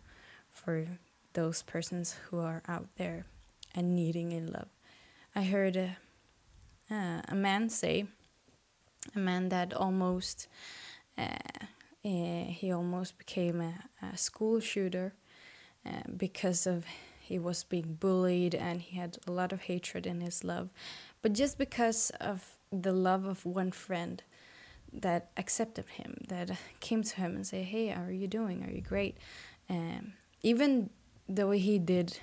for 0.51 0.87
those 1.33 1.61
persons 1.61 2.15
who 2.25 2.39
are 2.39 2.63
out 2.67 2.87
there 2.97 3.25
and 3.75 3.95
needing 3.95 4.31
in 4.31 4.51
love. 4.51 4.69
I 5.35 5.43
heard 5.43 5.75
a, 5.77 5.97
uh, 6.89 7.21
a 7.27 7.35
man 7.35 7.69
say, 7.69 8.07
a 9.15 9.19
man 9.19 9.49
that 9.49 9.73
almost 9.73 10.47
uh, 11.17 11.67
Uh, 11.99 12.47
he 12.59 12.71
almost 12.71 13.17
became 13.17 13.59
a, 13.59 13.73
a 14.01 14.15
school 14.15 14.61
shooter 14.61 15.11
uh, 15.85 16.03
because 16.15 16.67
of 16.67 16.85
he 17.19 17.37
was 17.37 17.63
being 17.63 17.97
bullied 17.99 18.55
and 18.55 18.81
he 18.81 18.97
had 18.97 19.17
a 19.27 19.31
lot 19.31 19.53
of 19.53 19.61
hatred 19.61 20.07
in 20.07 20.21
his 20.21 20.43
love. 20.43 20.69
But 21.21 21.33
just 21.33 21.57
because 21.59 22.09
of 22.19 22.57
the 22.71 22.91
love 22.91 23.25
of 23.25 23.45
one 23.45 23.71
friend 23.71 24.23
that 24.91 25.29
accepted 25.37 25.85
him, 25.89 26.17
that 26.27 26.51
came 26.79 27.03
to 27.03 27.15
him 27.17 27.35
and 27.35 27.45
say, 27.45 27.61
"Hey, 27.63 27.87
how 27.87 28.03
are 28.03 28.11
you 28.11 28.27
doing? 28.27 28.63
Are 28.63 28.71
you 28.71 28.81
great?" 28.81 29.17
Um, 29.69 30.13
even 30.41 30.89
though 31.27 31.51
he 31.51 31.77
did 31.77 32.19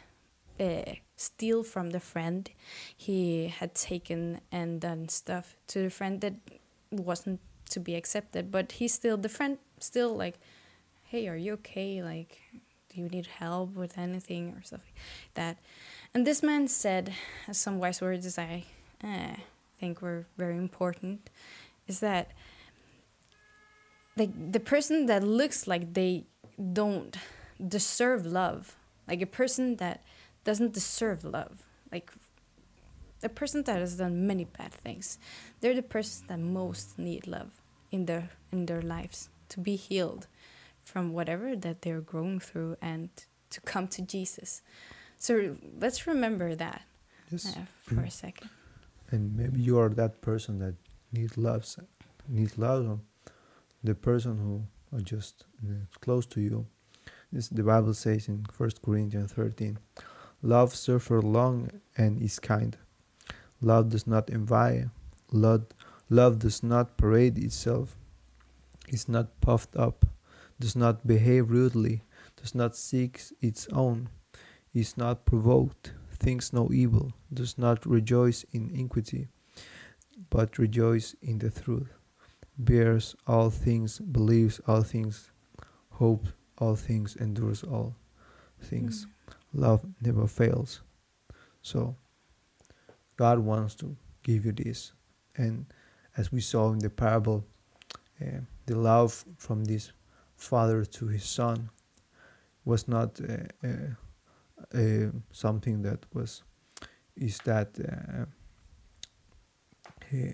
uh, 0.59 0.95
steal 1.17 1.63
from 1.63 1.91
the 1.91 2.01
friend, 2.01 2.51
he 2.97 3.49
had 3.49 3.75
taken 3.75 4.41
and 4.51 4.81
done 4.81 5.09
stuff 5.09 5.55
to 5.69 5.83
the 5.83 5.91
friend 5.91 6.21
that 6.23 6.35
wasn't 6.91 7.41
to 7.71 7.81
be 7.81 7.95
accepted. 7.95 8.51
But 8.51 8.73
he 8.73 8.89
still, 8.89 9.17
the 9.17 9.29
friend 9.29 9.59
still 9.79 10.17
like, 10.17 10.39
"Hey, 11.05 11.29
are 11.29 11.37
you 11.37 11.53
okay? 11.55 12.03
Like, 12.03 12.41
you 12.97 13.09
need 13.09 13.27
help 13.27 13.75
with 13.75 13.99
anything 13.99 14.55
or 14.57 14.63
stuff 14.63 14.81
like 14.85 15.01
that?" 15.35 15.59
And 16.15 16.27
this 16.27 16.43
man 16.43 16.69
said 16.69 17.13
some 17.53 17.79
wise 17.79 18.01
words 18.01 18.27
as 18.27 18.39
I 18.39 18.65
uh, 19.05 19.37
think 19.79 20.03
were 20.03 20.27
very 20.37 20.57
important. 20.57 21.31
Is 21.87 22.01
that 22.01 22.33
like 24.17 24.31
the 24.53 24.61
person 24.61 25.07
that 25.07 25.23
looks 25.23 25.67
like 25.67 25.95
they 25.95 26.25
don't 26.73 27.17
deserve 27.65 28.27
love 28.27 28.77
like 29.07 29.21
a 29.23 29.27
person 29.27 29.77
that 29.77 30.03
doesn't 30.45 30.73
deserve 30.73 31.25
love 31.25 31.63
like 31.93 32.11
a 33.23 33.29
person 33.29 33.63
that 33.65 33.79
has 33.79 33.97
done 33.97 34.27
many 34.27 34.45
bad 34.45 34.73
things 34.73 35.19
they're 35.61 35.75
the 35.75 35.83
person 35.83 36.27
that 36.29 36.39
most 36.39 36.99
need 36.99 37.27
love 37.27 37.51
in 37.91 38.07
their 38.07 38.31
in 38.53 38.67
their 38.67 38.83
lives 38.83 39.29
to 39.49 39.61
be 39.61 39.77
healed 39.77 40.27
from 40.87 41.13
whatever 41.13 41.57
that 41.57 41.83
they're 41.83 42.01
going 42.01 42.39
through 42.41 42.77
and 42.81 43.09
to 43.51 43.61
come 43.61 43.89
to 43.89 44.03
jesus. 44.03 44.63
So 45.19 45.57
let's 45.81 46.07
remember 46.07 46.55
that 46.55 46.83
Yes. 47.31 47.57
uh, 47.57 47.61
for 47.83 48.03
a 48.03 48.11
second. 48.11 48.49
And 49.11 49.37
maybe 49.37 49.61
you 49.61 49.79
are 49.81 49.89
that 49.89 50.21
person 50.21 50.59
that 50.61 50.75
needs 51.13 51.37
love 51.37 51.67
needs 52.29 52.57
love 52.57 52.89
or 52.89 52.99
the 53.83 53.95
person 53.95 54.37
who 54.39 54.63
are 54.97 55.01
just 55.03 55.45
uh, 55.65 55.73
close 56.01 56.25
to 56.27 56.41
you. 56.41 56.67
This 57.33 57.49
the 57.49 57.63
bible 57.65 57.95
says 57.95 58.29
in 58.29 58.45
First 58.53 58.81
corinthians 58.83 59.33
13 59.33 59.79
love 60.43 60.75
suffer 60.75 61.21
long 61.21 61.71
and 61.97 62.23
is 62.23 62.39
kind. 62.39 62.77
Love 63.61 63.89
does 63.89 64.07
not 64.07 64.31
envy. 64.31 64.85
Love, 65.33 65.65
love 66.11 66.39
does 66.39 66.63
not 66.63 66.97
parade 66.97 67.39
itself. 67.39 67.97
Is 68.89 69.09
not 69.09 69.27
puffed 69.41 69.75
up 69.77 70.05
does 70.59 70.77
not 70.77 71.07
behave 71.07 71.51
rudely 71.51 72.03
does 72.41 72.55
not 72.55 72.77
seek 72.77 73.21
its 73.41 73.67
own 73.73 74.09
is 74.75 74.97
not 74.97 75.25
provoked 75.25 75.93
thinks 76.13 76.53
no 76.53 76.71
evil 76.73 77.13
does 77.33 77.59
not 77.59 77.85
rejoice 77.85 78.45
in 78.53 78.71
iniquity 78.71 79.29
but 80.31 80.59
rejoice 80.59 81.15
in 81.23 81.39
the 81.39 81.51
truth 81.51 81.93
bears 82.59 83.15
all 83.27 83.51
things, 83.51 83.99
believes 83.99 84.61
all 84.67 84.83
things, 84.83 85.31
hopes 85.91 86.31
all 86.59 86.77
things, 86.77 87.17
endures 87.17 87.63
all 87.63 87.95
things. 88.61 89.07
Mm. 89.07 89.35
Love 89.53 89.87
never 90.01 90.27
fails. 90.27 90.81
So, 91.63 91.97
God 93.17 93.39
wants 93.39 93.75
to 93.77 93.97
give 94.23 94.45
you 94.45 94.53
this. 94.53 94.93
And 95.37 95.67
as 96.17 96.33
we 96.33 96.41
saw 96.41 96.73
in 96.73 96.79
the 96.79 96.91
parable, 96.91 97.45
uh, 98.21 98.41
the 98.67 98.77
love 98.77 99.25
from 99.37 99.65
this 99.65 99.93
father 100.37 100.85
to 100.85 101.07
his 101.07 101.25
son 101.25 101.71
was 102.65 102.89
not 102.89 103.21
uh, 103.21 103.67
uh, 103.67 104.79
uh 104.79 105.11
something 105.33 105.83
that 105.83 106.05
was, 106.15 106.43
is 107.17 107.39
that 107.45 107.69
uh, 107.81 108.25
he 110.11 110.33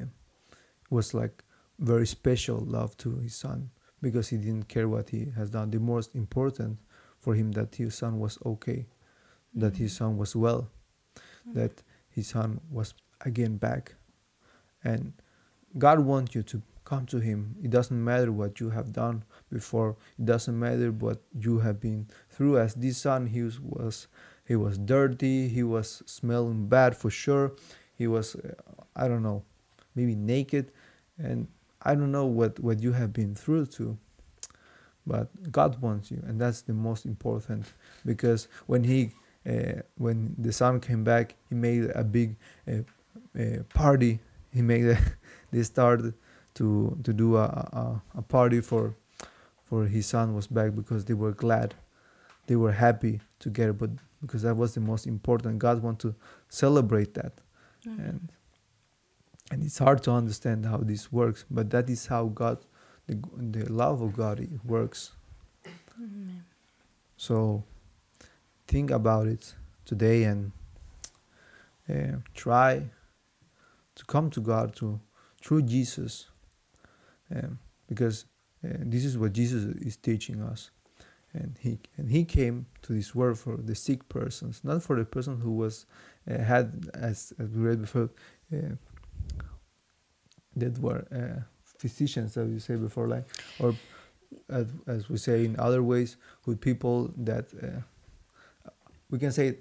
was 0.90 1.14
like 1.14 1.44
very 1.78 2.06
special 2.06 2.58
love 2.58 2.96
to 2.96 3.16
his 3.18 3.34
son 3.34 3.70
because 4.00 4.28
he 4.28 4.36
didn't 4.36 4.68
care 4.68 4.88
what 4.88 5.10
he 5.10 5.26
has 5.36 5.50
done. 5.50 5.70
The 5.70 5.78
most 5.78 6.14
important 6.14 6.78
for 7.20 7.34
him 7.34 7.52
that 7.52 7.74
his 7.74 7.94
son 7.94 8.18
was 8.18 8.38
okay, 8.44 8.86
that 9.54 9.76
his 9.76 9.96
son 9.96 10.16
was 10.18 10.34
well, 10.36 10.68
Mm. 11.48 11.54
that 11.54 11.82
his 12.10 12.28
son 12.28 12.60
was 12.70 12.94
again 13.20 13.56
back. 13.56 13.94
And 14.84 15.12
God 15.78 16.00
wants 16.00 16.34
you 16.34 16.42
to 16.44 16.62
come 16.92 17.06
to 17.06 17.20
him. 17.20 17.56
It 17.64 17.70
doesn't 17.70 18.04
matter 18.04 18.30
what 18.30 18.60
you 18.60 18.68
have 18.68 18.92
done 18.92 19.24
before. 19.50 19.96
It 20.18 20.26
doesn't 20.26 20.58
matter 20.58 20.92
what 20.92 21.18
you 21.32 21.60
have 21.60 21.80
been 21.80 22.06
through. 22.28 22.58
As 22.58 22.74
this 22.74 22.98
son, 22.98 23.28
he 23.28 23.42
was, 23.42 24.08
he 24.46 24.56
was 24.56 24.76
dirty. 24.76 25.48
He 25.48 25.62
was 25.62 26.02
smelling 26.04 26.66
bad 26.68 26.94
for 26.94 27.08
sure. 27.08 27.52
He 27.96 28.06
was, 28.06 28.36
uh, 28.36 28.52
I 28.94 29.08
don't 29.08 29.22
know, 29.22 29.42
maybe 29.94 30.14
naked, 30.14 30.70
and 31.16 31.48
I 31.80 31.94
don't 31.94 32.12
know 32.12 32.26
what, 32.26 32.60
what 32.60 32.82
you 32.82 32.92
have 32.92 33.12
been 33.14 33.34
through 33.34 33.66
to, 33.78 33.96
but 35.06 35.26
God 35.50 35.80
wants 35.80 36.10
you, 36.10 36.22
and 36.26 36.38
that's 36.38 36.60
the 36.60 36.74
most 36.74 37.06
important. 37.06 37.72
Because 38.04 38.48
when 38.66 38.84
he, 38.84 39.12
uh, 39.48 39.80
when 39.96 40.34
the 40.36 40.52
son 40.52 40.78
came 40.78 41.04
back, 41.04 41.36
he 41.48 41.54
made 41.54 41.84
a 41.94 42.04
big 42.04 42.36
uh, 42.68 42.82
uh, 43.38 43.62
party. 43.72 44.20
He 44.52 44.60
made 44.60 44.84
a, 44.84 44.98
they 45.52 45.62
started 45.62 46.12
to 46.54 46.98
to 47.04 47.12
do 47.12 47.36
a, 47.36 47.44
a 47.44 48.02
a 48.18 48.22
party 48.22 48.60
for 48.60 48.94
for 49.64 49.86
his 49.86 50.06
son 50.06 50.34
was 50.34 50.46
back 50.46 50.74
because 50.74 51.04
they 51.06 51.14
were 51.14 51.32
glad, 51.32 51.74
they 52.46 52.56
were 52.56 52.72
happy 52.72 53.20
together. 53.38 53.72
But 53.72 53.90
because 54.20 54.42
that 54.42 54.56
was 54.56 54.74
the 54.74 54.80
most 54.80 55.06
important, 55.06 55.58
God 55.58 55.82
want 55.82 55.98
to 56.00 56.14
celebrate 56.48 57.14
that, 57.14 57.32
Mm. 57.86 58.08
and 58.08 58.32
and 59.50 59.62
it's 59.64 59.78
hard 59.78 60.02
to 60.04 60.10
understand 60.12 60.64
how 60.66 60.76
this 60.78 61.10
works 61.12 61.44
but 61.50 61.68
that 61.70 61.90
is 61.90 62.06
how 62.06 62.26
god 62.26 62.58
the, 63.08 63.16
the 63.50 63.70
love 63.72 64.00
of 64.00 64.16
god 64.16 64.38
works 64.64 65.10
Amen. 65.98 66.44
so 67.16 67.64
think 68.68 68.90
about 68.92 69.26
it 69.26 69.54
today 69.84 70.22
and 70.24 70.52
uh, 71.90 72.16
try 72.34 72.82
to 73.96 74.04
come 74.06 74.30
to 74.30 74.40
god 74.40 74.74
to 74.76 75.00
through 75.42 75.62
jesus 75.62 76.28
um, 77.34 77.58
because 77.88 78.26
uh, 78.64 78.68
this 78.80 79.04
is 79.04 79.18
what 79.18 79.32
jesus 79.32 79.64
is 79.76 79.96
teaching 79.96 80.42
us. 80.42 80.70
And 81.34 81.56
he 81.60 81.78
and 81.96 82.10
he 82.10 82.24
came 82.24 82.66
to 82.82 82.92
this 82.92 83.14
world 83.14 83.38
for 83.38 83.56
the 83.56 83.74
sick 83.74 84.06
persons 84.08 84.60
not 84.62 84.82
for 84.82 84.96
the 84.96 85.04
person 85.04 85.40
who 85.40 85.52
was 85.52 85.86
uh, 86.30 86.38
had 86.38 86.90
as, 86.94 87.32
as 87.38 87.48
we 87.48 87.62
read 87.68 87.80
before 87.80 88.10
uh, 88.52 88.74
that 90.56 90.78
were 90.78 91.06
physicians 91.64 92.36
as 92.36 92.50
you 92.50 92.58
say 92.60 92.76
before 92.76 93.08
like 93.08 93.26
or 93.58 93.74
as, 94.48 94.66
as 94.86 95.08
we 95.08 95.16
say 95.16 95.44
in 95.44 95.58
other 95.58 95.82
ways 95.82 96.16
with 96.46 96.60
people 96.60 97.10
that 97.16 97.46
uh, 97.62 97.80
we 99.10 99.18
can 99.18 99.32
say 99.32 99.56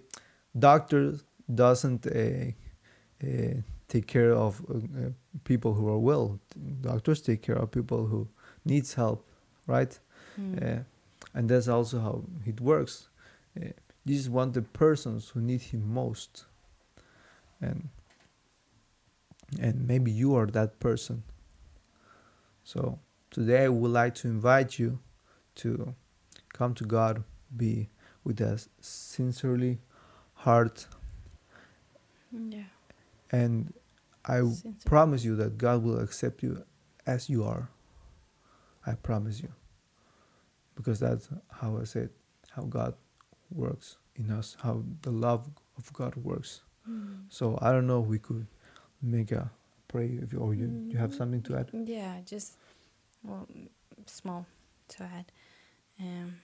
doctors 0.58 1.24
doesn't 1.54 2.06
uh, 2.08 2.52
uh, 3.24 3.62
take 3.92 4.08
care 4.08 4.34
of 4.34 4.62
uh, 4.70 4.76
uh, 4.76 5.10
people 5.44 5.72
who 5.74 5.88
are 5.94 6.00
well 6.00 6.40
doctors 6.82 7.22
take 7.22 7.42
care 7.48 7.60
of 7.64 7.70
people 7.72 8.02
who 8.12 8.28
needs 8.66 8.94
help 8.96 9.20
right 9.68 10.00
Mm. 10.40 10.80
uh, 10.80 10.84
and 11.34 11.50
that's 11.50 11.68
also 11.68 12.00
how 12.00 12.24
it 12.46 12.60
works. 12.62 13.10
Uh, 13.60 13.70
Jesus 14.06 14.30
want 14.30 14.54
the 14.54 14.62
persons 14.62 15.30
who 15.30 15.42
need 15.42 15.62
Him 15.62 15.94
most, 15.94 16.46
and 17.62 17.90
and 19.60 19.88
maybe 19.88 20.12
you 20.12 20.36
are 20.36 20.46
that 20.48 20.80
person. 20.80 21.24
So 22.64 23.00
today 23.30 23.66
I 23.66 23.70
would 23.70 23.92
like 23.92 24.16
to 24.16 24.28
invite 24.28 24.80
you 24.80 25.00
to 25.56 25.94
come 26.54 26.74
to 26.76 26.86
God, 26.86 27.24
be 27.56 27.90
with 28.24 28.42
us 28.42 28.70
sincerely, 28.80 29.80
heart, 30.34 30.88
yeah. 32.32 32.64
and 33.32 33.74
I 34.26 34.42
Since- 34.44 34.84
promise 34.84 35.24
you 35.24 35.36
that 35.38 35.58
God 35.58 35.84
will 35.84 36.00
accept 36.00 36.44
you 36.44 36.64
as 37.06 37.30
you 37.30 37.44
are. 37.44 37.70
I 38.86 38.94
promise 38.94 39.42
you. 39.42 39.50
Because 40.76 41.00
that's 41.00 41.30
how 41.50 41.78
I 41.78 41.84
said, 41.86 42.10
how 42.52 42.64
God 42.64 42.96
works 43.52 43.98
in 44.16 44.32
us, 44.32 44.58
how 44.62 44.84
the 45.02 45.12
love 45.12 45.50
of 45.78 45.92
God 45.94 46.16
works. 46.16 46.62
Mm. 46.90 47.26
So 47.30 47.58
I 47.62 47.72
don't 47.72 47.86
know 47.88 48.02
if 48.02 48.08
we 48.08 48.20
could 48.20 48.48
make 49.02 49.32
a 49.32 49.52
pray 49.88 50.18
if 50.22 50.32
you, 50.34 50.40
or 50.40 50.54
you, 50.54 50.88
you 50.90 50.98
have 50.98 51.12
Mm. 51.12 51.18
something 51.18 51.42
to 51.44 51.58
add. 51.58 51.70
Yeah, 51.74 52.22
just 52.26 52.54
well, 53.24 53.48
small 54.06 54.46
to 54.90 55.04
add. 55.04 55.32
Um, 56.00 56.36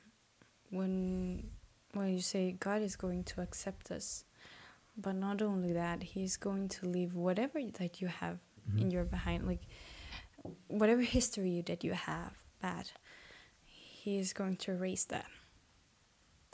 when 0.70 1.50
when 1.94 2.14
you 2.14 2.22
say 2.22 2.52
God 2.52 2.82
is 2.82 2.96
going 2.96 3.24
to 3.24 3.42
accept 3.42 3.90
us, 3.92 4.26
but 4.98 5.16
not 5.16 5.42
only 5.42 5.74
that, 5.74 6.04
He's 6.04 6.38
going 6.38 6.70
to 6.70 6.88
leave 6.88 7.14
whatever 7.16 7.60
that 7.80 8.02
you 8.02 8.08
have 8.08 8.40
in 8.76 8.88
Mhm. 8.88 8.92
your 8.94 9.06
behind, 9.06 9.48
like 9.48 9.62
whatever 10.68 11.02
history 11.02 11.62
that 11.62 11.84
you 11.84 11.94
have 11.94 12.34
bad, 12.62 12.92
he 13.66 14.18
is 14.18 14.34
going 14.34 14.56
to 14.58 14.72
erase 14.72 15.06
that. 15.06 15.26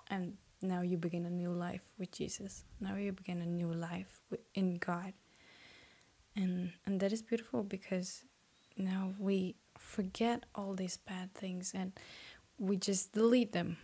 And 0.10 0.38
now 0.62 0.82
you 0.82 0.98
begin 0.98 1.26
a 1.26 1.30
new 1.30 1.52
life 1.52 1.82
with 1.98 2.12
Jesus. 2.12 2.66
Now 2.80 2.96
you 2.96 3.12
begin 3.12 3.41
a 3.41 3.46
new 3.46 3.72
life 3.74 4.22
in 4.54 4.78
God. 4.78 5.14
And 6.36 6.74
and 6.86 7.00
that 7.00 7.12
is 7.14 7.22
beautiful 7.22 7.64
because 7.64 8.24
now 8.78 9.14
we 9.20 9.56
forget 9.78 10.46
all 10.56 10.74
these 10.74 10.98
bad 10.98 11.34
things 11.34 11.74
and 11.74 11.91
we 12.58 12.78
just 12.78 13.12
delete 13.14 13.52
them. 13.52 13.78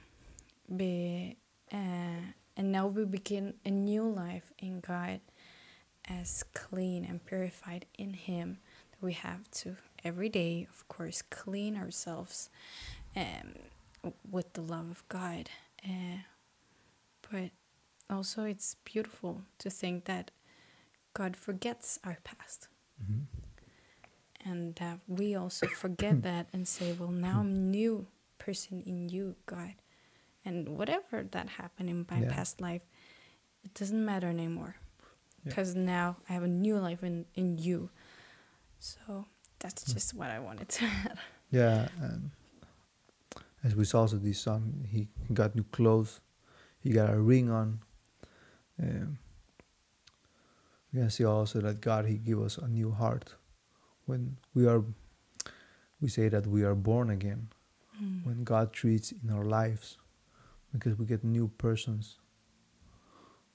Be, 0.75 1.37
uh, 1.71 2.21
and 2.57 2.71
now 2.71 2.87
we 2.87 3.05
begin 3.05 3.53
a 3.65 3.71
new 3.71 4.03
life 4.03 4.51
in 4.59 4.79
God 4.79 5.21
as 6.07 6.43
clean 6.53 7.05
and 7.05 7.23
purified 7.25 7.85
in 7.97 8.13
Him 8.13 8.57
that 8.91 9.05
we 9.05 9.13
have 9.13 9.49
to 9.51 9.77
every 10.03 10.29
day, 10.29 10.67
of 10.69 10.87
course, 10.87 11.21
clean 11.21 11.77
ourselves 11.77 12.49
um, 13.15 14.13
with 14.29 14.53
the 14.53 14.61
love 14.61 14.89
of 14.89 15.07
God. 15.09 15.49
Uh, 15.83 16.23
but 17.31 17.51
also, 18.09 18.43
it's 18.43 18.75
beautiful 18.83 19.43
to 19.59 19.69
think 19.69 20.05
that 20.05 20.31
God 21.13 21.35
forgets 21.35 21.99
our 22.03 22.17
past. 22.23 22.67
Mm-hmm. 23.01 24.49
And 24.49 24.75
that 24.75 24.99
we 25.07 25.35
also 25.35 25.67
forget 25.67 26.21
that 26.23 26.47
and 26.53 26.67
say, 26.67 26.93
well, 26.97 27.11
now 27.11 27.39
I'm 27.39 27.53
a 27.53 27.57
new 27.57 28.07
person 28.37 28.81
in 28.85 29.09
you, 29.09 29.35
God. 29.45 29.73
And 30.49 30.67
whatever 30.67 31.23
that 31.29 31.47
happened 31.47 31.89
in 31.89 32.07
my 32.09 32.21
yeah. 32.21 32.33
past 32.33 32.59
life, 32.59 32.81
it 33.63 33.71
doesn't 33.75 34.03
matter 34.03 34.27
anymore. 34.27 34.75
Because 35.45 35.75
yeah. 35.75 35.81
now 35.81 36.17
I 36.27 36.33
have 36.33 36.41
a 36.41 36.47
new 36.47 36.77
life 36.79 37.03
in, 37.03 37.25
in 37.35 37.59
you. 37.59 37.91
So 38.79 39.25
that's 39.59 39.83
mm. 39.83 39.93
just 39.93 40.15
what 40.15 40.31
I 40.31 40.39
wanted 40.39 40.67
to 40.69 40.85
add. 41.05 41.19
Yeah. 41.51 41.87
And 42.01 42.31
as 43.63 43.75
we 43.75 43.85
saw 43.85 44.01
also 44.01 44.17
this 44.17 44.39
song, 44.39 44.87
he 44.89 45.07
got 45.31 45.55
new 45.55 45.65
clothes, 45.71 46.19
he 46.79 46.89
got 46.89 47.13
a 47.13 47.19
ring 47.19 47.51
on. 47.51 47.79
Um, 48.81 49.19
we 50.91 51.01
can 51.01 51.11
see 51.11 51.25
also 51.25 51.61
that 51.61 51.79
God 51.79 52.05
He 52.05 52.15
give 52.17 52.41
us 52.41 52.57
a 52.57 52.67
new 52.67 52.91
heart. 52.91 53.35
When 54.07 54.37
we 54.55 54.65
are, 54.65 54.83
we 56.01 56.07
say 56.07 56.29
that 56.29 56.47
we 56.47 56.63
are 56.63 56.73
born 56.73 57.11
again. 57.11 57.49
Mm. 58.01 58.25
When 58.25 58.43
God 58.43 58.73
treats 58.73 59.11
in 59.11 59.29
our 59.29 59.45
lives, 59.45 59.97
because 60.71 60.97
we 60.97 61.05
get 61.05 61.23
new 61.23 61.47
persons. 61.57 62.17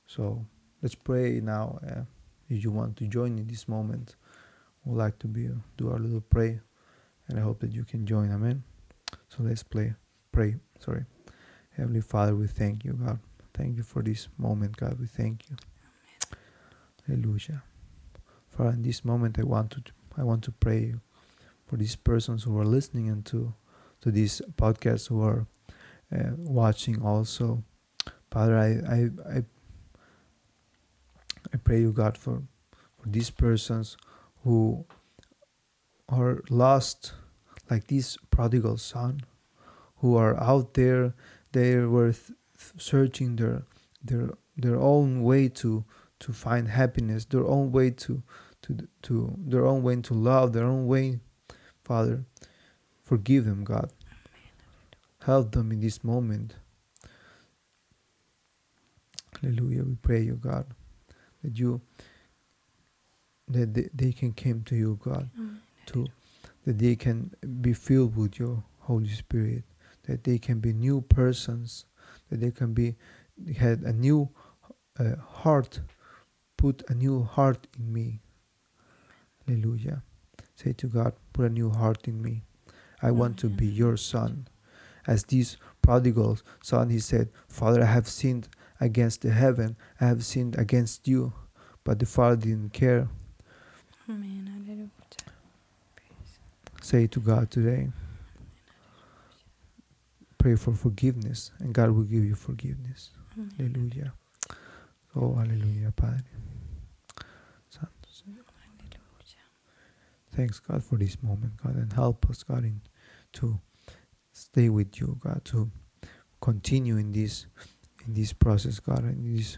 So 0.07 0.47
let's 0.83 0.95
pray 0.95 1.41
now. 1.41 1.79
Uh, 1.87 2.03
if 2.49 2.63
you 2.63 2.71
want 2.71 2.97
to 2.99 3.07
join 3.07 3.39
in 3.39 3.47
this 3.47 3.69
moment, 3.69 4.17
we'd 4.85 4.99
like 4.99 5.19
to 5.21 5.27
be 5.27 5.49
do 5.77 5.91
our 5.91 5.99
little 5.99 6.21
pray, 6.21 6.61
and 7.29 7.39
I 7.39 7.43
hope 7.43 7.61
that 7.61 7.73
you 7.73 7.85
can 7.85 8.07
join. 8.07 8.31
Amen. 8.31 8.63
So 9.29 9.39
let's 9.41 9.63
play, 9.63 9.95
pray. 10.31 10.57
Sorry, 10.79 11.05
Heavenly 11.77 12.03
Father, 12.03 12.35
we 12.37 12.47
thank 12.47 12.85
you, 12.85 12.93
God. 12.93 13.19
Thank 13.55 13.77
you 13.77 13.83
for 13.83 14.03
this 14.03 14.29
moment, 14.37 14.77
God. 14.77 14.99
We 15.01 15.07
thank 15.07 15.49
you. 15.49 15.57
Amen. 17.09 17.23
Hallelujah. 17.23 17.63
For 18.51 18.69
in 18.71 18.83
this 18.83 19.05
moment, 19.05 19.39
I 19.39 19.45
want 19.45 19.71
to 19.73 19.83
I 20.17 20.23
want 20.23 20.45
to 20.45 20.53
pray 20.53 20.95
for 21.67 21.77
these 21.77 21.97
persons 21.97 22.45
who 22.45 22.59
are 22.59 22.65
listening 22.65 23.09
and 23.09 23.25
to 23.27 23.55
to 24.03 24.11
this 24.11 24.43
podcast 24.57 25.09
who 25.09 25.23
are 25.23 25.47
uh, 26.15 26.31
watching 26.37 27.03
also. 27.03 27.65
Father, 28.31 28.57
I 28.57 28.69
I 28.97 29.37
I, 29.37 29.45
I 31.53 31.57
pray 31.63 31.81
you 31.81 31.93
God 31.93 32.17
for 32.17 32.43
for 32.99 33.09
these 33.09 33.31
persons 33.31 33.97
who 34.43 34.85
are 36.09 36.43
lost 36.51 37.13
like 37.71 37.87
this 37.87 38.17
prodigal 38.31 38.77
son 38.77 39.23
who 39.97 40.17
are 40.17 40.39
out 40.39 40.75
there 40.75 41.15
they 41.53 41.79
were 41.79 42.13
th- 42.13 42.37
searching 42.77 43.37
their 43.37 43.63
their 44.03 44.31
their 44.57 44.77
own 44.77 45.23
way 45.23 45.49
to 45.49 45.85
to 46.21 46.33
find 46.33 46.69
happiness, 46.69 47.25
their 47.25 47.47
own 47.47 47.73
way 47.73 47.91
to 47.91 48.23
to 48.63 48.89
to 49.03 49.35
their 49.39 49.67
own 49.67 49.83
way 49.83 49.97
to 49.97 50.15
love, 50.15 50.53
their 50.53 50.67
own 50.67 50.87
way. 50.87 51.21
Father, 51.85 52.25
forgive 53.05 53.45
them, 53.45 53.65
God. 53.65 53.91
Help 55.25 55.53
them 55.53 55.73
in 55.73 55.81
this 55.81 56.05
moment. 56.05 56.55
Hallelujah. 59.41 59.85
We 59.85 59.95
pray 59.97 60.23
you, 60.23 60.35
God, 60.35 60.67
that 61.43 61.59
you 61.59 61.81
that 63.49 63.75
they, 63.75 63.89
they 63.95 64.13
can 64.13 64.33
come 64.33 64.63
to 64.65 64.77
you, 64.77 64.99
God, 65.03 65.29
to 65.87 66.07
that 66.65 66.79
they 66.79 66.97
can 66.97 67.31
be 67.61 67.73
filled 67.73 68.17
with 68.17 68.39
your 68.39 68.63
Holy 68.81 69.09
Spirit, 69.09 69.65
that 70.05 70.25
they 70.25 70.39
can 70.39 70.61
be 70.61 70.73
new 70.73 71.01
persons, 71.03 71.85
that 72.31 72.41
they 72.41 72.51
can 72.51 72.73
be 72.73 72.95
had 73.59 73.81
a 73.81 73.93
new 73.93 74.29
uh, 74.99 75.17
heart 75.17 75.81
put 76.65 76.83
a 76.89 76.95
new 76.95 77.23
heart 77.23 77.67
in 77.79 77.93
me. 77.93 78.21
Hallelujah. 79.47 80.03
Say 80.55 80.73
to 80.73 80.87
God, 80.87 81.13
put 81.35 81.45
a 81.45 81.51
new 81.51 81.69
heart 81.71 82.09
in 82.09 82.23
me. 82.23 82.43
I 83.03 83.11
want 83.11 83.37
to 83.41 83.51
be 83.51 83.67
your 83.67 83.99
son. 83.99 84.49
As 85.07 85.25
this 85.25 85.57
prodigal 85.83 86.39
son, 86.63 86.91
he 86.91 86.99
said, 86.99 87.29
Father, 87.49 87.83
I 87.83 87.87
have 87.87 88.09
sinned 88.09 88.49
against 88.81 89.23
the 89.23 89.31
heaven. 89.31 89.77
I 90.01 90.07
have 90.07 90.25
sinned 90.25 90.57
against 90.59 91.07
you. 91.07 91.33
But 91.85 91.99
the 91.99 92.07
father 92.07 92.37
didn't 92.37 92.73
care. 92.73 93.09
Amen. 94.09 94.91
Say 96.83 97.07
to 97.07 97.21
God 97.21 97.51
today. 97.51 97.89
Pray 100.39 100.57
for 100.57 100.73
forgiveness, 100.73 101.51
and 101.59 101.73
God 101.73 101.91
will 101.91 102.05
give 102.05 102.25
you 102.25 102.35
forgiveness. 102.35 103.11
Amen. 103.35 103.51
Hallelujah. 103.57 104.13
Oh, 105.17 105.35
hallelujah, 105.35 105.93
Padre. 105.97 106.21
Thanks, 110.37 110.59
God, 110.59 110.83
for 110.83 110.99
this 110.99 111.17
moment, 111.23 111.53
God, 111.63 111.77
and 111.77 111.93
help 111.93 112.29
us, 112.29 112.43
God, 112.43 112.65
in, 112.65 112.81
to 113.35 113.61
stay 114.35 114.69
with 114.69 115.01
you, 115.01 115.17
God, 115.21 115.41
to 115.47 115.71
continue 116.41 116.99
in 116.99 117.13
this 117.13 117.47
in 118.07 118.13
this 118.13 118.35
process, 118.35 118.81
God, 118.81 119.03
and 119.05 119.25
this 119.25 119.57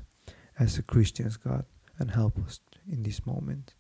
as 0.61 0.79
a 0.79 0.83
Christians, 0.83 1.37
God, 1.37 1.65
and 1.99 2.11
help 2.11 2.39
us 2.47 2.61
in 2.91 3.03
this 3.03 3.27
moment. 3.27 3.75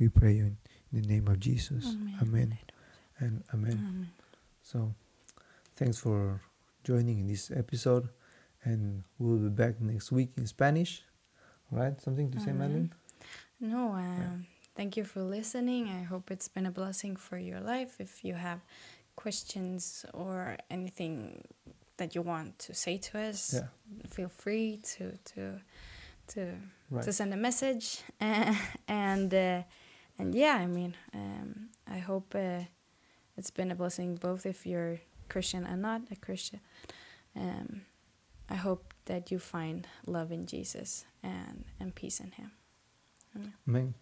We 0.00 0.08
pray 0.08 0.32
you 0.32 0.44
in, 0.46 0.56
in 0.92 1.02
the 1.02 1.08
name 1.08 1.28
of 1.28 1.38
Jesus. 1.38 1.86
Amen. 1.86 2.18
amen. 2.20 2.58
And 3.18 3.44
amen. 3.54 3.72
amen. 3.72 4.10
So, 4.62 4.94
thanks 5.76 5.98
for 5.98 6.40
joining 6.82 7.20
in 7.20 7.28
this 7.28 7.52
episode, 7.54 8.08
and 8.64 9.04
we'll 9.18 9.38
be 9.38 9.48
back 9.50 9.80
next 9.80 10.10
week 10.10 10.30
in 10.36 10.46
Spanish. 10.46 11.04
All 11.70 11.78
right? 11.78 12.00
Something 12.00 12.32
to 12.32 12.40
say, 12.40 12.52
Madeline? 12.52 12.92
No. 13.60 13.92
Um, 13.92 14.18
yeah 14.18 14.60
Thank 14.76 14.96
you 14.96 15.04
for 15.04 15.20
listening. 15.20 15.88
I 15.88 16.04
hope 16.04 16.30
it's 16.30 16.48
been 16.48 16.64
a 16.64 16.70
blessing 16.70 17.14
for 17.14 17.36
your 17.36 17.60
life. 17.60 17.96
If 18.00 18.24
you 18.24 18.32
have 18.32 18.60
questions 19.16 20.04
or 20.14 20.56
anything 20.70 21.44
that 21.96 22.14
you 22.14 22.22
want 22.22 22.58
to 22.58 22.74
say 22.74 22.96
to 22.98 23.18
us, 23.18 23.54
yeah. 23.54 23.68
feel 24.08 24.28
free 24.28 24.80
to 24.82 25.12
to 25.24 25.60
to 26.28 26.54
right. 26.90 27.04
to 27.04 27.12
send 27.12 27.32
a 27.32 27.36
message. 27.36 28.02
and 28.20 29.34
uh, 29.34 29.62
and 30.18 30.34
yeah, 30.34 30.56
I 30.56 30.66
mean, 30.66 30.96
um, 31.14 31.68
I 31.86 31.98
hope 31.98 32.34
uh, 32.34 32.64
it's 33.36 33.50
been 33.50 33.70
a 33.70 33.74
blessing 33.74 34.16
both 34.16 34.46
if 34.46 34.66
you're 34.66 35.00
Christian 35.28 35.64
and 35.66 35.82
not 35.82 36.02
a 36.10 36.16
Christian. 36.16 36.60
Um, 37.36 37.82
I 38.48 38.56
hope 38.56 38.94
that 39.04 39.30
you 39.30 39.38
find 39.38 39.86
love 40.06 40.32
in 40.32 40.46
Jesus 40.46 41.04
and 41.22 41.64
and 41.78 41.94
peace 41.94 42.20
in 42.20 42.32
Him. 42.32 42.50
Amen. 43.36 43.52
Amen. 43.68 43.94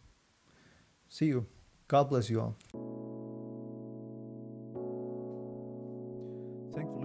See 1.09 1.27
you. 1.27 1.47
God 1.89 2.09
bless 2.09 2.31
you 2.31 2.41
all. 2.41 3.28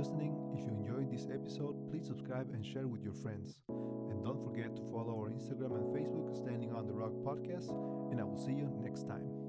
Listening. 0.04 0.36
If 0.54 0.66
you 0.66 0.72
enjoyed 0.72 1.10
this 1.10 1.30
episode, 1.34 1.90
please 1.90 2.06
subscribe 2.06 2.50
and 2.52 2.66
share 2.66 2.88
with 2.88 3.04
your 3.04 3.14
friends. 3.14 3.62
And 3.70 4.22
don't 4.22 4.44
forget 4.44 4.76
to 4.76 4.82
follow 4.92 5.16
our 5.16 5.30
Instagram 5.30 5.80
and 5.80 5.96
Facebook, 5.96 6.36
Standing 6.36 6.74
on 6.74 6.88
the 6.88 6.92
Rock 6.92 7.14
Podcast. 7.24 7.70
And 8.12 8.20
I 8.20 8.26
will 8.26 8.36
see 8.36 8.52
you 8.52 8.70
next 8.84 9.08
time. 9.08 9.43